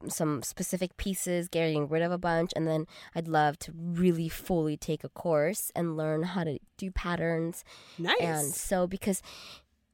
some 0.09 0.43
specific 0.43 0.97
pieces 0.97 1.49
getting 1.49 1.89
rid 1.89 2.03
of 2.03 2.11
a 2.13 2.19
bunch 2.19 2.53
and 2.57 2.67
then 2.67 2.87
I'd 3.15 3.29
love 3.29 3.59
to 3.61 3.73
really 3.77 4.29
fully 4.29 4.77
take 4.77 5.05
a 5.05 5.09
course 5.11 5.71
and 5.75 5.97
learn 5.97 6.23
how 6.23 6.45
to 6.45 6.59
do 6.79 6.91
patterns 6.91 7.65
nice. 7.99 8.17
and 8.21 8.47
so 8.55 8.87
because 8.87 9.23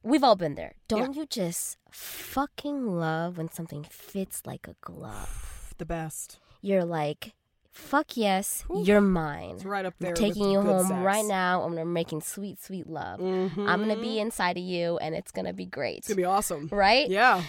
we've 0.02 0.22
all 0.22 0.36
been 0.36 0.54
there. 0.54 0.74
Don't 0.86 1.16
you 1.16 1.26
just 1.26 1.78
fucking 1.90 2.86
love 2.86 3.38
when 3.38 3.50
something 3.50 3.84
fits 3.90 4.42
like 4.46 4.68
a 4.68 4.76
glove? 4.80 5.74
the 5.78 5.84
best. 5.86 6.38
you're 6.62 6.84
like, 6.84 7.34
fuck 7.72 8.16
yes, 8.16 8.64
Oof. 8.70 8.86
you're 8.86 9.00
mine. 9.00 9.56
It's 9.56 9.64
right 9.64 9.84
up 9.84 9.94
I'm 10.00 10.04
there. 10.06 10.14
taking 10.14 10.50
you 10.50 10.60
home 10.62 10.86
sex. 10.86 11.00
right 11.04 11.24
now. 11.24 11.64
and 11.66 11.74
we're 11.74 11.84
making 11.84 12.20
sweet, 12.22 12.62
sweet 12.62 12.86
love. 12.86 13.18
Mhm. 13.20 13.68
I'm 13.68 13.80
gonna 13.80 14.00
be 14.00 14.18
inside 14.20 14.56
of 14.56 14.62
you, 14.62 14.96
and 14.98 15.14
it's 15.14 15.32
gonna 15.32 15.52
be 15.52 15.66
great, 15.66 15.98
It's 15.98 16.08
gonna 16.08 16.16
be 16.16 16.24
awesome. 16.24 16.68
right? 16.70 17.08
Yeah. 17.10 17.42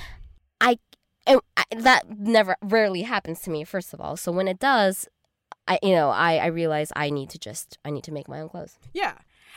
And 1.28 1.42
I, 1.58 1.64
that 1.78 2.06
never, 2.18 2.56
rarely 2.62 3.02
happens 3.04 3.42
to 3.42 3.50
me. 3.50 3.64
First 3.64 3.94
of 3.94 4.00
all, 4.02 4.16
so 4.18 4.32
when 4.32 4.48
it 4.48 4.60
does, 4.60 5.08
I, 5.68 5.78
you 5.84 5.92
know, 5.92 6.10
I, 6.10 6.38
I 6.38 6.46
realize 6.48 6.92
I 6.96 7.10
need 7.10 7.30
to 7.32 7.40
just, 7.40 7.78
I 7.84 7.90
need 7.90 8.04
to 8.06 8.12
make 8.12 8.28
my 8.30 8.40
own 8.40 8.50
clothes. 8.50 8.78
Yeah. 8.94 9.14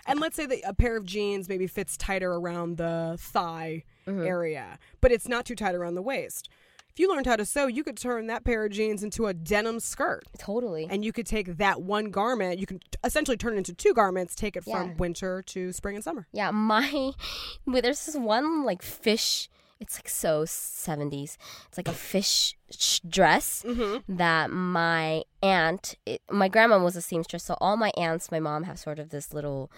And 0.07 0.19
let's 0.19 0.35
say 0.37 0.47
that 0.47 0.61
a 0.67 0.75
pair 0.75 0.97
of 0.97 1.05
jeans 1.05 1.49
maybe 1.49 1.67
fits 1.67 1.97
tighter 1.97 2.33
around 2.33 2.77
the 2.79 3.17
thigh 3.19 3.85
Mhm. 4.07 4.27
area, 4.27 4.79
but 5.01 5.13
it's 5.13 5.29
not 5.29 5.45
too 5.45 5.55
tight 5.55 5.75
around 5.75 5.95
the 5.95 6.03
waist. 6.03 6.49
If 6.89 6.99
you 6.99 7.09
learned 7.09 7.27
how 7.27 7.37
to 7.37 7.45
sew, 7.45 7.67
you 7.69 7.85
could 7.85 7.97
turn 7.97 8.27
that 8.27 8.43
pair 8.45 8.65
of 8.65 8.73
jeans 8.73 9.05
into 9.05 9.27
a 9.29 9.35
denim 9.35 9.79
skirt. 9.79 10.25
Totally. 10.39 10.89
And 10.91 11.05
you 11.05 11.13
could 11.13 11.27
take 11.27 11.59
that 11.59 11.83
one 11.83 12.11
garment, 12.11 12.59
you 12.59 12.67
can 12.67 12.79
t- 12.81 12.87
essentially 13.05 13.37
turn 13.37 13.55
it 13.55 13.59
into 13.59 13.75
two 13.75 13.95
garments, 13.95 14.35
take 14.35 14.57
it 14.57 14.65
Yeah. 14.67 14.79
from 14.79 14.97
winter 14.97 15.43
to 15.43 15.73
spring 15.73 15.95
and 15.97 16.03
summer. 16.03 16.27
Yeah, 16.33 16.51
my 16.51 17.13
there's 17.67 18.07
this 18.07 18.17
one 18.17 18.65
like 18.65 18.83
fish. 18.83 19.49
It's 19.81 19.97
like 19.97 20.09
so 20.09 20.45
70s. 20.45 21.37
It's 21.69 21.77
like 21.79 21.89
a 21.89 21.93
fish 22.13 22.55
sh- 22.71 23.01
dress 23.09 23.65
Mm-hmm. 23.67 24.17
that 24.17 24.51
my 24.51 25.23
aunt, 25.43 25.95
it, 26.07 26.21
my 26.31 26.49
grandma 26.49 26.79
was 26.83 26.97
a 26.97 27.01
seamstress, 27.03 27.45
so 27.45 27.57
all 27.61 27.77
my 27.77 27.91
aunts, 27.97 28.31
my 28.31 28.41
mom 28.41 28.65
have 28.65 28.79
sort 28.79 28.99
of 28.99 29.09
this 29.11 29.33
little 29.33 29.71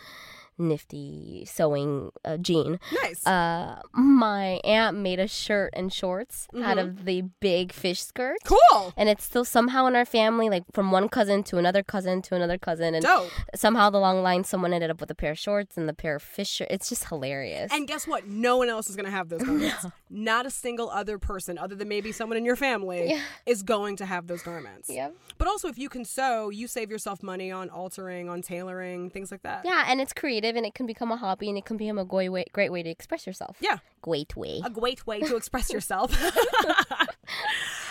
nifty 0.62 1.44
sewing 1.46 2.10
uh, 2.24 2.36
gene. 2.38 2.78
Nice. 3.02 3.26
Uh, 3.26 3.80
my 3.92 4.60
aunt 4.64 4.96
made 4.96 5.18
a 5.20 5.28
shirt 5.28 5.70
and 5.74 5.92
shorts 5.92 6.48
out 6.56 6.76
Mhm. 6.76 6.80
of 6.82 7.04
the 7.04 7.22
big 7.40 7.72
fish 7.72 8.02
skirt. 8.02 8.36
cool. 8.44 8.92
And 8.96 9.08
it's 9.08 9.24
still 9.24 9.44
somehow 9.44 9.86
in 9.86 9.96
our 9.96 10.04
family, 10.04 10.48
like 10.48 10.64
from 10.72 10.90
one 10.90 11.08
cousin 11.08 11.42
to 11.44 11.58
another 11.58 11.82
cousin 11.82 12.22
to 12.22 12.34
another 12.34 12.58
cousin. 12.58 12.94
And 12.94 13.04
Dope. 13.04 13.30
somehow 13.54 13.90
the 13.90 13.98
long 13.98 14.22
line, 14.22 14.44
someone 14.44 14.72
ended 14.72 14.90
up 14.90 15.00
with 15.00 15.10
a 15.10 15.14
pair 15.14 15.32
of 15.32 15.38
shorts 15.38 15.76
and 15.76 15.88
the 15.88 15.94
pair 15.94 16.16
of 16.16 16.22
fish 16.22 16.48
shirts. 16.50 16.70
It's 16.72 16.88
just 16.88 17.08
hilarious. 17.08 17.70
And 17.72 17.86
guess 17.88 18.06
what? 18.06 18.26
No 18.26 18.56
one 18.56 18.68
else 18.68 18.88
is 18.88 18.96
going 18.96 19.06
to 19.06 19.10
have 19.12 19.28
those 19.28 19.42
garments. 19.42 19.86
Not 20.10 20.46
a 20.46 20.50
single 20.50 20.90
other 20.90 21.18
person, 21.18 21.58
other 21.58 21.74
than 21.74 21.88
maybe 21.88 22.12
someone 22.12 22.36
in 22.36 22.44
your 22.44 22.56
family, 22.56 23.08
Yeah. 23.10 23.20
is 23.46 23.62
going 23.62 23.96
to 23.96 24.06
have 24.06 24.26
those 24.26 24.42
garments. 24.42 24.88
Yep. 24.90 25.14
But 25.38 25.48
also, 25.48 25.68
if 25.68 25.78
you 25.78 25.88
can 25.88 26.04
sew, 26.04 26.50
you 26.50 26.68
save 26.68 26.90
yourself 26.90 27.22
money 27.22 27.50
on 27.50 27.70
altering, 27.70 28.28
on 28.28 28.42
tailoring, 28.42 29.10
things 29.10 29.30
like 29.32 29.42
that. 29.42 29.64
Yeah, 29.64 29.84
and 29.88 30.00
it's 30.00 30.12
creative 30.12 30.51
and 30.57 30.66
it 30.66 30.74
can 30.74 30.86
become 30.86 31.11
a 31.11 31.16
hobby 31.16 31.48
and 31.48 31.59
it 31.59 31.64
can 31.64 31.76
become 31.76 31.98
a 31.98 32.05
great 32.05 32.28
way, 32.28 32.44
great 32.53 32.70
way 32.72 32.82
to 32.82 32.90
express 32.90 33.26
yourself. 33.26 33.57
Yeah. 33.61 33.78
Great 34.00 34.36
way. 34.36 34.61
A 34.64 34.70
great 34.70 35.07
way 35.07 35.20
to 35.20 35.36
express 35.36 35.70
yourself. 35.72 36.12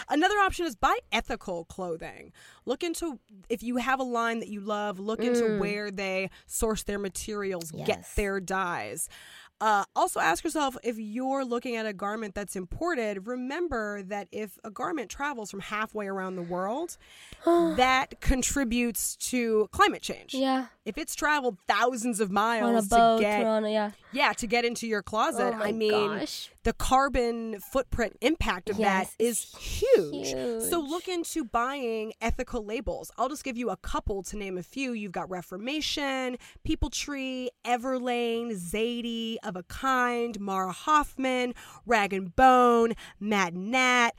Another 0.10 0.36
option 0.40 0.66
is 0.66 0.76
buy 0.76 0.98
ethical 1.14 1.64
clothing. 1.66 2.34
Look 2.66 2.84
into 2.84 3.20
if 3.48 3.64
you 3.64 3.78
have 3.78 4.02
a 4.02 4.04
line 4.04 4.40
that 4.40 4.50
you 4.50 4.60
love, 4.60 5.00
look 5.00 5.24
into 5.24 5.44
mm. 5.44 5.60
where 5.60 5.90
they 5.90 6.30
source 6.48 6.84
their 6.84 7.00
materials, 7.00 7.72
get 7.72 8.06
their 8.16 8.42
dyes. 8.42 9.08
Uh, 9.62 9.84
also, 9.96 10.20
ask 10.20 10.44
yourself 10.44 10.76
if 10.84 10.98
you're 10.98 11.46
looking 11.46 11.76
at 11.76 11.86
a 11.86 11.94
garment 11.94 12.34
that's 12.34 12.56
imported. 12.56 13.28
Remember 13.28 14.02
that 14.02 14.28
if 14.32 14.58
a 14.64 14.72
garment 14.72 15.10
travels 15.10 15.52
from 15.52 15.60
halfway 15.60 16.08
around 16.08 16.36
the 16.36 16.42
world, 16.42 16.98
that 17.46 18.20
contributes 18.22 19.16
to 19.18 19.70
climate 19.72 20.02
change. 20.02 20.34
Yeah. 20.34 20.66
If 20.84 20.98
it's 20.98 21.14
traveled 21.14 21.58
thousands 21.68 22.20
of 22.20 22.32
miles 22.32 22.88
boat 22.88 23.18
to 23.18 23.24
get 23.24 23.44
a, 23.44 23.70
yeah. 23.70 23.92
yeah 24.12 24.34
to 24.34 24.48
get 24.48 24.66
into 24.66 24.88
your 24.88 25.04
closet, 25.04 25.54
Oh 25.56 25.62
I 25.62 25.72
mean 25.72 25.92
gosh. 25.92 26.50
the 26.64 26.74
carbon 26.74 27.60
footprint 27.60 28.18
impact 28.22 28.68
of 28.68 28.80
Yes, 28.80 29.16
that 29.16 29.24
is 29.24 29.54
it's 29.54 29.58
huge. 29.58 30.32
So 30.70 30.80
look 30.80 31.08
into 31.08 31.44
buying 31.44 32.14
ethical 32.20 32.66
labels. 32.66 33.12
I'll 33.18 33.30
just 33.30 33.44
give 33.44 33.58
you 33.58 33.70
a 33.70 33.78
couple 33.78 34.24
to 34.24 34.38
name 34.38 34.58
a 34.58 34.64
few. 34.64 34.94
You've 34.94 35.12
got 35.12 35.30
Reformation, 35.30 36.38
People 36.64 36.90
Tree, 36.90 37.52
Everlane, 37.64 38.54
Zady, 38.54 39.38
Of 39.52 39.58
a 39.58 39.64
Kind, 39.64 40.40
Mara 40.40 40.72
Hoffman, 40.72 41.54
Rag 41.86 42.14
and 42.14 42.34
Bone, 42.34 42.94
Matt 43.20 43.54
Nat, 43.54 44.12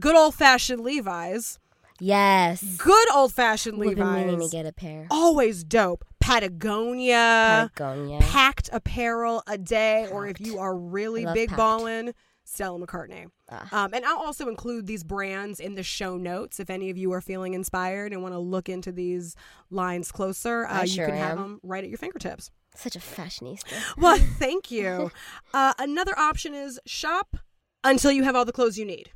good 0.00 0.16
old 0.16 0.34
fashioned 0.34 0.82
Levi's. 0.82 1.60
Yes. 2.00 2.76
Good 2.76 3.14
old 3.14 3.32
fashioned 3.32 3.78
We've 3.78 3.96
been 3.96 4.12
meaning 4.12 4.26
to 4.30 4.32
Levi's. 4.32 4.50
get 4.50 4.66
a 4.66 4.72
pair. 4.72 5.06
Always 5.08 5.62
dope. 5.62 6.04
Patagonia. 6.18 7.70
Patagonia. 7.72 8.18
PACT 8.18 8.70
apparel 8.72 9.44
Aday, 9.46 10.10
or 10.10 10.26
if 10.26 10.40
you 10.40 10.58
are 10.58 10.76
really 10.76 11.24
big 11.34 11.50
PACT. 11.50 11.56
ballin', 11.56 12.12
Stella 12.42 12.84
McCartney. 12.84 13.26
Ah. 13.48 13.84
Um, 13.84 13.94
and 13.94 14.04
I'll 14.04 14.18
also 14.18 14.48
include 14.48 14.88
these 14.88 15.04
brands 15.04 15.60
in 15.60 15.76
the 15.76 15.84
show 15.84 16.16
notes 16.16 16.58
if 16.58 16.68
any 16.68 16.90
of 16.90 16.98
you 16.98 17.12
are 17.12 17.20
feeling 17.20 17.54
inspired 17.54 18.12
and 18.12 18.22
want 18.22 18.34
to 18.34 18.40
look 18.40 18.68
into 18.68 18.90
these 18.90 19.36
lines 19.70 20.10
closer. 20.10 20.66
Uh, 20.66 20.80
you 20.80 20.88
sure 20.88 21.06
can 21.06 21.14
have 21.16 21.38
them 21.38 21.60
right 21.62 21.84
at 21.84 21.90
your 21.90 21.98
fingertips. 21.98 22.50
Such 22.80 22.96
a 22.96 22.98
fashionista. 22.98 23.96
Well, 23.98 24.16
thank 24.38 24.70
you. 24.70 25.10
Uh, 25.52 25.74
another 25.78 26.18
option 26.18 26.54
is 26.54 26.80
shop 26.86 27.36
until 27.84 28.10
you 28.10 28.24
have 28.24 28.34
all 28.34 28.44
the 28.44 28.52
clothes 28.52 28.78
you 28.78 28.86
need. 28.86 29.10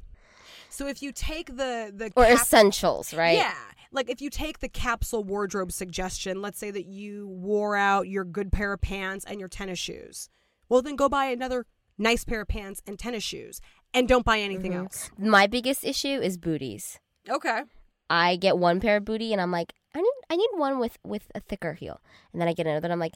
So 0.68 0.86
if 0.86 1.02
you 1.02 1.12
take 1.12 1.56
the 1.56 1.92
the 1.94 2.12
Or 2.16 2.24
cap- 2.24 2.40
essentials, 2.42 3.14
right? 3.14 3.36
yeah. 3.36 3.54
Like 3.92 4.10
if 4.10 4.20
you 4.20 4.28
take 4.28 4.58
the 4.58 4.68
capsule 4.68 5.22
wardrobe 5.22 5.70
suggestion, 5.70 6.42
let's 6.42 6.58
say 6.58 6.70
that 6.72 6.86
you 6.86 7.28
wore 7.28 7.76
out 7.76 8.08
your 8.08 8.24
good 8.24 8.50
pair 8.52 8.72
of 8.72 8.80
pants 8.80 9.24
and 9.24 9.38
your 9.38 9.48
tennis 9.48 9.78
shoes. 9.78 10.28
Well, 10.68 10.82
then 10.82 10.96
go 10.96 11.08
buy 11.08 11.26
another 11.26 11.66
nice 11.96 12.24
pair 12.24 12.40
of 12.40 12.48
pants 12.48 12.82
and 12.88 12.98
tennis 12.98 13.22
shoes 13.22 13.60
and 13.92 14.08
don't 14.08 14.24
buy 14.24 14.40
anything 14.40 14.72
Mm-hmm. 14.72 14.82
else. 14.84 15.10
My 15.16 15.46
biggest 15.46 15.84
issue 15.84 16.20
is 16.20 16.36
booties. 16.36 16.98
Okay. 17.30 17.62
I 18.10 18.34
get 18.36 18.58
one 18.58 18.80
pair 18.80 18.96
of 18.96 19.04
booty 19.04 19.32
and 19.32 19.40
I'm 19.40 19.52
like, 19.52 19.72
I 19.94 20.00
need 20.00 20.12
I 20.28 20.36
need 20.36 20.48
one 20.54 20.78
with 20.80 20.98
with 21.04 21.30
a 21.34 21.40
thicker 21.40 21.74
heel. 21.74 22.00
And 22.32 22.40
then 22.40 22.48
I 22.48 22.52
get 22.52 22.66
another 22.66 22.86
and 22.86 22.92
I'm 22.92 22.98
like, 22.98 23.14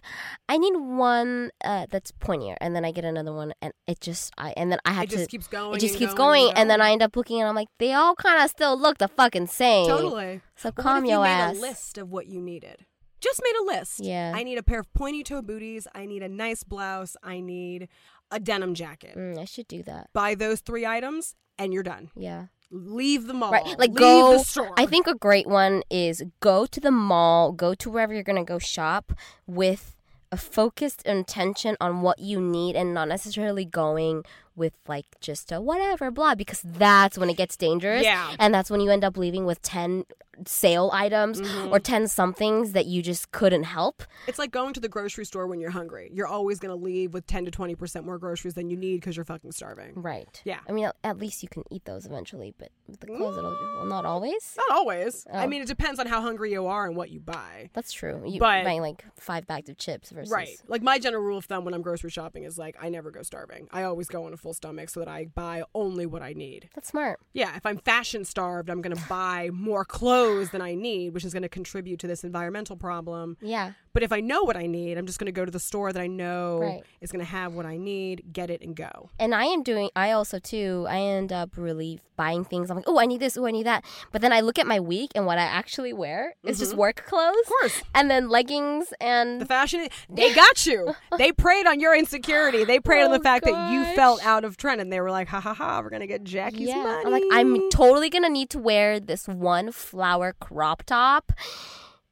I 0.49 0.59
need 0.59 0.77
one 0.77 1.51
uh, 1.65 1.87
that's 1.91 2.13
pointier. 2.13 2.57
And 2.61 2.75
then 2.77 2.85
I 2.85 2.93
get 2.93 3.05
another 3.05 3.33
one 3.33 3.53
and 3.61 3.73
it 3.87 4.01
just 4.01 4.33
I 4.39 4.55
and 4.57 4.71
then 4.71 4.79
I 4.85 4.93
have 4.93 5.05
It 5.05 5.11
to 5.11 5.17
just 5.17 5.31
keeps 5.31 5.49
going. 5.49 5.77
it 5.77 5.81
just 5.81 5.97
keeps 5.97 6.15
going 6.15 6.47
going, 6.47 6.57
and 6.57 6.71
then 6.71 6.81
I 6.81 6.93
end 6.93 7.03
up 7.03 7.17
looking 7.17 7.41
and 7.41 7.49
I'm 7.49 7.55
like, 7.55 7.69
they 7.79 7.93
all 7.95 8.15
kind 8.15 8.43
of 8.43 8.49
still 8.51 8.79
look 8.79 8.99
the 8.99 9.09
fucking 9.09 9.49
same. 9.49 9.89
Totally. 9.89 10.41
So 10.57 10.71
calm 10.73 11.05
if 11.05 11.09
you 11.09 11.15
your 11.15 11.23
made 11.25 11.31
ass. 11.31 11.57
a 11.57 11.61
list 11.61 11.99
of 11.99 12.11
what 12.11 12.27
you 12.27 12.41
needed? 12.41 12.85
Just 13.21 13.41
made 13.43 13.57
a 13.61 13.65
list. 13.79 13.99
Yeah. 14.01 14.33
I 14.35 14.45
need 14.45 14.59
a 14.59 14.63
pair 14.63 14.79
of 14.79 14.93
pointy 14.95 15.25
toe 15.25 15.43
booties. 15.43 15.89
I 15.95 16.07
need 16.07 16.23
a 16.23 16.29
nice 16.29 16.63
blouse. 16.63 17.17
I 17.23 17.41
need 17.41 17.89
a 18.31 18.39
denim 18.39 18.75
jacket. 18.75 19.17
Mm, 19.17 19.39
I 19.39 19.45
should 19.45 19.67
do 19.67 19.83
that. 19.85 20.11
Buy 20.13 20.37
those 20.37 20.61
three 20.61 20.87
items 20.87 21.35
and 21.59 21.73
you're 21.75 21.83
done. 21.83 22.11
Yeah. 22.15 22.47
Leave 22.71 23.27
the 23.27 23.35
mall. 23.35 23.51
Right. 23.51 23.79
Like 23.79 23.91
Leave 23.91 23.99
go. 23.99 24.33
the 24.33 24.45
store. 24.45 24.73
I 24.77 24.87
think 24.87 25.07
a 25.07 25.15
great 25.15 25.47
one 25.47 25.83
is 25.91 26.23
go 26.41 26.67
to 26.67 26.81
the 26.81 26.91
mall, 26.91 27.53
go 27.53 27.75
to 27.75 27.91
wherever 27.91 28.13
you're 28.13 28.23
gonna 28.23 28.45
go 28.45 28.59
shop 28.59 29.13
with 29.47 29.97
a 30.31 30.37
focused 30.37 31.03
intention 31.07 31.77
on 31.81 32.03
what 32.03 32.19
you 32.19 32.41
need 32.41 32.77
and 32.77 32.93
not 32.93 33.09
necessarily 33.09 33.65
going 33.65 34.25
with 34.55 34.75
like 34.87 35.07
just 35.21 35.51
a 35.53 35.61
whatever 35.61 36.11
blah 36.11 36.35
because 36.35 36.61
that's 36.63 37.17
when 37.17 37.31
it 37.31 37.37
gets 37.37 37.57
dangerous. 37.57 38.03
Yeah. 38.05 38.35
And 38.39 38.53
that's 38.53 38.71
when 38.71 38.81
you 38.81 38.91
end 38.91 39.05
up 39.05 39.17
leaving 39.17 39.47
with 39.47 39.63
10 39.63 40.05
sale 40.47 40.91
items 40.93 41.41
Mm-hmm. 41.41 41.73
or 41.73 41.79
10 41.79 42.09
somethings 42.09 42.73
that 42.73 42.87
you 42.87 43.03
just 43.03 43.31
couldn't 43.33 43.65
help. 43.65 44.03
It's 44.27 44.39
like 44.39 44.51
going 44.51 44.75
to 44.75 44.81
the 44.81 44.89
grocery 44.89 45.25
store 45.25 45.47
when 45.47 45.61
you're 45.61 45.71
hungry. 45.71 46.11
You're 46.13 46.27
always 46.27 46.59
going 46.59 46.77
to 46.77 46.85
leave 46.85 47.13
with 47.15 47.27
10 47.27 47.45
to 47.47 47.51
20% 47.51 48.05
more 48.05 48.19
groceries 48.19 48.55
than 48.55 48.71
you 48.71 48.77
need 48.77 48.97
because 49.01 49.17
you're 49.17 49.25
fucking 49.25 49.53
starving. 49.53 49.93
Right. 49.95 50.41
Yeah. 50.45 50.59
I 50.69 50.73
mean, 50.73 50.91
at- 51.05 51.19
least 51.19 51.43
you 51.43 51.49
can 51.49 51.65
eat 51.71 51.85
those 51.85 52.07
eventually, 52.07 52.55
but 52.59 52.69
with 52.87 53.01
the 53.01 53.07
clothes, 53.07 53.37
it'll 53.39 53.51
well, 53.77 53.85
not 53.87 54.05
always. 54.05 54.55
Not 54.57 54.71
always. 54.77 55.27
I 55.33 55.45
Oh. 55.45 55.49
mean, 55.49 55.63
it 55.63 55.69
depends 55.69 55.99
on 55.99 56.07
how 56.07 56.21
hungry 56.21 56.53
you 56.53 56.67
are 56.67 56.87
and 56.87 56.97
what 56.97 57.11
you 57.11 57.19
buy. 57.21 57.71
That's 57.73 57.93
true. 57.93 58.23
You 58.27 58.39
But- 58.41 58.65
buying 58.65 58.81
like 58.83 59.05
five 59.17 59.47
bags 59.47 59.69
of 59.69 59.79
chips 59.79 60.11
versus 60.11 60.31
Right. 60.31 60.57
Like 60.69 60.83
my 60.83 60.99
general 60.99 61.23
rule 61.23 61.39
of 61.39 61.45
thumb 61.47 61.65
when 61.65 61.75
I'm 61.75 61.83
grocery 61.83 62.11
shopping 62.11 62.45
is 62.45 62.59
like 62.59 62.77
I 62.81 62.89
never 62.89 63.11
go 63.11 63.23
starving. 63.23 63.69
I 63.73 63.83
always 63.85 64.09
go 64.09 64.25
on 64.27 64.33
a 64.33 64.37
full 64.37 64.55
stomach 64.55 64.91
so 64.91 65.01
that 65.01 65.09
I 65.09 65.27
buy 65.27 65.63
only 65.75 66.07
what 66.07 66.23
I 66.23 66.33
need. 66.35 66.69
That's 66.75 66.89
smart. 66.89 67.21
Yeah, 67.33 67.57
if 67.57 67.65
I'm 67.67 67.79
fashion 67.79 68.25
starved, 68.25 68.71
I'm 68.71 68.81
going 68.83 68.95
to 68.97 69.09
buy 69.09 69.51
more 69.53 69.85
clothes 69.85 70.28
than 70.51 70.61
I 70.63 70.75
need, 70.75 71.15
which 71.15 71.25
is 71.25 71.33
going 71.33 71.43
to 71.43 71.49
contribute 71.49 71.99
to 72.01 72.07
this 72.07 72.25
environmental 72.25 72.77
problem. 72.77 73.37
Yeah. 73.41 73.73
But 73.93 74.03
if 74.03 74.13
I 74.13 74.21
know 74.21 74.43
what 74.43 74.57
I 74.57 74.67
need, 74.67 74.99
I'm 74.99 75.07
just 75.07 75.19
going 75.19 75.27
to 75.27 75.33
go 75.33 75.45
to 75.45 75.51
the 75.51 75.59
store 75.61 75.93
that 75.93 76.01
I 76.01 76.07
know 76.07 76.61
Right. 76.61 76.83
is 77.01 77.11
going 77.11 77.25
to 77.25 77.31
have 77.31 77.55
what 77.55 77.67
I 77.67 77.77
need, 77.77 78.33
get 78.33 78.51
it, 78.51 78.63
and 78.63 78.75
go. 78.77 79.11
And 79.19 79.35
I 79.35 79.45
am 79.45 79.63
doing, 79.63 79.91
I 79.97 80.13
also 80.13 80.39
too, 80.39 80.87
I 80.89 80.99
end 81.01 81.33
up 81.33 81.57
really 81.57 82.01
buying 82.19 82.45
things. 82.45 82.71
I'm 82.71 82.77
like, 82.77 82.85
oh, 82.87 82.99
I 82.99 83.07
need 83.07 83.21
this, 83.21 83.39
oh, 83.39 83.47
I 83.47 83.51
need 83.51 83.65
that. 83.65 83.83
But 84.13 84.21
then 84.21 84.31
I 84.35 84.41
look 84.41 84.59
at 84.59 84.67
my 84.67 84.79
week 84.81 85.13
and 85.15 85.25
what 85.25 85.39
I 85.39 85.43
actually 85.45 85.95
wear 85.95 86.35
is 86.45 86.59
just 86.59 86.75
work 86.75 87.05
clothes. 87.07 87.35
Mm-hmm. 87.35 87.41
Of 87.41 87.47
course. 87.61 87.83
And 87.95 88.11
then 88.11 88.29
leggings 88.29 88.93
and 89.01 89.41
The 89.41 89.47
fashion, 89.47 89.89
they 90.11 90.35
got 90.35 90.67
you. 90.67 90.95
they 91.17 91.33
preyed 91.33 91.67
on 91.67 91.81
your 91.81 91.97
insecurity. 91.97 92.65
They 92.65 92.79
preyed 92.81 93.05
on 93.05 93.13
the 93.13 93.21
Oh, 93.21 93.23
fact 93.23 93.47
that 93.47 93.73
you 93.73 93.85
felt 93.95 94.23
out 94.27 94.45
of 94.45 94.59
trend, 94.59 94.81
and 94.83 94.93
they 94.93 95.01
were 95.01 95.11
like, 95.11 95.29
"Ha 95.29 95.41
ha 95.41 95.55
ha, 95.55 95.81
we're 95.81 95.89
gonna 95.91 96.07
get 96.07 96.25
Jackie's 96.25 96.69
yeah. 96.69 96.83
money." 96.83 97.03
I'm 97.07 97.13
like, 97.13 97.23
I'm 97.33 97.71
totally 97.71 98.11
gonna 98.11 98.29
need 98.29 98.51
to 98.51 98.59
wear 98.59 98.99
this 99.01 99.27
one 99.29 99.71
flower 99.73 100.35
crop 100.39 100.83
top. 100.85 101.33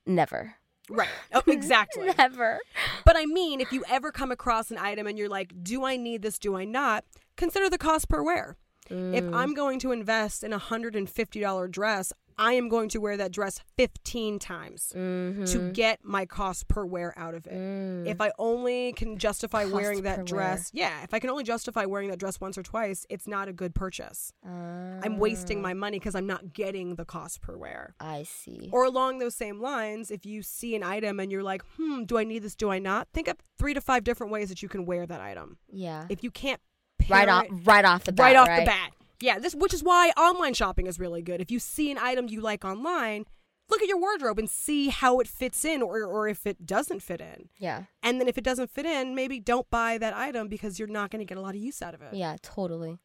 Never. 0.06 0.54
right. 0.88 1.08
Oh, 1.32 1.42
exactly. 1.48 2.12
Never. 2.16 2.60
but 3.04 3.16
I 3.16 3.26
mean, 3.26 3.60
if 3.60 3.72
you 3.72 3.84
ever 3.90 4.12
come 4.12 4.30
across 4.30 4.70
an 4.70 4.78
item 4.78 5.06
and 5.06 5.18
you're 5.18 5.28
like, 5.28 5.52
"Do 5.62 5.84
I 5.84 5.96
need 5.96 6.22
this? 6.22 6.38
Do 6.38 6.56
I 6.56 6.64
not?" 6.64 7.04
Consider 7.36 7.68
the 7.68 7.78
cost 7.78 8.08
per 8.08 8.22
wear. 8.22 8.56
If 8.90 9.24
Mm. 9.24 9.34
I'm 9.34 9.54
going 9.54 9.78
to 9.80 9.92
invest 9.92 10.42
in 10.44 10.52
a 10.52 10.58
hundred 10.58 10.94
and 10.96 11.08
fifty 11.08 11.40
dollar 11.40 11.68
dress, 11.68 12.12
I 12.38 12.52
am 12.52 12.68
going 12.68 12.90
to 12.90 12.98
wear 13.00 13.16
that 13.16 13.32
dress 13.32 13.60
fifteen 13.78 14.38
times 14.38 14.92
Mm-hmm. 14.94 15.44
to 15.46 15.70
get 15.72 16.00
my 16.04 16.26
cost 16.26 16.68
per 16.68 16.84
wear 16.84 17.14
out 17.18 17.34
of 17.34 17.46
it. 17.46 18.06
If 18.06 18.20
I 18.20 18.30
only 18.38 18.92
can 18.92 19.16
justify 19.16 19.64
Mm. 19.64 19.70
Cost 19.70 19.74
wearing 19.74 20.02
that 20.02 20.26
dress, 20.26 20.70
yeah, 20.74 21.02
if 21.02 21.14
I 21.14 21.18
can 21.18 21.30
only 21.30 21.44
justify 21.44 21.86
wearing 21.86 22.10
that 22.10 22.18
dress 22.18 22.38
once 22.38 22.58
or 22.58 22.62
twice, 22.62 23.06
it's 23.08 23.26
not 23.26 23.48
a 23.48 23.52
good 23.54 23.74
purchase. 23.74 24.32
I'm 24.44 25.18
wasting 25.18 25.62
my 25.62 25.72
money 25.74 25.98
because 25.98 26.14
I'm 26.14 26.26
not 26.26 26.52
getting 26.52 26.96
the 26.96 27.04
cost 27.04 27.40
per 27.40 27.56
wear. 27.56 27.94
I 28.00 28.24
see. 28.24 28.68
Or 28.72 28.84
along 28.84 29.18
those 29.18 29.34
same 29.34 29.60
lines, 29.60 30.10
if 30.10 30.26
you 30.26 30.42
see 30.42 30.74
an 30.76 30.82
item 30.82 31.18
and 31.20 31.32
you're 31.32 31.42
like, 31.42 31.62
hmm, 31.76 32.04
do 32.04 32.18
I 32.18 32.24
need 32.24 32.40
this? 32.42 32.54
Do 32.54 32.70
I 32.70 32.78
not? 32.78 33.08
Think 33.14 33.28
of 33.28 33.36
three 33.58 33.72
to 33.74 33.80
five 33.80 34.04
different 34.04 34.30
ways 34.32 34.48
that 34.50 34.62
you 34.62 34.68
can 34.68 34.84
wear 34.84 35.06
that 35.06 35.20
item. 35.20 35.56
Yeah. 35.72 36.06
If 36.10 36.22
you 36.22 36.30
can't 36.30 36.60
Right 37.08 37.28
off, 37.28 37.46
right 37.64 37.84
off 37.84 38.04
the 38.04 38.12
bat. 38.12 38.24
right 38.24 38.36
off 38.36 38.48
right? 38.48 38.60
the 38.60 38.66
bat. 38.66 38.92
Yeah, 39.20 39.38
this 39.38 39.54
which 39.54 39.72
is 39.72 39.82
why 39.82 40.10
online 40.16 40.54
shopping 40.54 40.86
is 40.86 40.98
really 40.98 41.22
good. 41.22 41.40
If 41.40 41.50
you 41.50 41.58
see 41.58 41.90
an 41.90 41.98
item 41.98 42.28
you 42.28 42.40
like 42.40 42.64
online, 42.64 43.24
look 43.68 43.82
at 43.82 43.88
your 43.88 43.98
wardrobe 43.98 44.38
and 44.38 44.48
see 44.48 44.88
how 44.88 45.20
it 45.20 45.28
fits 45.28 45.64
in 45.64 45.82
or 45.82 46.04
or 46.04 46.28
if 46.28 46.46
it 46.46 46.66
doesn't 46.66 47.00
fit 47.00 47.20
in. 47.20 47.48
Yeah. 47.58 47.84
And 48.02 48.20
then 48.20 48.28
if 48.28 48.36
it 48.36 48.44
doesn't 48.44 48.70
fit 48.70 48.86
in, 48.86 49.14
maybe 49.14 49.40
don't 49.40 49.68
buy 49.70 49.98
that 49.98 50.14
item 50.14 50.48
because 50.48 50.78
you're 50.78 50.88
not 50.88 51.10
going 51.10 51.20
to 51.20 51.26
get 51.26 51.38
a 51.38 51.40
lot 51.40 51.54
of 51.54 51.60
use 51.60 51.82
out 51.82 51.94
of 51.94 52.02
it. 52.02 52.14
Yeah. 52.14 52.36
Totally. 52.42 52.98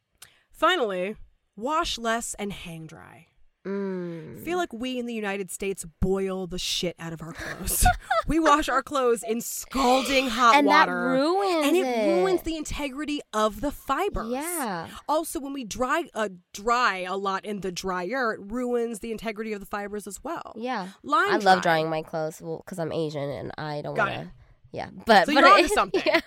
Finally, 0.50 1.16
wash 1.56 1.98
less 1.98 2.34
and 2.34 2.52
hang 2.52 2.86
dry. 2.86 3.28
Mm. 3.66 4.40
I 4.40 4.44
feel 4.44 4.58
like 4.58 4.72
we 4.72 4.98
in 4.98 5.06
the 5.06 5.14
United 5.14 5.50
States 5.50 5.86
boil 6.00 6.46
the 6.46 6.58
shit 6.58 6.96
out 6.98 7.12
of 7.12 7.22
our 7.22 7.32
clothes. 7.32 7.86
we 8.26 8.40
wash 8.40 8.68
our 8.68 8.82
clothes 8.82 9.22
in 9.22 9.40
scalding 9.40 10.28
hot 10.28 10.48
water. 10.48 10.58
and 10.58 10.68
that 10.68 10.88
water. 10.88 11.10
ruins 11.10 11.66
and 11.66 11.76
it, 11.76 11.86
it 11.86 12.06
ruins 12.08 12.42
the 12.42 12.56
integrity 12.56 13.20
of 13.32 13.60
the 13.60 13.70
fibers. 13.70 14.30
Yeah. 14.30 14.88
Also, 15.08 15.38
when 15.38 15.52
we 15.52 15.64
dry 15.64 16.04
uh, 16.14 16.28
dry 16.52 16.98
a 17.08 17.16
lot 17.16 17.44
in 17.44 17.60
the 17.60 17.70
dryer, 17.70 18.32
it 18.32 18.40
ruins 18.42 18.98
the 18.98 19.12
integrity 19.12 19.52
of 19.52 19.60
the 19.60 19.66
fibers 19.66 20.06
as 20.06 20.22
well. 20.24 20.54
Yeah. 20.56 20.88
Line 21.04 21.32
I 21.32 21.36
love 21.36 21.62
drying 21.62 21.88
my 21.88 22.02
clothes 22.02 22.38
because 22.40 22.78
I'm 22.78 22.92
Asian 22.92 23.30
and 23.30 23.52
I 23.58 23.82
don't 23.82 23.96
want 23.96 24.12
to. 24.12 24.30
Yeah, 24.72 24.88
but 25.06 25.26
So 25.26 25.34
but 25.34 25.40
you're 25.44 25.52
onto 25.52 25.68
something. 25.68 26.02
Yeah. 26.04 26.20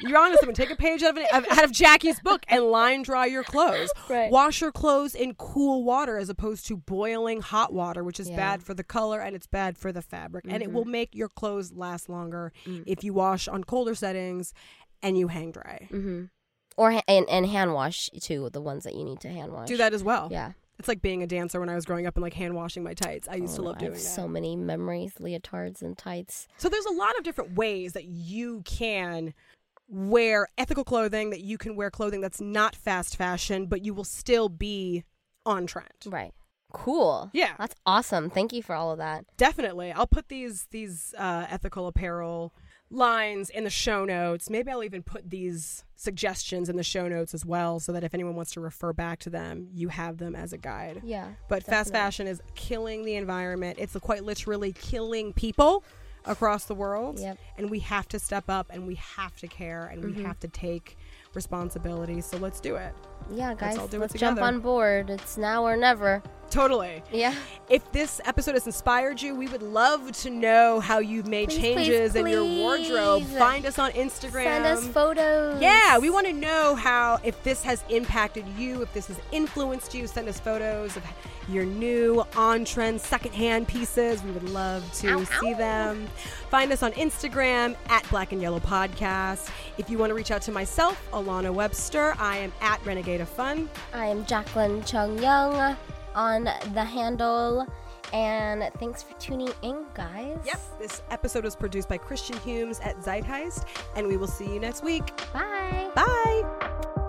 You're 0.00 0.18
honest. 0.18 0.40
Someone 0.40 0.54
take 0.56 0.70
a 0.70 0.76
page 0.76 1.02
out 1.04 1.16
of, 1.16 1.18
an, 1.18 1.44
out 1.50 1.62
of 1.64 1.70
Jackie's 1.70 2.18
book 2.20 2.44
and 2.48 2.64
line 2.64 3.02
dry 3.02 3.26
your 3.26 3.44
clothes. 3.44 3.90
Right. 4.08 4.30
Wash 4.30 4.60
your 4.60 4.72
clothes 4.72 5.14
in 5.14 5.34
cool 5.34 5.84
water 5.84 6.18
as 6.18 6.28
opposed 6.28 6.66
to 6.66 6.76
boiling 6.76 7.40
hot 7.40 7.72
water, 7.72 8.02
which 8.02 8.18
is 8.20 8.28
Yeah. 8.28 8.36
bad 8.36 8.62
for 8.64 8.74
the 8.74 8.82
color 8.84 9.20
and 9.20 9.34
it's 9.36 9.46
bad 9.46 9.78
for 9.78 9.92
the 9.92 10.02
fabric. 10.02 10.44
And 10.48 10.62
it 10.62 10.72
will 10.72 10.84
make 10.84 11.14
your 11.14 11.28
clothes 11.28 11.72
last 11.72 12.08
longer 12.08 12.52
if 12.66 13.04
you 13.04 13.14
wash 13.14 13.46
on 13.48 13.62
colder 13.64 13.94
settings 13.94 14.52
and 15.02 15.16
you 15.16 15.28
hang 15.28 15.52
dry. 15.52 15.86
hmm 15.90 16.24
Or 16.76 16.90
ha- 16.92 17.02
and 17.06 17.28
and 17.30 17.46
hand 17.46 17.72
wash 17.74 18.10
too. 18.20 18.50
The 18.52 18.60
ones 18.60 18.82
that 18.84 18.94
you 18.94 19.04
need 19.04 19.20
to 19.20 19.28
hand 19.28 19.52
wash. 19.52 19.68
Do 19.68 19.76
that 19.76 19.94
as 19.94 20.02
well. 20.02 20.28
Yeah. 20.32 20.52
It's 20.78 20.88
like 20.88 21.00
being 21.02 21.22
a 21.22 21.26
dancer 21.26 21.60
when 21.60 21.68
I 21.68 21.74
was 21.74 21.84
growing 21.84 22.06
up 22.06 22.16
and 22.16 22.22
like 22.22 22.34
hand 22.34 22.54
washing 22.54 22.82
my 22.82 22.94
tights. 22.94 23.28
I 23.28 23.36
used 23.36 23.54
to 23.56 23.62
Oh, 23.62 23.66
love 23.66 23.76
I 23.76 23.78
doing 23.80 23.92
have 23.92 24.00
that. 24.00 24.06
so 24.08 24.26
many 24.26 24.56
memories, 24.56 25.14
leotards 25.20 25.82
and 25.82 25.96
tights. 25.96 26.48
So 26.58 26.68
there's 26.68 26.84
a 26.86 26.92
lot 26.92 27.16
of 27.16 27.22
different 27.24 27.54
ways 27.56 27.92
that 27.92 28.04
you 28.06 28.62
can 28.64 29.34
wear 29.88 30.48
ethical 30.58 30.82
clothing, 30.84 31.30
that 31.30 31.42
you 31.42 31.58
can 31.58 31.76
wear 31.76 31.90
clothing 31.90 32.20
that's 32.20 32.40
not 32.40 32.74
fast 32.74 33.16
fashion, 33.16 33.66
but 33.66 33.84
you 33.84 33.94
will 33.94 34.04
still 34.04 34.48
be 34.48 35.04
on 35.46 35.66
trend. 35.66 35.90
Right. 36.06 36.32
Cool. 36.72 37.30
Yeah. 37.32 37.54
That's 37.58 37.74
awesome. 37.86 38.30
Thank 38.30 38.52
you 38.52 38.62
for 38.62 38.74
all 38.74 38.90
of 38.90 38.98
that. 38.98 39.24
Definitely. 39.36 39.92
I'll 39.92 40.06
put 40.08 40.28
these 40.28 40.66
these 40.72 41.14
uh, 41.16 41.46
ethical 41.48 41.86
apparel 41.86 42.52
lines 42.94 43.50
in 43.50 43.64
the 43.64 43.70
show 43.70 44.04
notes. 44.04 44.48
Maybe 44.48 44.70
I'll 44.70 44.84
even 44.84 45.02
put 45.02 45.28
these 45.30 45.84
suggestions 45.96 46.68
in 46.68 46.76
the 46.76 46.82
show 46.82 47.08
notes 47.08 47.34
as 47.34 47.44
well 47.46 47.80
so 47.80 47.92
that 47.92 48.04
if 48.04 48.14
anyone 48.14 48.34
wants 48.36 48.52
to 48.52 48.60
refer 48.60 48.92
back 48.92 49.18
to 49.20 49.30
them, 49.30 49.68
you 49.72 49.88
have 49.88 50.18
them 50.18 50.34
as 50.36 50.52
a 50.52 50.58
guide. 50.58 51.00
Yeah. 51.04 51.28
But 51.48 51.62
fast 51.64 51.92
fashion 51.92 52.26
is 52.26 52.40
killing 52.54 53.04
the 53.04 53.16
environment. 53.16 53.78
It's 53.80 53.96
quite 53.98 54.24
literally 54.24 54.72
killing 54.72 55.32
people 55.32 55.82
across 56.26 56.64
the 56.64 56.74
world. 56.74 57.18
Yep. 57.18 57.38
And 57.58 57.70
we 57.70 57.80
have 57.80 58.08
to 58.08 58.18
step 58.18 58.44
up 58.48 58.68
and 58.70 58.86
we 58.86 58.94
have 58.96 59.36
to 59.36 59.46
care 59.46 59.86
and 59.86 60.02
Mm-hmm. 60.02 60.18
we 60.18 60.22
have 60.24 60.38
to 60.40 60.48
take 60.48 60.96
responsibility. 61.34 62.20
So 62.20 62.36
let's 62.38 62.60
do 62.60 62.76
it. 62.76 62.94
Yeah, 63.32 63.54
guys. 63.54 63.76
all 63.78 63.86
do 63.88 63.98
let's 63.98 64.14
jump 64.14 64.40
on 64.40 64.60
board. 64.60 65.10
It's 65.10 65.36
now 65.36 65.64
or 65.64 65.76
never. 65.76 66.22
Totally. 66.50 67.02
Yeah. 67.12 67.34
If 67.68 67.90
this 67.92 68.20
episode 68.24 68.54
has 68.54 68.66
inspired 68.66 69.20
you, 69.20 69.34
we 69.34 69.48
would 69.48 69.62
love 69.62 70.12
to 70.18 70.30
know 70.30 70.80
how 70.80 70.98
you've 70.98 71.26
made 71.26 71.48
Please, 71.48 71.60
changes 71.60 72.12
please, 72.12 72.20
in 72.20 72.26
your 72.26 72.44
wardrobe. 72.44 73.24
Find 73.24 73.66
us 73.66 73.78
on 73.78 73.90
Instagram. 73.92 74.44
Send 74.44 74.66
us 74.66 74.86
photos. 74.88 75.60
Yeah, 75.60 75.98
we 75.98 76.10
want 76.10 76.26
to 76.26 76.32
know 76.32 76.74
how, 76.74 77.18
if 77.24 77.42
this 77.42 77.62
has 77.64 77.82
impacted 77.88 78.44
you, 78.58 78.82
if 78.82 78.92
this 78.92 79.06
has 79.06 79.18
influenced 79.32 79.94
you, 79.94 80.06
send 80.06 80.28
us 80.28 80.38
photos 80.38 80.96
of 80.96 81.02
your 81.48 81.64
new 81.64 82.24
on 82.36 82.64
trend 82.64 83.00
secondhand 83.00 83.68
pieces. 83.68 84.22
We 84.22 84.30
would 84.30 84.48
love 84.50 84.90
to 85.00 85.08
Ow, 85.08 85.24
see 85.24 85.54
ow. 85.54 85.58
them. 85.58 86.06
Find 86.50 86.72
us 86.72 86.82
on 86.82 86.92
Instagram 86.92 87.76
at 87.88 88.08
Black 88.10 88.32
and 88.32 88.40
Yellow 88.40 88.60
Podcast. 88.60 89.50
If 89.76 89.90
you 89.90 89.98
want 89.98 90.10
to 90.10 90.14
reach 90.14 90.30
out 90.30 90.42
to 90.42 90.52
myself, 90.52 91.02
Alana 91.12 91.52
Webster, 91.52 92.14
I 92.18 92.38
am 92.38 92.52
at 92.60 92.84
Renegade 92.86 93.20
of 93.20 93.28
Fun. 93.28 93.68
I 93.92 94.06
am 94.06 94.24
Jacklyn 94.24 94.84
Chung 94.84 95.18
Young 95.18 95.76
on 96.14 96.44
the 96.44 96.84
handle. 96.84 97.66
And 98.12 98.70
thanks 98.78 99.02
for 99.02 99.14
tuning 99.18 99.50
in, 99.62 99.86
guys. 99.94 100.38
Yep, 100.44 100.60
this 100.78 101.02
episode 101.10 101.44
was 101.44 101.56
produced 101.56 101.88
by 101.88 101.98
Christian 101.98 102.38
Humes 102.40 102.80
at 102.80 102.96
Zeitgeist, 103.02 103.64
and 103.96 104.06
we 104.06 104.16
will 104.16 104.28
see 104.28 104.52
you 104.52 104.60
next 104.60 104.84
week. 104.84 105.16
Bye. 105.32 105.90
Bye. 105.94 107.00